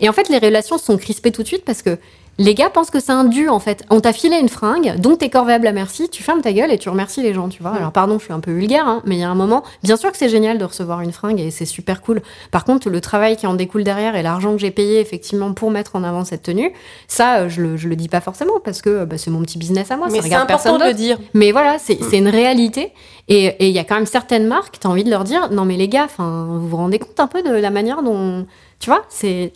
Et 0.00 0.08
en 0.08 0.12
fait, 0.12 0.30
les 0.30 0.38
relations 0.38 0.78
sont 0.78 0.96
crispées 0.96 1.30
tout 1.30 1.42
de 1.42 1.48
suite 1.48 1.64
parce 1.66 1.82
que 1.82 1.98
les 2.38 2.54
gars 2.54 2.70
pensent 2.70 2.90
que 2.90 3.00
c'est 3.00 3.12
un 3.12 3.24
dû, 3.24 3.48
en 3.48 3.60
fait. 3.60 3.84
On 3.90 4.00
t'a 4.00 4.12
filé 4.12 4.38
une 4.38 4.48
fringue, 4.48 4.96
donc 4.98 5.18
t'es 5.18 5.28
corvéable 5.30 5.66
à 5.66 5.72
merci, 5.72 6.08
tu 6.08 6.22
fermes 6.22 6.40
ta 6.40 6.52
gueule 6.52 6.70
et 6.72 6.78
tu 6.78 6.88
remercies 6.88 7.22
les 7.22 7.34
gens, 7.34 7.48
tu 7.48 7.62
vois. 7.62 7.72
Alors, 7.72 7.92
pardon, 7.92 8.18
je 8.18 8.24
suis 8.24 8.32
un 8.32 8.40
peu 8.40 8.52
vulgaire, 8.52 8.86
hein, 8.86 9.02
mais 9.04 9.16
il 9.16 9.20
y 9.20 9.24
a 9.24 9.28
un 9.28 9.34
moment, 9.34 9.62
bien 9.82 9.96
sûr 9.96 10.10
que 10.10 10.18
c'est 10.18 10.28
génial 10.28 10.58
de 10.58 10.64
recevoir 10.64 11.02
une 11.02 11.12
fringue 11.12 11.40
et 11.40 11.50
c'est 11.50 11.66
super 11.66 12.00
cool. 12.00 12.22
Par 12.50 12.64
contre, 12.64 12.88
le 12.88 13.00
travail 13.00 13.36
qui 13.36 13.46
en 13.46 13.54
découle 13.54 13.84
derrière 13.84 14.16
et 14.16 14.22
l'argent 14.22 14.52
que 14.52 14.58
j'ai 14.58 14.70
payé, 14.70 15.00
effectivement, 15.00 15.52
pour 15.52 15.70
mettre 15.70 15.94
en 15.96 16.04
avant 16.04 16.24
cette 16.24 16.42
tenue, 16.42 16.72
ça, 17.06 17.40
euh, 17.40 17.48
je 17.48 17.62
le, 17.62 17.76
je 17.76 17.88
le 17.88 17.96
dis 17.96 18.08
pas 18.08 18.20
forcément 18.20 18.60
parce 18.64 18.82
que 18.82 19.04
bah, 19.04 19.18
c'est 19.18 19.30
mon 19.30 19.42
petit 19.42 19.58
business 19.58 19.90
à 19.90 19.96
moi, 19.96 20.08
Mais 20.08 20.16
ça 20.16 20.22
c'est 20.22 20.28
regarde 20.28 20.44
important 20.44 20.78
personne 20.78 20.86
de 20.86 20.92
le 20.92 20.94
dire. 20.94 21.18
Mais 21.34 21.52
voilà, 21.52 21.78
c'est 21.78 21.98
c'est 22.02 22.18
une 22.18 22.28
réalité. 22.28 22.92
Et 23.28 23.68
il 23.68 23.74
y 23.74 23.78
a 23.78 23.84
quand 23.84 23.94
même 23.94 24.06
certaines 24.06 24.46
marques, 24.46 24.78
tu 24.80 24.86
as 24.86 24.90
envie 24.90 25.04
de 25.04 25.10
leur 25.10 25.24
dire 25.24 25.50
non, 25.50 25.64
mais 25.64 25.76
les 25.76 25.88
gars, 25.88 26.08
vous 26.18 26.68
vous 26.68 26.76
rendez 26.76 26.98
compte 26.98 27.20
un 27.20 27.28
peu 27.28 27.42
de 27.42 27.50
la 27.50 27.70
manière 27.70 28.02
dont. 28.02 28.46
Tu 28.80 28.90
vois, 28.90 29.04
c'est. 29.08 29.52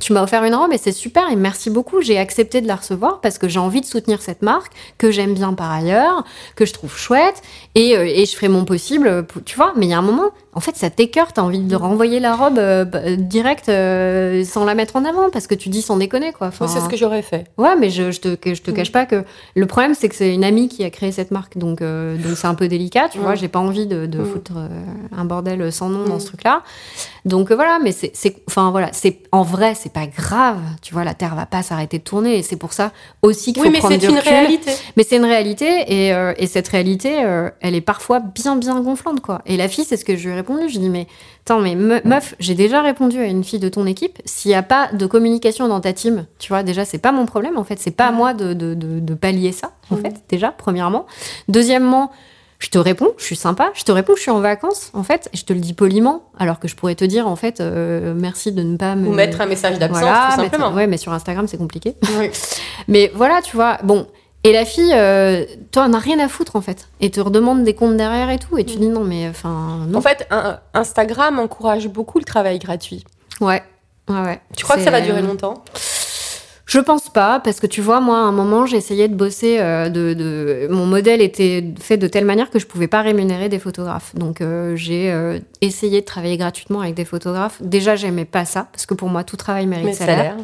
Tu 0.00 0.12
m'as 0.12 0.22
offert 0.24 0.42
une 0.42 0.56
robe 0.56 0.72
et 0.72 0.78
c'est 0.78 0.90
super 0.92 1.30
et 1.30 1.36
merci 1.36 1.70
beaucoup. 1.70 2.00
J'ai 2.00 2.18
accepté 2.18 2.60
de 2.60 2.66
la 2.66 2.74
recevoir 2.74 3.20
parce 3.20 3.38
que 3.38 3.48
j'ai 3.48 3.60
envie 3.60 3.80
de 3.80 3.86
soutenir 3.86 4.20
cette 4.22 4.42
marque 4.42 4.72
que 4.98 5.12
j'aime 5.12 5.34
bien 5.34 5.52
par 5.54 5.70
ailleurs, 5.70 6.24
que 6.56 6.66
je 6.66 6.72
trouve 6.72 6.96
chouette 6.96 7.42
et, 7.76 7.96
euh, 7.96 8.04
et 8.04 8.26
je 8.26 8.34
ferai 8.34 8.48
mon 8.48 8.64
possible. 8.64 9.24
Pour, 9.24 9.44
tu 9.44 9.54
vois, 9.56 9.72
mais 9.76 9.86
il 9.86 9.90
y 9.90 9.94
a 9.94 9.98
un 9.98 10.02
moment, 10.02 10.30
en 10.52 10.58
fait, 10.60 10.74
ça 10.76 10.90
t'écœure. 10.90 11.32
T'as 11.32 11.42
envie 11.42 11.60
de 11.60 11.76
renvoyer 11.76 12.18
la 12.18 12.34
robe 12.34 12.58
euh, 12.58 12.84
bah, 12.84 13.14
direct 13.16 13.68
euh, 13.68 14.42
sans 14.44 14.64
la 14.64 14.74
mettre 14.74 14.96
en 14.96 15.04
avant 15.04 15.30
parce 15.30 15.46
que 15.46 15.54
tu 15.54 15.68
dis 15.68 15.80
sans 15.80 15.96
déconner 15.96 16.32
quoi. 16.32 16.48
Enfin, 16.48 16.66
c'est 16.66 16.80
ce 16.80 16.88
que 16.88 16.96
j'aurais 16.96 17.22
fait. 17.22 17.44
Ouais, 17.56 17.76
mais 17.76 17.88
je, 17.90 18.10
je 18.10 18.20
te, 18.20 18.28
je 18.52 18.62
te 18.62 18.70
Mm. 18.72 18.74
cache 18.74 18.90
pas 18.92 19.06
que 19.06 19.22
le 19.54 19.66
problème, 19.66 19.94
c'est 19.94 20.08
que 20.08 20.16
c'est 20.16 20.34
une 20.34 20.42
amie 20.44 20.68
qui 20.68 20.82
a 20.82 20.90
créé 20.90 21.12
cette 21.12 21.30
marque. 21.30 21.56
Donc, 21.56 21.80
euh, 21.82 22.16
donc 22.16 22.36
c'est 22.36 22.48
un 22.48 22.54
peu 22.56 22.66
délicat, 22.66 23.08
tu 23.10 23.18
Mm. 23.18 23.22
vois. 23.22 23.34
J'ai 23.36 23.48
pas 23.48 23.60
envie 23.60 23.86
de, 23.86 24.06
de 24.06 24.18
Mm. 24.18 24.26
foutre 24.26 24.52
un 25.16 25.24
bordel 25.24 25.70
sans 25.72 25.88
nom 25.88 26.04
dans 26.04 26.16
Mm. 26.16 26.20
ce 26.20 26.26
truc-là. 26.26 26.62
Donc, 27.24 27.52
voilà, 27.52 27.78
mais 27.82 27.92
c'est, 27.92 28.10
c'est- 28.12 28.36
enfin, 28.48 28.70
voilà, 28.72 28.88
c'est, 28.92 29.20
en 29.32 29.42
vrai, 29.44 29.74
c'est 29.84 29.92
pas 29.92 30.06
grave. 30.06 30.58
Tu 30.82 30.94
vois, 30.94 31.04
la 31.04 31.14
Terre 31.14 31.34
va 31.36 31.46
pas 31.46 31.62
s'arrêter 31.62 31.98
de 31.98 32.02
tourner. 32.02 32.38
Et 32.38 32.42
c'est 32.42 32.56
pour 32.56 32.72
ça 32.72 32.90
aussi 33.22 33.52
qu'il 33.52 33.62
Oui, 33.62 33.68
faut 33.68 33.72
mais 33.72 33.78
prendre 33.78 33.92
c'est 33.94 34.00
du 34.00 34.06
une 34.06 34.16
recul. 34.16 34.30
réalité. 34.32 34.70
Mais 34.96 35.04
c'est 35.04 35.16
une 35.16 35.24
réalité 35.26 35.66
et, 36.06 36.12
euh, 36.14 36.32
et 36.38 36.46
cette 36.46 36.66
réalité, 36.68 37.22
euh, 37.24 37.50
elle 37.60 37.74
est 37.74 37.80
parfois 37.82 38.18
bien 38.20 38.56
bien 38.56 38.80
gonflante 38.80 39.20
quoi. 39.20 39.42
Et 39.46 39.56
la 39.56 39.68
fille, 39.68 39.84
c'est 39.84 39.96
ce 39.98 40.04
que 40.04 40.16
je 40.16 40.24
lui 40.24 40.32
ai 40.32 40.36
répondu. 40.36 40.62
Je 40.68 40.78
lui 40.78 40.86
ai 40.86 40.88
dit 40.88 40.90
mais 40.90 41.06
attends 41.44 41.60
mais 41.60 41.74
me- 41.74 42.00
meuf, 42.04 42.34
j'ai 42.40 42.54
déjà 42.54 42.80
répondu 42.82 43.18
à 43.20 43.24
une 43.26 43.44
fille 43.44 43.58
de 43.60 43.68
ton 43.68 43.84
équipe. 43.86 44.18
S'il 44.24 44.48
n'y 44.50 44.54
a 44.56 44.62
pas 44.62 44.88
de 44.92 45.06
communication 45.06 45.68
dans 45.68 45.80
ta 45.80 45.92
team, 45.92 46.24
tu 46.38 46.48
vois 46.48 46.62
déjà 46.62 46.84
c'est 46.86 46.98
pas 46.98 47.12
mon 47.12 47.26
problème 47.26 47.58
en 47.58 47.64
fait. 47.64 47.78
C'est 47.78 47.90
pas 47.90 48.06
à 48.06 48.12
moi 48.12 48.32
de, 48.34 48.54
de, 48.54 48.74
de, 48.74 48.98
de 49.00 49.14
pallier 49.14 49.52
ça 49.52 49.72
en 49.90 49.96
fait 49.96 50.14
déjà 50.28 50.50
premièrement. 50.50 51.04
Deuxièmement. 51.48 52.10
Je 52.64 52.70
te 52.70 52.78
réponds, 52.78 53.10
je 53.18 53.24
suis 53.24 53.36
sympa, 53.36 53.70
je 53.74 53.84
te 53.84 53.92
réponds, 53.92 54.14
je 54.16 54.22
suis 54.22 54.30
en 54.30 54.40
vacances, 54.40 54.90
en 54.94 55.02
fait, 55.02 55.28
et 55.34 55.36
je 55.36 55.44
te 55.44 55.52
le 55.52 55.60
dis 55.60 55.74
poliment, 55.74 56.30
alors 56.38 56.58
que 56.58 56.66
je 56.66 56.74
pourrais 56.74 56.94
te 56.94 57.04
dire, 57.04 57.26
en 57.28 57.36
fait, 57.36 57.60
euh, 57.60 58.14
merci 58.16 58.52
de 58.52 58.62
ne 58.62 58.78
pas 58.78 58.94
me... 58.94 59.06
Ou 59.08 59.12
mettre 59.12 59.42
un 59.42 59.46
message 59.46 59.78
d'absence, 59.78 60.00
Voilà, 60.00 60.30
tout 60.34 60.40
mettre- 60.40 60.52
simplement. 60.56 60.74
ouais, 60.74 60.86
mais 60.86 60.96
sur 60.96 61.12
Instagram, 61.12 61.46
c'est 61.46 61.58
compliqué. 61.58 61.94
Oui. 62.18 62.30
Mais 62.88 63.12
voilà, 63.14 63.42
tu 63.42 63.54
vois, 63.54 63.76
bon. 63.82 64.06
Et 64.44 64.52
la 64.54 64.64
fille, 64.64 64.92
euh, 64.94 65.44
toi, 65.72 65.88
n'a 65.88 65.98
rien 65.98 66.18
à 66.20 66.28
foutre 66.28 66.56
en 66.56 66.62
fait. 66.62 66.88
Et 67.00 67.10
te 67.10 67.20
redemande 67.20 67.64
des 67.64 67.74
comptes 67.74 67.98
derrière 67.98 68.30
et 68.30 68.38
tout. 68.38 68.56
Et 68.56 68.64
tu 68.64 68.76
dis 68.76 68.88
non, 68.88 69.04
mais 69.04 69.28
enfin. 69.28 69.86
En 69.94 70.00
fait, 70.00 70.26
un- 70.30 70.58
Instagram 70.72 71.38
encourage 71.38 71.88
beaucoup 71.88 72.18
le 72.18 72.24
travail 72.24 72.58
gratuit. 72.58 73.04
ouais. 73.42 73.62
Ouais, 74.08 74.20
ouais. 74.20 74.40
Tu 74.56 74.64
crois 74.64 74.76
que 74.76 74.82
ça 74.82 74.90
va 74.90 75.00
durer 75.02 75.22
longtemps? 75.22 75.64
Je 76.66 76.78
pense 76.78 77.10
pas, 77.10 77.40
parce 77.40 77.60
que 77.60 77.66
tu 77.66 77.82
vois, 77.82 78.00
moi, 78.00 78.16
à 78.16 78.22
un 78.22 78.32
moment, 78.32 78.64
j'ai 78.64 78.78
essayé 78.78 79.06
de 79.08 79.14
bosser. 79.14 79.58
euh, 79.60 79.90
de, 79.90 80.14
de- 80.14 80.66
Mon 80.70 80.86
modèle 80.86 81.20
était 81.20 81.62
fait 81.78 81.98
de 81.98 82.06
telle 82.06 82.24
manière 82.24 82.48
que 82.50 82.58
je 82.58 82.66
pouvais 82.66 82.88
pas 82.88 83.02
rémunérer 83.02 83.50
des 83.50 83.58
photographes. 83.58 84.14
Donc, 84.14 84.40
euh, 84.40 84.74
j'ai 84.74 85.12
euh, 85.12 85.38
essayé 85.60 86.00
de 86.00 86.06
travailler 86.06 86.38
gratuitement 86.38 86.80
avec 86.80 86.94
des 86.94 87.04
photographes. 87.04 87.60
Déjà, 87.60 87.96
j'aimais 87.96 88.24
pas 88.24 88.46
ça, 88.46 88.68
parce 88.72 88.86
que 88.86 88.94
pour 88.94 89.10
moi, 89.10 89.24
tout 89.24 89.36
travail 89.36 89.66
mérite 89.66 89.84
Mais 89.86 89.92
salaire. 89.92 90.16
salaire. 90.16 90.36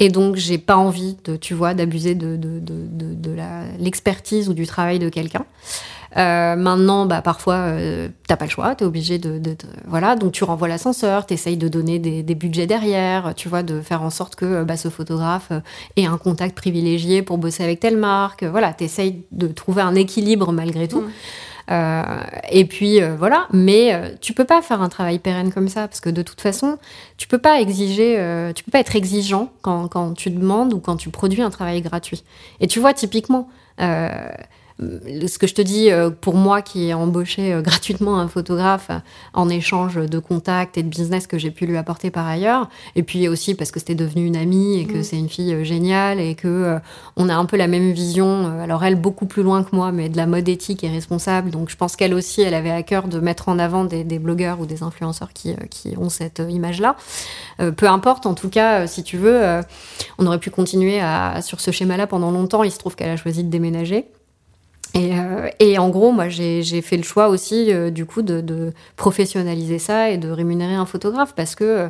Et 0.00 0.08
donc, 0.08 0.34
j'ai 0.34 0.58
pas 0.58 0.76
envie 0.76 1.16
de, 1.24 1.36
tu 1.36 1.54
vois, 1.54 1.74
d'abuser 1.74 2.16
de, 2.16 2.34
de, 2.36 2.58
de, 2.58 2.74
de, 2.90 3.14
de 3.14 3.30
la- 3.34 3.62
l'expertise 3.78 4.48
ou 4.48 4.54
du 4.54 4.66
travail 4.66 4.98
de 4.98 5.08
quelqu'un. 5.10 5.44
Euh, 6.16 6.56
maintenant, 6.56 7.06
bah, 7.06 7.22
parfois, 7.22 7.54
euh, 7.54 8.08
t'as 8.28 8.36
pas 8.36 8.44
le 8.44 8.50
choix, 8.50 8.74
t'es 8.74 8.84
obligé 8.84 9.18
de, 9.18 9.38
de- 9.38 9.52
de- 9.52 9.56
Voilà, 9.86 10.14
donc 10.14 10.32
tu 10.32 10.44
renvoies 10.44 10.68
l'ascenseur, 10.68 11.24
t'essayes 11.24 11.56
de 11.56 11.68
donner 11.68 11.98
des, 11.98 12.22
des 12.22 12.34
budgets 12.34 12.66
derrière, 12.66 13.32
tu 13.34 13.48
vois, 13.48 13.62
de 13.62 13.80
faire 13.80 14.02
en 14.02 14.10
sorte 14.10 14.34
que 14.36 14.44
euh, 14.44 14.64
bah, 14.64 14.76
ce 14.76 14.88
photographe 14.90 15.48
euh, 15.52 15.60
ait 15.96 16.04
un 16.04 16.18
contact 16.18 16.54
privilégié 16.54 17.22
pour 17.22 17.38
bosser 17.38 17.64
avec 17.64 17.80
telle 17.80 17.96
marque. 17.96 18.44
Voilà, 18.44 18.74
t'essayes 18.74 19.22
de 19.32 19.46
trouver 19.46 19.82
un 19.82 19.94
équilibre 19.94 20.52
malgré 20.52 20.86
tout. 20.86 21.00
Mm. 21.00 21.10
Euh, 21.70 22.02
et 22.50 22.64
puis 22.64 23.00
euh, 23.00 23.14
voilà, 23.16 23.46
mais 23.52 23.94
euh, 23.94 24.10
tu 24.20 24.34
peux 24.34 24.44
pas 24.44 24.60
faire 24.62 24.82
un 24.82 24.88
travail 24.88 25.20
pérenne 25.20 25.52
comme 25.52 25.68
ça 25.68 25.86
parce 25.86 26.00
que 26.00 26.10
de 26.10 26.20
toute 26.20 26.40
façon, 26.40 26.76
tu 27.16 27.28
peux 27.28 27.38
pas 27.38 27.60
exiger, 27.60 28.16
tu 28.54 28.64
peux 28.64 28.70
pas 28.72 28.80
être 28.80 28.96
exigeant 28.96 29.50
quand, 29.62 29.88
quand 29.88 30.12
tu 30.12 30.28
demandes 30.30 30.74
ou 30.74 30.80
quand 30.80 30.96
tu 30.96 31.08
produis 31.08 31.40
un 31.40 31.50
travail 31.50 31.80
gratuit. 31.80 32.24
Et 32.60 32.66
tu 32.66 32.80
vois 32.80 32.92
typiquement. 32.92 33.48
Ce 34.80 35.38
que 35.38 35.46
je 35.46 35.54
te 35.54 35.62
dis, 35.62 35.90
euh, 35.90 36.10
pour 36.10 36.34
moi 36.34 36.62
qui 36.62 36.88
ai 36.88 36.94
embauché 36.94 37.52
euh, 37.52 37.62
gratuitement 37.62 38.18
un 38.18 38.28
photographe 38.28 38.88
euh, 38.90 38.98
en 39.34 39.48
échange 39.48 39.96
de 39.96 40.18
contacts 40.18 40.78
et 40.78 40.82
de 40.82 40.88
business 40.88 41.26
que 41.26 41.38
j'ai 41.38 41.50
pu 41.50 41.66
lui 41.66 41.76
apporter 41.76 42.10
par 42.10 42.26
ailleurs, 42.26 42.68
et 42.96 43.02
puis 43.02 43.28
aussi 43.28 43.54
parce 43.54 43.70
que 43.70 43.78
c'était 43.78 43.94
devenu 43.94 44.26
une 44.26 44.36
amie 44.36 44.78
et 44.78 44.86
que 44.86 44.98
Mm. 44.98 45.02
c'est 45.02 45.18
une 45.18 45.28
fille 45.28 45.64
géniale 45.64 46.20
et 46.20 46.34
que 46.34 46.48
euh, 46.48 46.78
on 47.16 47.28
a 47.28 47.34
un 47.34 47.44
peu 47.44 47.56
la 47.56 47.66
même 47.66 47.92
vision. 47.92 48.60
alors 48.60 48.84
elle 48.84 48.96
beaucoup 48.96 49.26
plus 49.26 49.42
loin 49.42 49.62
que 49.64 49.74
moi, 49.74 49.92
mais 49.92 50.08
de 50.08 50.16
la 50.16 50.26
mode 50.26 50.48
éthique 50.48 50.84
et 50.84 50.88
responsable. 50.88 51.50
Donc 51.50 51.70
je 51.70 51.76
pense 51.76 51.96
qu'elle 51.96 52.14
aussi, 52.14 52.42
elle 52.42 52.54
avait 52.54 52.70
à 52.70 52.82
cœur 52.82 53.08
de 53.08 53.20
mettre 53.20 53.48
en 53.48 53.58
avant 53.58 53.84
des, 53.84 54.04
des 54.04 54.18
blogueurs 54.18 54.60
ou 54.60 54.66
des 54.66 54.82
influenceurs 54.82 55.32
qui, 55.32 55.54
qui 55.70 55.94
ont 55.98 56.08
cette 56.08 56.42
image-là. 56.48 56.96
Euh, 57.60 57.70
peu 57.70 57.88
importe, 57.88 58.26
en 58.26 58.34
tout 58.34 58.48
cas, 58.48 58.86
si 58.86 59.02
tu 59.02 59.16
veux, 59.16 59.42
euh, 59.42 59.62
on 60.18 60.26
aurait 60.26 60.38
pu 60.38 60.50
continuer 60.50 61.00
à, 61.00 61.40
sur 61.42 61.60
ce 61.60 61.70
schéma-là 61.70 62.06
pendant 62.06 62.30
longtemps. 62.30 62.62
Il 62.62 62.72
se 62.72 62.78
trouve 62.78 62.96
qu'elle 62.96 63.10
a 63.10 63.16
choisi 63.16 63.44
de 63.44 63.50
déménager. 63.50 64.06
Et, 64.94 65.18
euh, 65.18 65.48
et 65.58 65.78
en 65.78 65.88
gros, 65.88 66.12
moi, 66.12 66.28
j'ai 66.28 66.62
fait 66.82 66.96
le 66.98 67.02
choix 67.02 67.28
aussi, 67.28 67.72
euh, 67.72 67.90
du 67.90 68.04
coup, 68.04 68.22
de, 68.22 68.40
de 68.42 68.72
professionnaliser 68.96 69.78
ça 69.78 70.10
et 70.10 70.18
de 70.18 70.30
rémunérer 70.30 70.74
un 70.74 70.84
photographe 70.86 71.34
parce 71.34 71.54
que, 71.54 71.64
euh, 71.64 71.88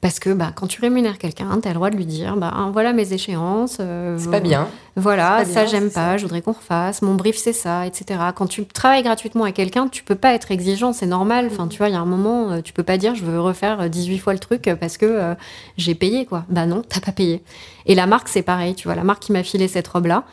parce 0.00 0.18
que 0.18 0.30
bah, 0.30 0.50
quand 0.54 0.66
tu 0.66 0.80
rémunères 0.80 1.18
quelqu'un, 1.18 1.58
tu 1.60 1.68
as 1.68 1.72
le 1.72 1.74
droit 1.74 1.90
de 1.90 1.96
lui 1.96 2.06
dire 2.06 2.34
bah, 2.38 2.50
hein, 2.56 2.70
voilà 2.72 2.94
mes 2.94 3.12
échéances. 3.12 3.76
euh, 3.80 4.16
C'est 4.18 4.30
pas 4.30 4.40
bien. 4.40 4.66
Voilà, 4.96 5.40
pas 5.40 5.44
ça, 5.44 5.66
j'aime 5.66 5.90
pas, 5.90 6.16
je 6.16 6.22
voudrais 6.22 6.40
qu'on 6.40 6.52
refasse. 6.52 7.02
Mon 7.02 7.14
brief, 7.14 7.36
c'est 7.36 7.52
ça, 7.52 7.86
etc. 7.86 8.18
Quand 8.34 8.46
tu 8.46 8.64
travailles 8.64 9.02
gratuitement 9.02 9.42
avec 9.42 9.56
quelqu'un, 9.56 9.88
tu 9.88 10.02
peux 10.02 10.14
pas 10.14 10.32
être 10.32 10.50
exigeant, 10.50 10.94
c'est 10.94 11.04
normal. 11.04 11.48
Enfin, 11.52 11.68
tu 11.68 11.76
vois, 11.76 11.90
il 11.90 11.92
y 11.92 11.96
a 11.96 12.00
un 12.00 12.06
moment, 12.06 12.50
euh, 12.52 12.60
tu 12.62 12.72
peux 12.72 12.82
pas 12.82 12.96
dire 12.96 13.14
je 13.14 13.22
veux 13.24 13.38
refaire 13.38 13.82
euh, 13.82 13.88
18 13.88 14.16
fois 14.18 14.32
le 14.32 14.38
truc 14.38 14.66
euh, 14.68 14.76
parce 14.76 14.96
que 14.96 15.04
euh, 15.04 15.34
j'ai 15.76 15.94
payé, 15.94 16.24
quoi. 16.24 16.44
Bah 16.48 16.64
non, 16.64 16.82
t'as 16.88 17.00
pas 17.00 17.12
payé. 17.12 17.42
Et 17.84 17.94
la 17.94 18.06
marque, 18.06 18.28
c'est 18.28 18.40
pareil, 18.40 18.74
tu 18.74 18.88
vois, 18.88 18.94
la 18.94 19.04
marque 19.04 19.20
qui 19.24 19.32
m'a 19.32 19.42
filé 19.42 19.68
cette 19.68 19.88
robe-là, 19.88 20.24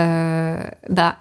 euh, 0.00 0.60
bah 0.88 1.14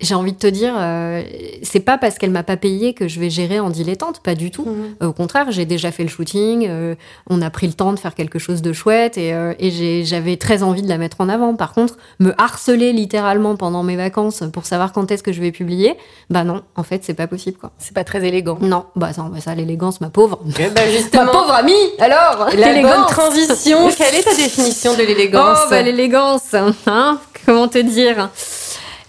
j'ai 0.00 0.14
envie 0.14 0.32
de 0.32 0.38
te 0.38 0.46
dire, 0.46 0.74
euh, 0.76 1.22
c'est 1.62 1.80
pas 1.80 1.98
parce 1.98 2.16
qu'elle 2.18 2.30
m'a 2.30 2.42
pas 2.42 2.56
payé 2.56 2.94
que 2.94 3.08
je 3.08 3.20
vais 3.20 3.30
gérer 3.30 3.60
en 3.60 3.70
dilettante, 3.70 4.20
pas 4.22 4.34
du 4.34 4.50
tout. 4.50 4.66
Euh, 5.02 5.06
au 5.08 5.12
contraire, 5.12 5.46
j'ai 5.50 5.64
déjà 5.66 5.90
fait 5.92 6.02
le 6.02 6.08
shooting, 6.08 6.66
euh, 6.68 6.94
on 7.28 7.42
a 7.42 7.50
pris 7.50 7.66
le 7.66 7.72
temps 7.74 7.92
de 7.92 7.98
faire 7.98 8.14
quelque 8.14 8.38
chose 8.38 8.62
de 8.62 8.72
chouette 8.72 9.18
et, 9.18 9.32
euh, 9.34 9.52
et 9.58 9.70
j'ai- 9.70 10.04
j'avais 10.04 10.36
très 10.36 10.62
envie 10.62 10.82
de 10.82 10.88
la 10.88 10.98
mettre 10.98 11.16
en 11.20 11.28
avant. 11.28 11.54
Par 11.54 11.72
contre, 11.72 11.96
me 12.18 12.32
harceler 12.40 12.92
littéralement 12.92 13.56
pendant 13.56 13.82
mes 13.82 13.96
vacances 13.96 14.42
pour 14.52 14.66
savoir 14.66 14.92
quand 14.92 15.10
est-ce 15.10 15.22
que 15.22 15.32
je 15.32 15.40
vais 15.40 15.52
publier, 15.52 15.96
bah 16.30 16.44
non, 16.44 16.62
en 16.76 16.82
fait, 16.82 17.02
c'est 17.04 17.14
pas 17.14 17.26
possible 17.26 17.58
quoi. 17.58 17.70
C'est 17.78 17.94
pas 17.94 18.04
très 18.04 18.24
élégant. 18.26 18.58
Non, 18.60 18.84
bah 18.96 19.12
ça, 19.12 19.22
bah 19.32 19.40
ça 19.40 19.54
l'élégance, 19.54 20.00
ma 20.00 20.08
pauvre. 20.10 20.40
Eh 20.58 20.68
ben, 20.68 20.72
Ma 20.74 20.90
justement, 20.90 21.32
pauvre 21.32 21.52
amie, 21.52 21.72
alors 21.98 22.46
la 22.46 22.50
bonne 22.50 22.60
l'élégance. 22.60 23.10
transition. 23.10 23.88
Quelle 23.96 24.14
est 24.14 24.22
ta 24.22 24.34
définition 24.34 24.94
de 24.94 25.02
l'élégance 25.02 25.58
Oh, 25.64 25.66
bah 25.70 25.82
l'élégance, 25.82 26.54
hein 26.86 27.18
Comment 27.46 27.68
te 27.68 27.78
dire? 27.78 28.28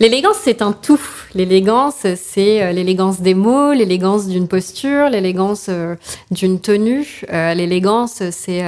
L'élégance, 0.01 0.37
c'est 0.41 0.63
un 0.63 0.71
tout. 0.71 0.99
L'élégance, 1.35 2.07
c'est 2.15 2.63
euh, 2.63 2.71
l'élégance 2.71 3.21
des 3.21 3.35
mots, 3.35 3.71
l'élégance 3.71 4.25
d'une 4.25 4.47
posture, 4.47 5.09
l'élégance 5.09 5.67
euh, 5.69 5.95
d'une 6.31 6.59
tenue. 6.59 7.21
Euh, 7.31 7.53
l'élégance, 7.53 8.23
c'est 8.31 8.63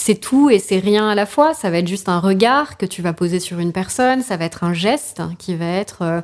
c'est 0.00 0.14
tout 0.14 0.48
et 0.48 0.60
c'est 0.60 0.78
rien 0.78 1.08
à 1.08 1.14
la 1.16 1.26
fois. 1.26 1.54
Ça 1.54 1.70
va 1.70 1.78
être 1.78 1.88
juste 1.88 2.08
un 2.08 2.20
regard 2.20 2.76
que 2.76 2.86
tu 2.86 3.02
vas 3.02 3.12
poser 3.12 3.40
sur 3.40 3.58
une 3.58 3.72
personne, 3.72 4.22
ça 4.22 4.36
va 4.36 4.44
être 4.44 4.62
un 4.62 4.72
geste 4.72 5.20
qui 5.38 5.56
va 5.56 5.66
être 5.66 5.98
euh, 6.02 6.20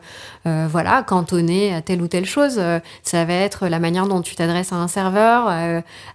euh, 0.46 0.68
voilà 0.70 1.02
cantonné 1.02 1.74
à 1.74 1.82
telle 1.82 2.00
ou 2.00 2.06
telle 2.06 2.24
chose. 2.24 2.54
Euh, 2.58 2.78
Ça 3.02 3.24
va 3.24 3.34
être 3.34 3.66
la 3.66 3.80
manière 3.80 4.06
dont 4.06 4.22
tu 4.22 4.36
t'adresses 4.36 4.72
à 4.72 4.76
un 4.76 4.86
serveur, 4.86 5.48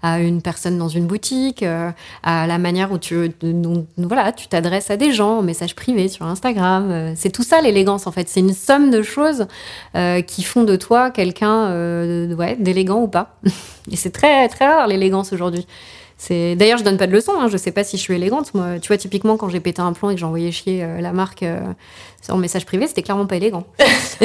à 0.01 0.20
une 0.20 0.41
personne 0.41 0.78
dans 0.78 0.88
une 0.88 1.05
boutique, 1.05 1.64
à 1.64 2.47
la 2.47 2.57
manière 2.57 2.91
où 2.93 2.97
tu 2.97 3.30
dont- 3.41 3.86
voilà 3.97 4.32
tu 4.32 4.47
t'adresses 4.47 4.89
à 4.89 4.95
des 4.97 5.12
gens 5.12 5.39
en 5.39 5.41
message 5.41 5.76
privé 5.76 6.07
sur 6.07 6.26
Instagram. 6.26 7.14
C'est 7.16 7.30
tout 7.32 7.43
ça 7.43 7.60
l'élégance 7.62 8.07
en 8.07 8.12
fait. 8.14 8.30
C'est 8.30 8.39
une 8.39 8.53
somme 8.53 8.89
de 8.89 9.01
choses 9.01 9.47
qui 10.28 10.43
font 10.43 10.64
de 10.64 10.76
toi 10.78 11.12
quelqu'un 11.12 11.68
ouais, 12.38 12.55
d'élégant 12.57 13.01
ou 13.01 13.07
pas. 13.10 13.36
Et 13.91 13.95
c'est 13.97 14.12
très 14.12 14.47
très 14.47 14.66
rare 14.68 14.88
l'élégance 14.88 15.34
aujourd'hui. 15.34 15.68
C'est 16.22 16.56
d'ailleurs 16.58 16.78
je 16.78 16.84
donne 16.84 16.98
pas 16.98 17.08
de 17.08 17.14
leçons. 17.14 17.32
Hein, 17.40 17.48
je 17.48 17.56
sais 17.58 17.72
pas 17.72 17.84
si 17.86 17.96
je 17.98 18.02
suis 18.02 18.14
élégante. 18.14 18.54
Moi, 18.54 18.78
tu 18.82 18.90
vois 18.90 18.98
typiquement 18.98 19.38
quand 19.38 19.48
j'ai 19.50 19.62
pété 19.62 19.82
un 19.82 19.94
plomb 19.94 20.10
et 20.10 20.16
que 20.16 20.20
j'ai 20.20 20.26
envoyé 20.26 20.52
chier 20.52 20.84
euh, 20.84 21.00
la 21.00 21.14
marque 21.14 21.44
euh, 21.44 21.62
en 22.28 22.36
message 22.38 22.66
privé, 22.66 22.88
c'était 22.88 23.04
clairement 23.04 23.26
pas 23.26 23.38
élégant. 23.38 23.64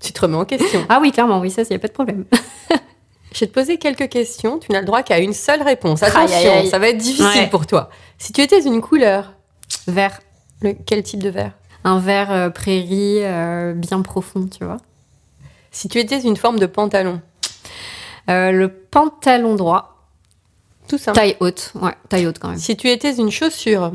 Tu 0.00 0.12
te 0.12 0.20
remets 0.20 0.36
en 0.36 0.44
question. 0.44 0.86
Ah 0.88 1.00
oui 1.02 1.10
clairement 1.10 1.40
oui 1.40 1.50
ça 1.50 1.62
y 1.68 1.74
a 1.74 1.78
pas 1.78 1.88
de 1.88 1.92
problème. 1.92 2.24
Je 3.32 3.40
vais 3.40 3.46
te 3.46 3.52
poser 3.52 3.78
quelques 3.78 4.08
questions. 4.08 4.58
Tu 4.58 4.70
n'as 4.72 4.80
le 4.80 4.86
droit 4.86 5.02
qu'à 5.02 5.18
une 5.18 5.32
seule 5.34 5.62
réponse. 5.62 6.02
Attention, 6.02 6.36
aïe, 6.36 6.46
aïe. 6.46 6.68
ça 6.68 6.78
va 6.78 6.88
être 6.88 6.96
difficile 6.98 7.26
Ouais. 7.42 7.50
pour 7.50 7.66
toi. 7.66 7.90
Si 8.18 8.32
tu 8.32 8.40
étais 8.40 8.60
une 8.64 8.80
couleur, 8.80 9.32
Vert, 9.86 10.20
le- 10.62 10.74
quel 10.86 11.02
type 11.02 11.22
de 11.22 11.28
vert? 11.30 11.52
Un 11.84 11.98
vert 11.98 12.30
euh, 12.30 12.48
prairie 12.48 13.18
euh, 13.22 13.74
bien 13.74 14.00
profond, 14.02 14.46
tu 14.46 14.64
vois. 14.64 14.78
Si 15.72 15.88
tu 15.88 15.98
étais 15.98 16.20
une 16.20 16.36
forme 16.36 16.58
de 16.58 16.66
pantalon, 16.66 17.20
Euh, 18.30 18.52
le 18.52 18.68
pantalon 18.68 19.54
droit, 19.56 19.97
tout 20.88 20.98
taille 20.98 21.36
haute, 21.40 21.72
ouais 21.76 21.92
taille 22.08 22.26
haute 22.26 22.38
quand 22.38 22.48
même. 22.48 22.58
Si 22.58 22.76
tu 22.76 22.88
étais 22.90 23.14
une 23.16 23.30
chaussure, 23.30 23.92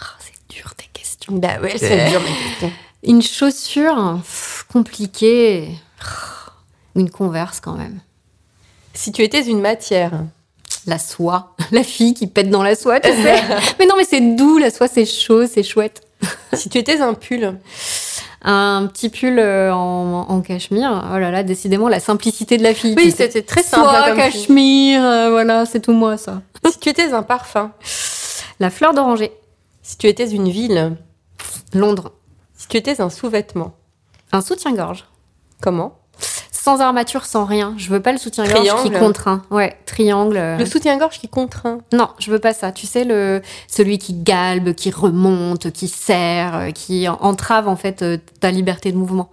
Ah, 0.00 0.04
c'est 0.20 0.54
dur 0.54 0.74
tes 0.76 0.86
questions. 0.92 1.34
bah 1.36 1.58
ouais, 1.62 1.76
c'est 1.78 2.08
dur 2.10 2.20
mes 2.20 2.26
questions. 2.48 2.72
Une 3.02 3.22
chaussure 3.22 4.18
pff, 4.22 4.66
compliquée. 4.72 5.68
Ah, 6.00 6.52
Une 6.94 7.10
converse 7.10 7.60
quand 7.60 7.74
même. 7.74 8.00
Si 8.92 9.10
tu 9.12 9.22
étais 9.22 9.42
une 9.44 9.60
matière, 9.60 10.12
La 10.86 10.98
soie. 10.98 11.54
La 11.72 11.82
fille 11.82 12.12
qui 12.14 12.26
pète 12.26 12.50
dans 12.50 12.62
la 12.62 12.74
soie, 12.76 13.00
tu 13.00 13.08
sais. 13.10 13.42
mais 13.78 13.86
non, 13.86 13.94
mais 13.96 14.04
c'est 14.04 14.20
doux, 14.36 14.58
la 14.58 14.70
soie, 14.70 14.86
c'est 14.86 15.06
chaud, 15.06 15.46
c'est 15.46 15.62
chouette. 15.62 16.02
si 16.52 16.68
tu 16.68 16.78
étais 16.78 17.00
un 17.00 17.14
pull, 17.14 17.58
Un 18.46 18.86
petit 18.92 19.08
pull 19.08 19.38
euh, 19.38 19.72
en, 19.74 20.26
en 20.28 20.40
cachemire. 20.42 21.08
Oh 21.14 21.18
là 21.18 21.30
là, 21.30 21.42
décidément, 21.42 21.88
la 21.88 21.98
simplicité 22.00 22.58
de 22.58 22.62
la 22.62 22.74
fille. 22.74 22.94
Oui, 22.96 23.10
c'était 23.10 23.42
très 23.42 23.62
simple, 23.62 23.84
Soie, 23.88 23.98
hein, 24.00 24.08
comme 24.08 24.16
cachemire, 24.18 25.02
euh, 25.02 25.30
voilà, 25.30 25.64
c'est 25.64 25.80
tout 25.80 25.92
moi, 25.94 26.16
ça. 26.18 26.42
si 26.70 26.78
tu 26.78 26.88
étais 26.90 27.12
un 27.14 27.22
parfum, 27.22 27.72
La 28.60 28.70
fleur 28.70 28.92
d'oranger. 28.92 29.32
si 29.82 29.96
tu 29.96 30.06
étais 30.08 30.28
une 30.28 30.48
ville, 30.50 30.96
Londres. 31.72 32.12
si 32.54 32.68
tu 32.68 32.76
étais 32.76 33.00
un 33.00 33.08
sous-vêtement, 33.10 33.74
Un 34.32 34.42
soutien-gorge. 34.42 35.04
comment? 35.62 35.98
Sans 36.64 36.80
armature, 36.80 37.26
sans 37.26 37.44
rien. 37.44 37.74
Je 37.76 37.90
veux 37.90 38.00
pas 38.00 38.10
le 38.10 38.16
soutien-gorge 38.16 38.82
qui 38.82 38.88
contraint. 38.98 39.42
Ouais, 39.50 39.76
triangle. 39.84 40.38
euh. 40.38 40.56
Le 40.56 40.64
soutien-gorge 40.64 41.18
qui 41.18 41.28
contraint. 41.28 41.80
Non, 41.92 42.08
je 42.18 42.30
veux 42.30 42.38
pas 42.38 42.54
ça. 42.54 42.72
Tu 42.72 42.86
sais, 42.86 43.04
le 43.04 43.42
celui 43.68 43.98
qui 43.98 44.14
galbe, 44.14 44.72
qui 44.72 44.90
remonte, 44.90 45.70
qui 45.72 45.88
serre, 45.88 46.56
euh, 46.56 46.70
qui 46.70 47.06
en- 47.06 47.18
entrave 47.20 47.68
en 47.68 47.76
fait 47.76 48.00
euh, 48.00 48.16
ta 48.40 48.50
liberté 48.50 48.92
de 48.92 48.96
mouvement. 48.96 49.28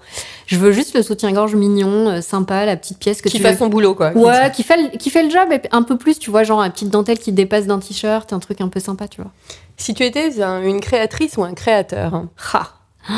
Je 0.45 0.57
veux 0.57 0.73
juste 0.73 0.93
le 0.93 1.03
soutien-gorge 1.03 1.55
mignon, 1.55 2.21
sympa, 2.21 2.65
la 2.65 2.75
petite 2.75 2.99
pièce 2.99 3.21
que 3.21 3.29
Qui 3.29 3.37
tu 3.37 3.43
fait 3.43 3.55
son 3.55 3.67
boulot, 3.67 3.95
quoi. 3.95 4.11
Ouais, 4.11 4.51
qui 4.53 4.63
fait, 4.63 4.75
le, 4.91 4.97
qui 4.97 5.09
fait 5.09 5.23
le 5.23 5.29
job 5.29 5.47
et 5.53 5.61
un 5.71 5.83
peu 5.83 5.97
plus, 5.97 6.19
tu 6.19 6.31
vois, 6.31 6.43
genre 6.43 6.59
la 6.61 6.69
petite 6.69 6.89
dentelle 6.89 7.17
qui 7.17 7.31
dépasse 7.31 7.65
d'un 7.65 7.79
t-shirt, 7.79 8.33
un 8.33 8.39
truc 8.39 8.59
un 8.59 8.67
peu 8.67 8.81
sympa, 8.81 9.07
tu 9.07 9.21
vois. 9.21 9.31
Si 9.77 9.93
tu 9.93 10.03
étais 10.03 10.41
un- 10.43 10.61
une 10.63 10.81
créatrice 10.81 11.37
ou 11.37 11.43
un 11.43 11.53
créateur, 11.53 12.25
Ha. 12.53 12.67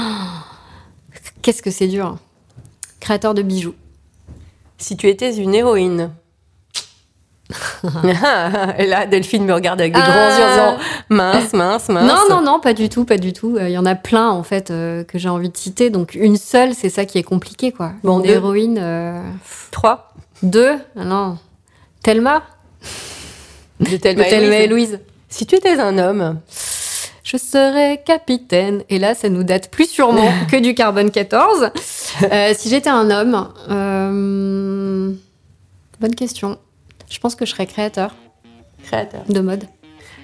Qu'est-ce 1.42 1.64
que 1.64 1.72
c'est 1.72 1.88
dur. 1.88 2.18
Créateur 3.00 3.34
de 3.34 3.42
bijoux. 3.42 3.74
Si 4.84 4.98
tu 4.98 5.08
étais 5.08 5.34
une 5.36 5.56
héroïne. 5.56 6.12
Et 8.80 8.86
là, 8.88 9.06
Delphine 9.06 9.46
me 9.46 9.54
regarde 9.54 9.80
avec 9.80 9.94
des 9.94 10.00
Ah. 10.02 10.06
grands 10.06 10.38
yeux 10.38 10.44
en 10.46 10.50
disant 10.78 10.84
mince, 11.10 11.54
mince, 11.54 11.90
mince. 11.90 12.08
Non, 12.08 12.36
non, 12.36 12.42
non, 12.42 12.60
pas 12.60 12.74
du 12.74 12.90
tout, 12.90 13.06
pas 13.06 13.18
du 13.18 13.34
tout. 13.34 13.58
Il 13.60 13.70
y 13.70 13.78
en 13.78 13.86
a 13.86 13.96
plein, 13.96 14.30
en 14.30 14.44
fait, 14.44 14.72
euh, 14.72 15.04
que 15.04 15.18
j'ai 15.20 15.30
envie 15.30 15.50
de 15.50 15.58
citer. 15.58 15.90
Donc, 15.90 16.16
une 16.16 16.38
seule, 16.38 16.74
c'est 16.74 16.90
ça 16.90 17.06
qui 17.06 17.18
est 17.18 17.24
compliqué, 17.24 17.72
quoi. 17.72 17.92
Bon, 18.04 18.20
Une 18.20 18.26
deux. 18.28 18.34
héroïne. 18.34 18.78
euh, 18.82 19.22
Trois. 19.72 20.14
Deux 20.42 20.76
Ah 20.98 21.04
Non. 21.04 21.38
Thelma? 22.02 22.44
De 23.80 23.98
Thelma 23.98 24.24
De 24.24 24.28
et 24.28 24.30
Thelma 24.32 24.56
et 24.58 24.68
Louise. 24.68 24.92
Louise. 24.92 25.00
Si 25.30 25.46
tu 25.46 25.56
étais 25.56 25.80
un 25.80 25.98
homme, 25.98 26.40
Je 27.24 27.38
serais 27.38 28.02
capitaine. 28.06 28.84
Et 28.90 29.00
là, 29.00 29.16
ça 29.16 29.30
nous 29.30 29.44
date 29.44 29.72
plus 29.72 29.90
sûrement 29.90 30.30
que 30.52 30.58
du 30.58 30.76
carbone 30.76 31.10
14. 31.10 31.70
Euh, 32.32 32.54
si 32.56 32.70
j'étais 32.70 32.90
un 32.90 33.10
homme, 33.10 33.50
euh, 33.70 35.14
bonne 36.00 36.16
question. 36.16 36.58
Je 37.10 37.20
pense 37.20 37.36
que 37.36 37.46
je 37.46 37.52
serais 37.52 37.66
créateur 37.66 38.14
créateur. 38.84 39.22
de 39.30 39.40
mode. 39.40 39.66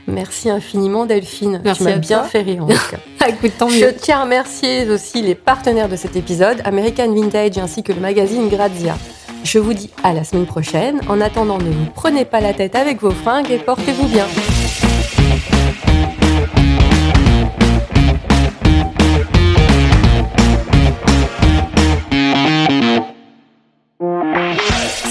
Merci 0.08 0.50
infiniment, 0.50 1.06
Delphine. 1.06 1.62
Merci 1.64 1.84
tu 1.84 1.90
m'as 1.90 1.96
bien 1.98 2.20
toi. 2.20 2.28
fait 2.28 2.42
rire, 2.42 2.64
en 2.64 2.68
tout 2.68 2.74
cas. 2.92 2.98
Ah, 3.22 3.30
écoute, 3.30 3.52
tant 3.58 3.68
Je 3.70 3.86
tiens 3.92 4.20
à 4.20 4.24
remercier 4.24 4.90
aussi 4.90 5.22
les 5.22 5.36
partenaires 5.36 5.90
de 5.90 5.98
cet 5.98 6.16
épisode, 6.16 6.62
American 6.64 7.14
Vintage 7.14 7.58
ainsi 7.58 7.84
que 7.84 7.92
le 7.92 8.00
magazine 8.00 8.48
Grazia. 8.48 8.98
Je 9.44 9.60
vous 9.60 9.74
dis 9.74 9.90
à 10.04 10.14
la 10.14 10.24
semaine 10.24 10.46
prochaine. 10.46 11.02
En 11.10 11.20
attendant, 11.22 11.58
ne 11.58 11.70
vous 11.70 11.86
prenez 11.94 12.26
pas 12.26 12.40
la 12.40 12.54
tête 12.54 12.76
avec 12.76 13.02
vos 13.02 13.12
fringues 13.12 13.52
et 13.52 13.58
portez-vous 13.58 14.08
bien. 14.08 14.26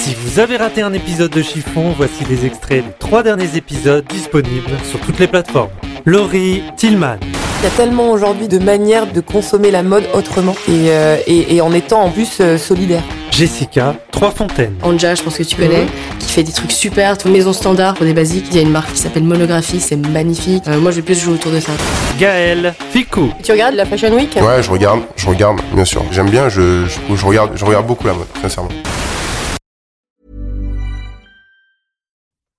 Si 0.09 0.17
vous 0.25 0.39
avez 0.41 0.57
raté 0.57 0.81
un 0.81 0.95
épisode 0.95 1.31
de 1.33 1.43
Chiffon, 1.43 1.93
voici 1.95 2.25
les 2.31 2.47
extraits 2.47 2.83
des 2.83 2.93
trois 2.99 3.23
derniers 3.23 3.59
épisodes 3.59 4.07
disponibles 4.09 4.71
sur 4.89 4.99
toutes 5.01 5.19
les 5.19 5.27
plateformes. 5.27 5.69
Laurie 6.07 6.63
Tillman, 6.79 7.19
Il 7.61 7.65
y 7.65 7.67
a 7.67 7.71
tellement 7.77 8.11
aujourd'hui 8.11 8.49
de 8.49 8.59
manières 8.59 9.07
de 9.07 9.21
consommer 9.21 9.71
la 9.71 9.83
mode 9.83 10.05
autrement 10.15 10.57
et, 10.67 10.87
euh, 10.93 11.19
et, 11.27 11.57
et 11.57 11.61
en 11.61 11.75
étant 11.75 12.01
en 12.01 12.09
plus 12.11 12.39
euh, 12.41 12.57
solidaire. 12.57 13.03
Jessica 13.33 13.97
Troisfontaine, 14.11 14.77
Anja, 14.83 15.15
je 15.15 15.23
pense 15.23 15.37
que 15.37 15.43
tu 15.43 15.57
connais, 15.57 15.85
qui 16.21 16.33
fait 16.33 16.43
des 16.43 16.53
trucs 16.53 16.73
super, 16.73 17.15
maison 17.27 17.53
standard 17.53 17.93
pour 17.93 18.07
des 18.07 18.15
basiques. 18.15 18.47
Il 18.51 18.57
y 18.57 18.61
a 18.61 18.63
une 18.63 18.71
marque 18.71 18.91
qui 18.95 19.01
s'appelle 19.01 19.25
Monographie, 19.25 19.79
c'est 19.79 19.97
magnifique. 19.97 20.63
Euh, 20.69 20.81
moi, 20.81 20.91
je 20.91 20.97
vais 20.97 21.03
plus 21.03 21.21
jouer 21.21 21.35
autour 21.35 21.53
de 21.53 21.61
ça. 21.61 21.73
Gaël 22.19 22.73
Ficou, 22.93 23.31
Tu 23.43 23.53
regardes 23.53 23.75
la 23.75 23.85
Fashion 23.85 24.15
Week? 24.15 24.35
Ouais, 24.37 24.63
je 24.63 24.71
regarde, 24.71 25.01
je 25.17 25.27
regarde, 25.27 25.61
bien 25.75 25.85
sûr. 25.85 26.03
J'aime 26.13 26.31
bien, 26.31 26.49
je, 26.49 26.87
je, 26.87 27.15
je 27.15 27.27
regarde, 27.27 27.51
je 27.57 27.65
regarde 27.67 27.87
beaucoup 27.87 28.07
la 28.07 28.15
mode, 28.15 28.27
sincèrement. 28.41 28.71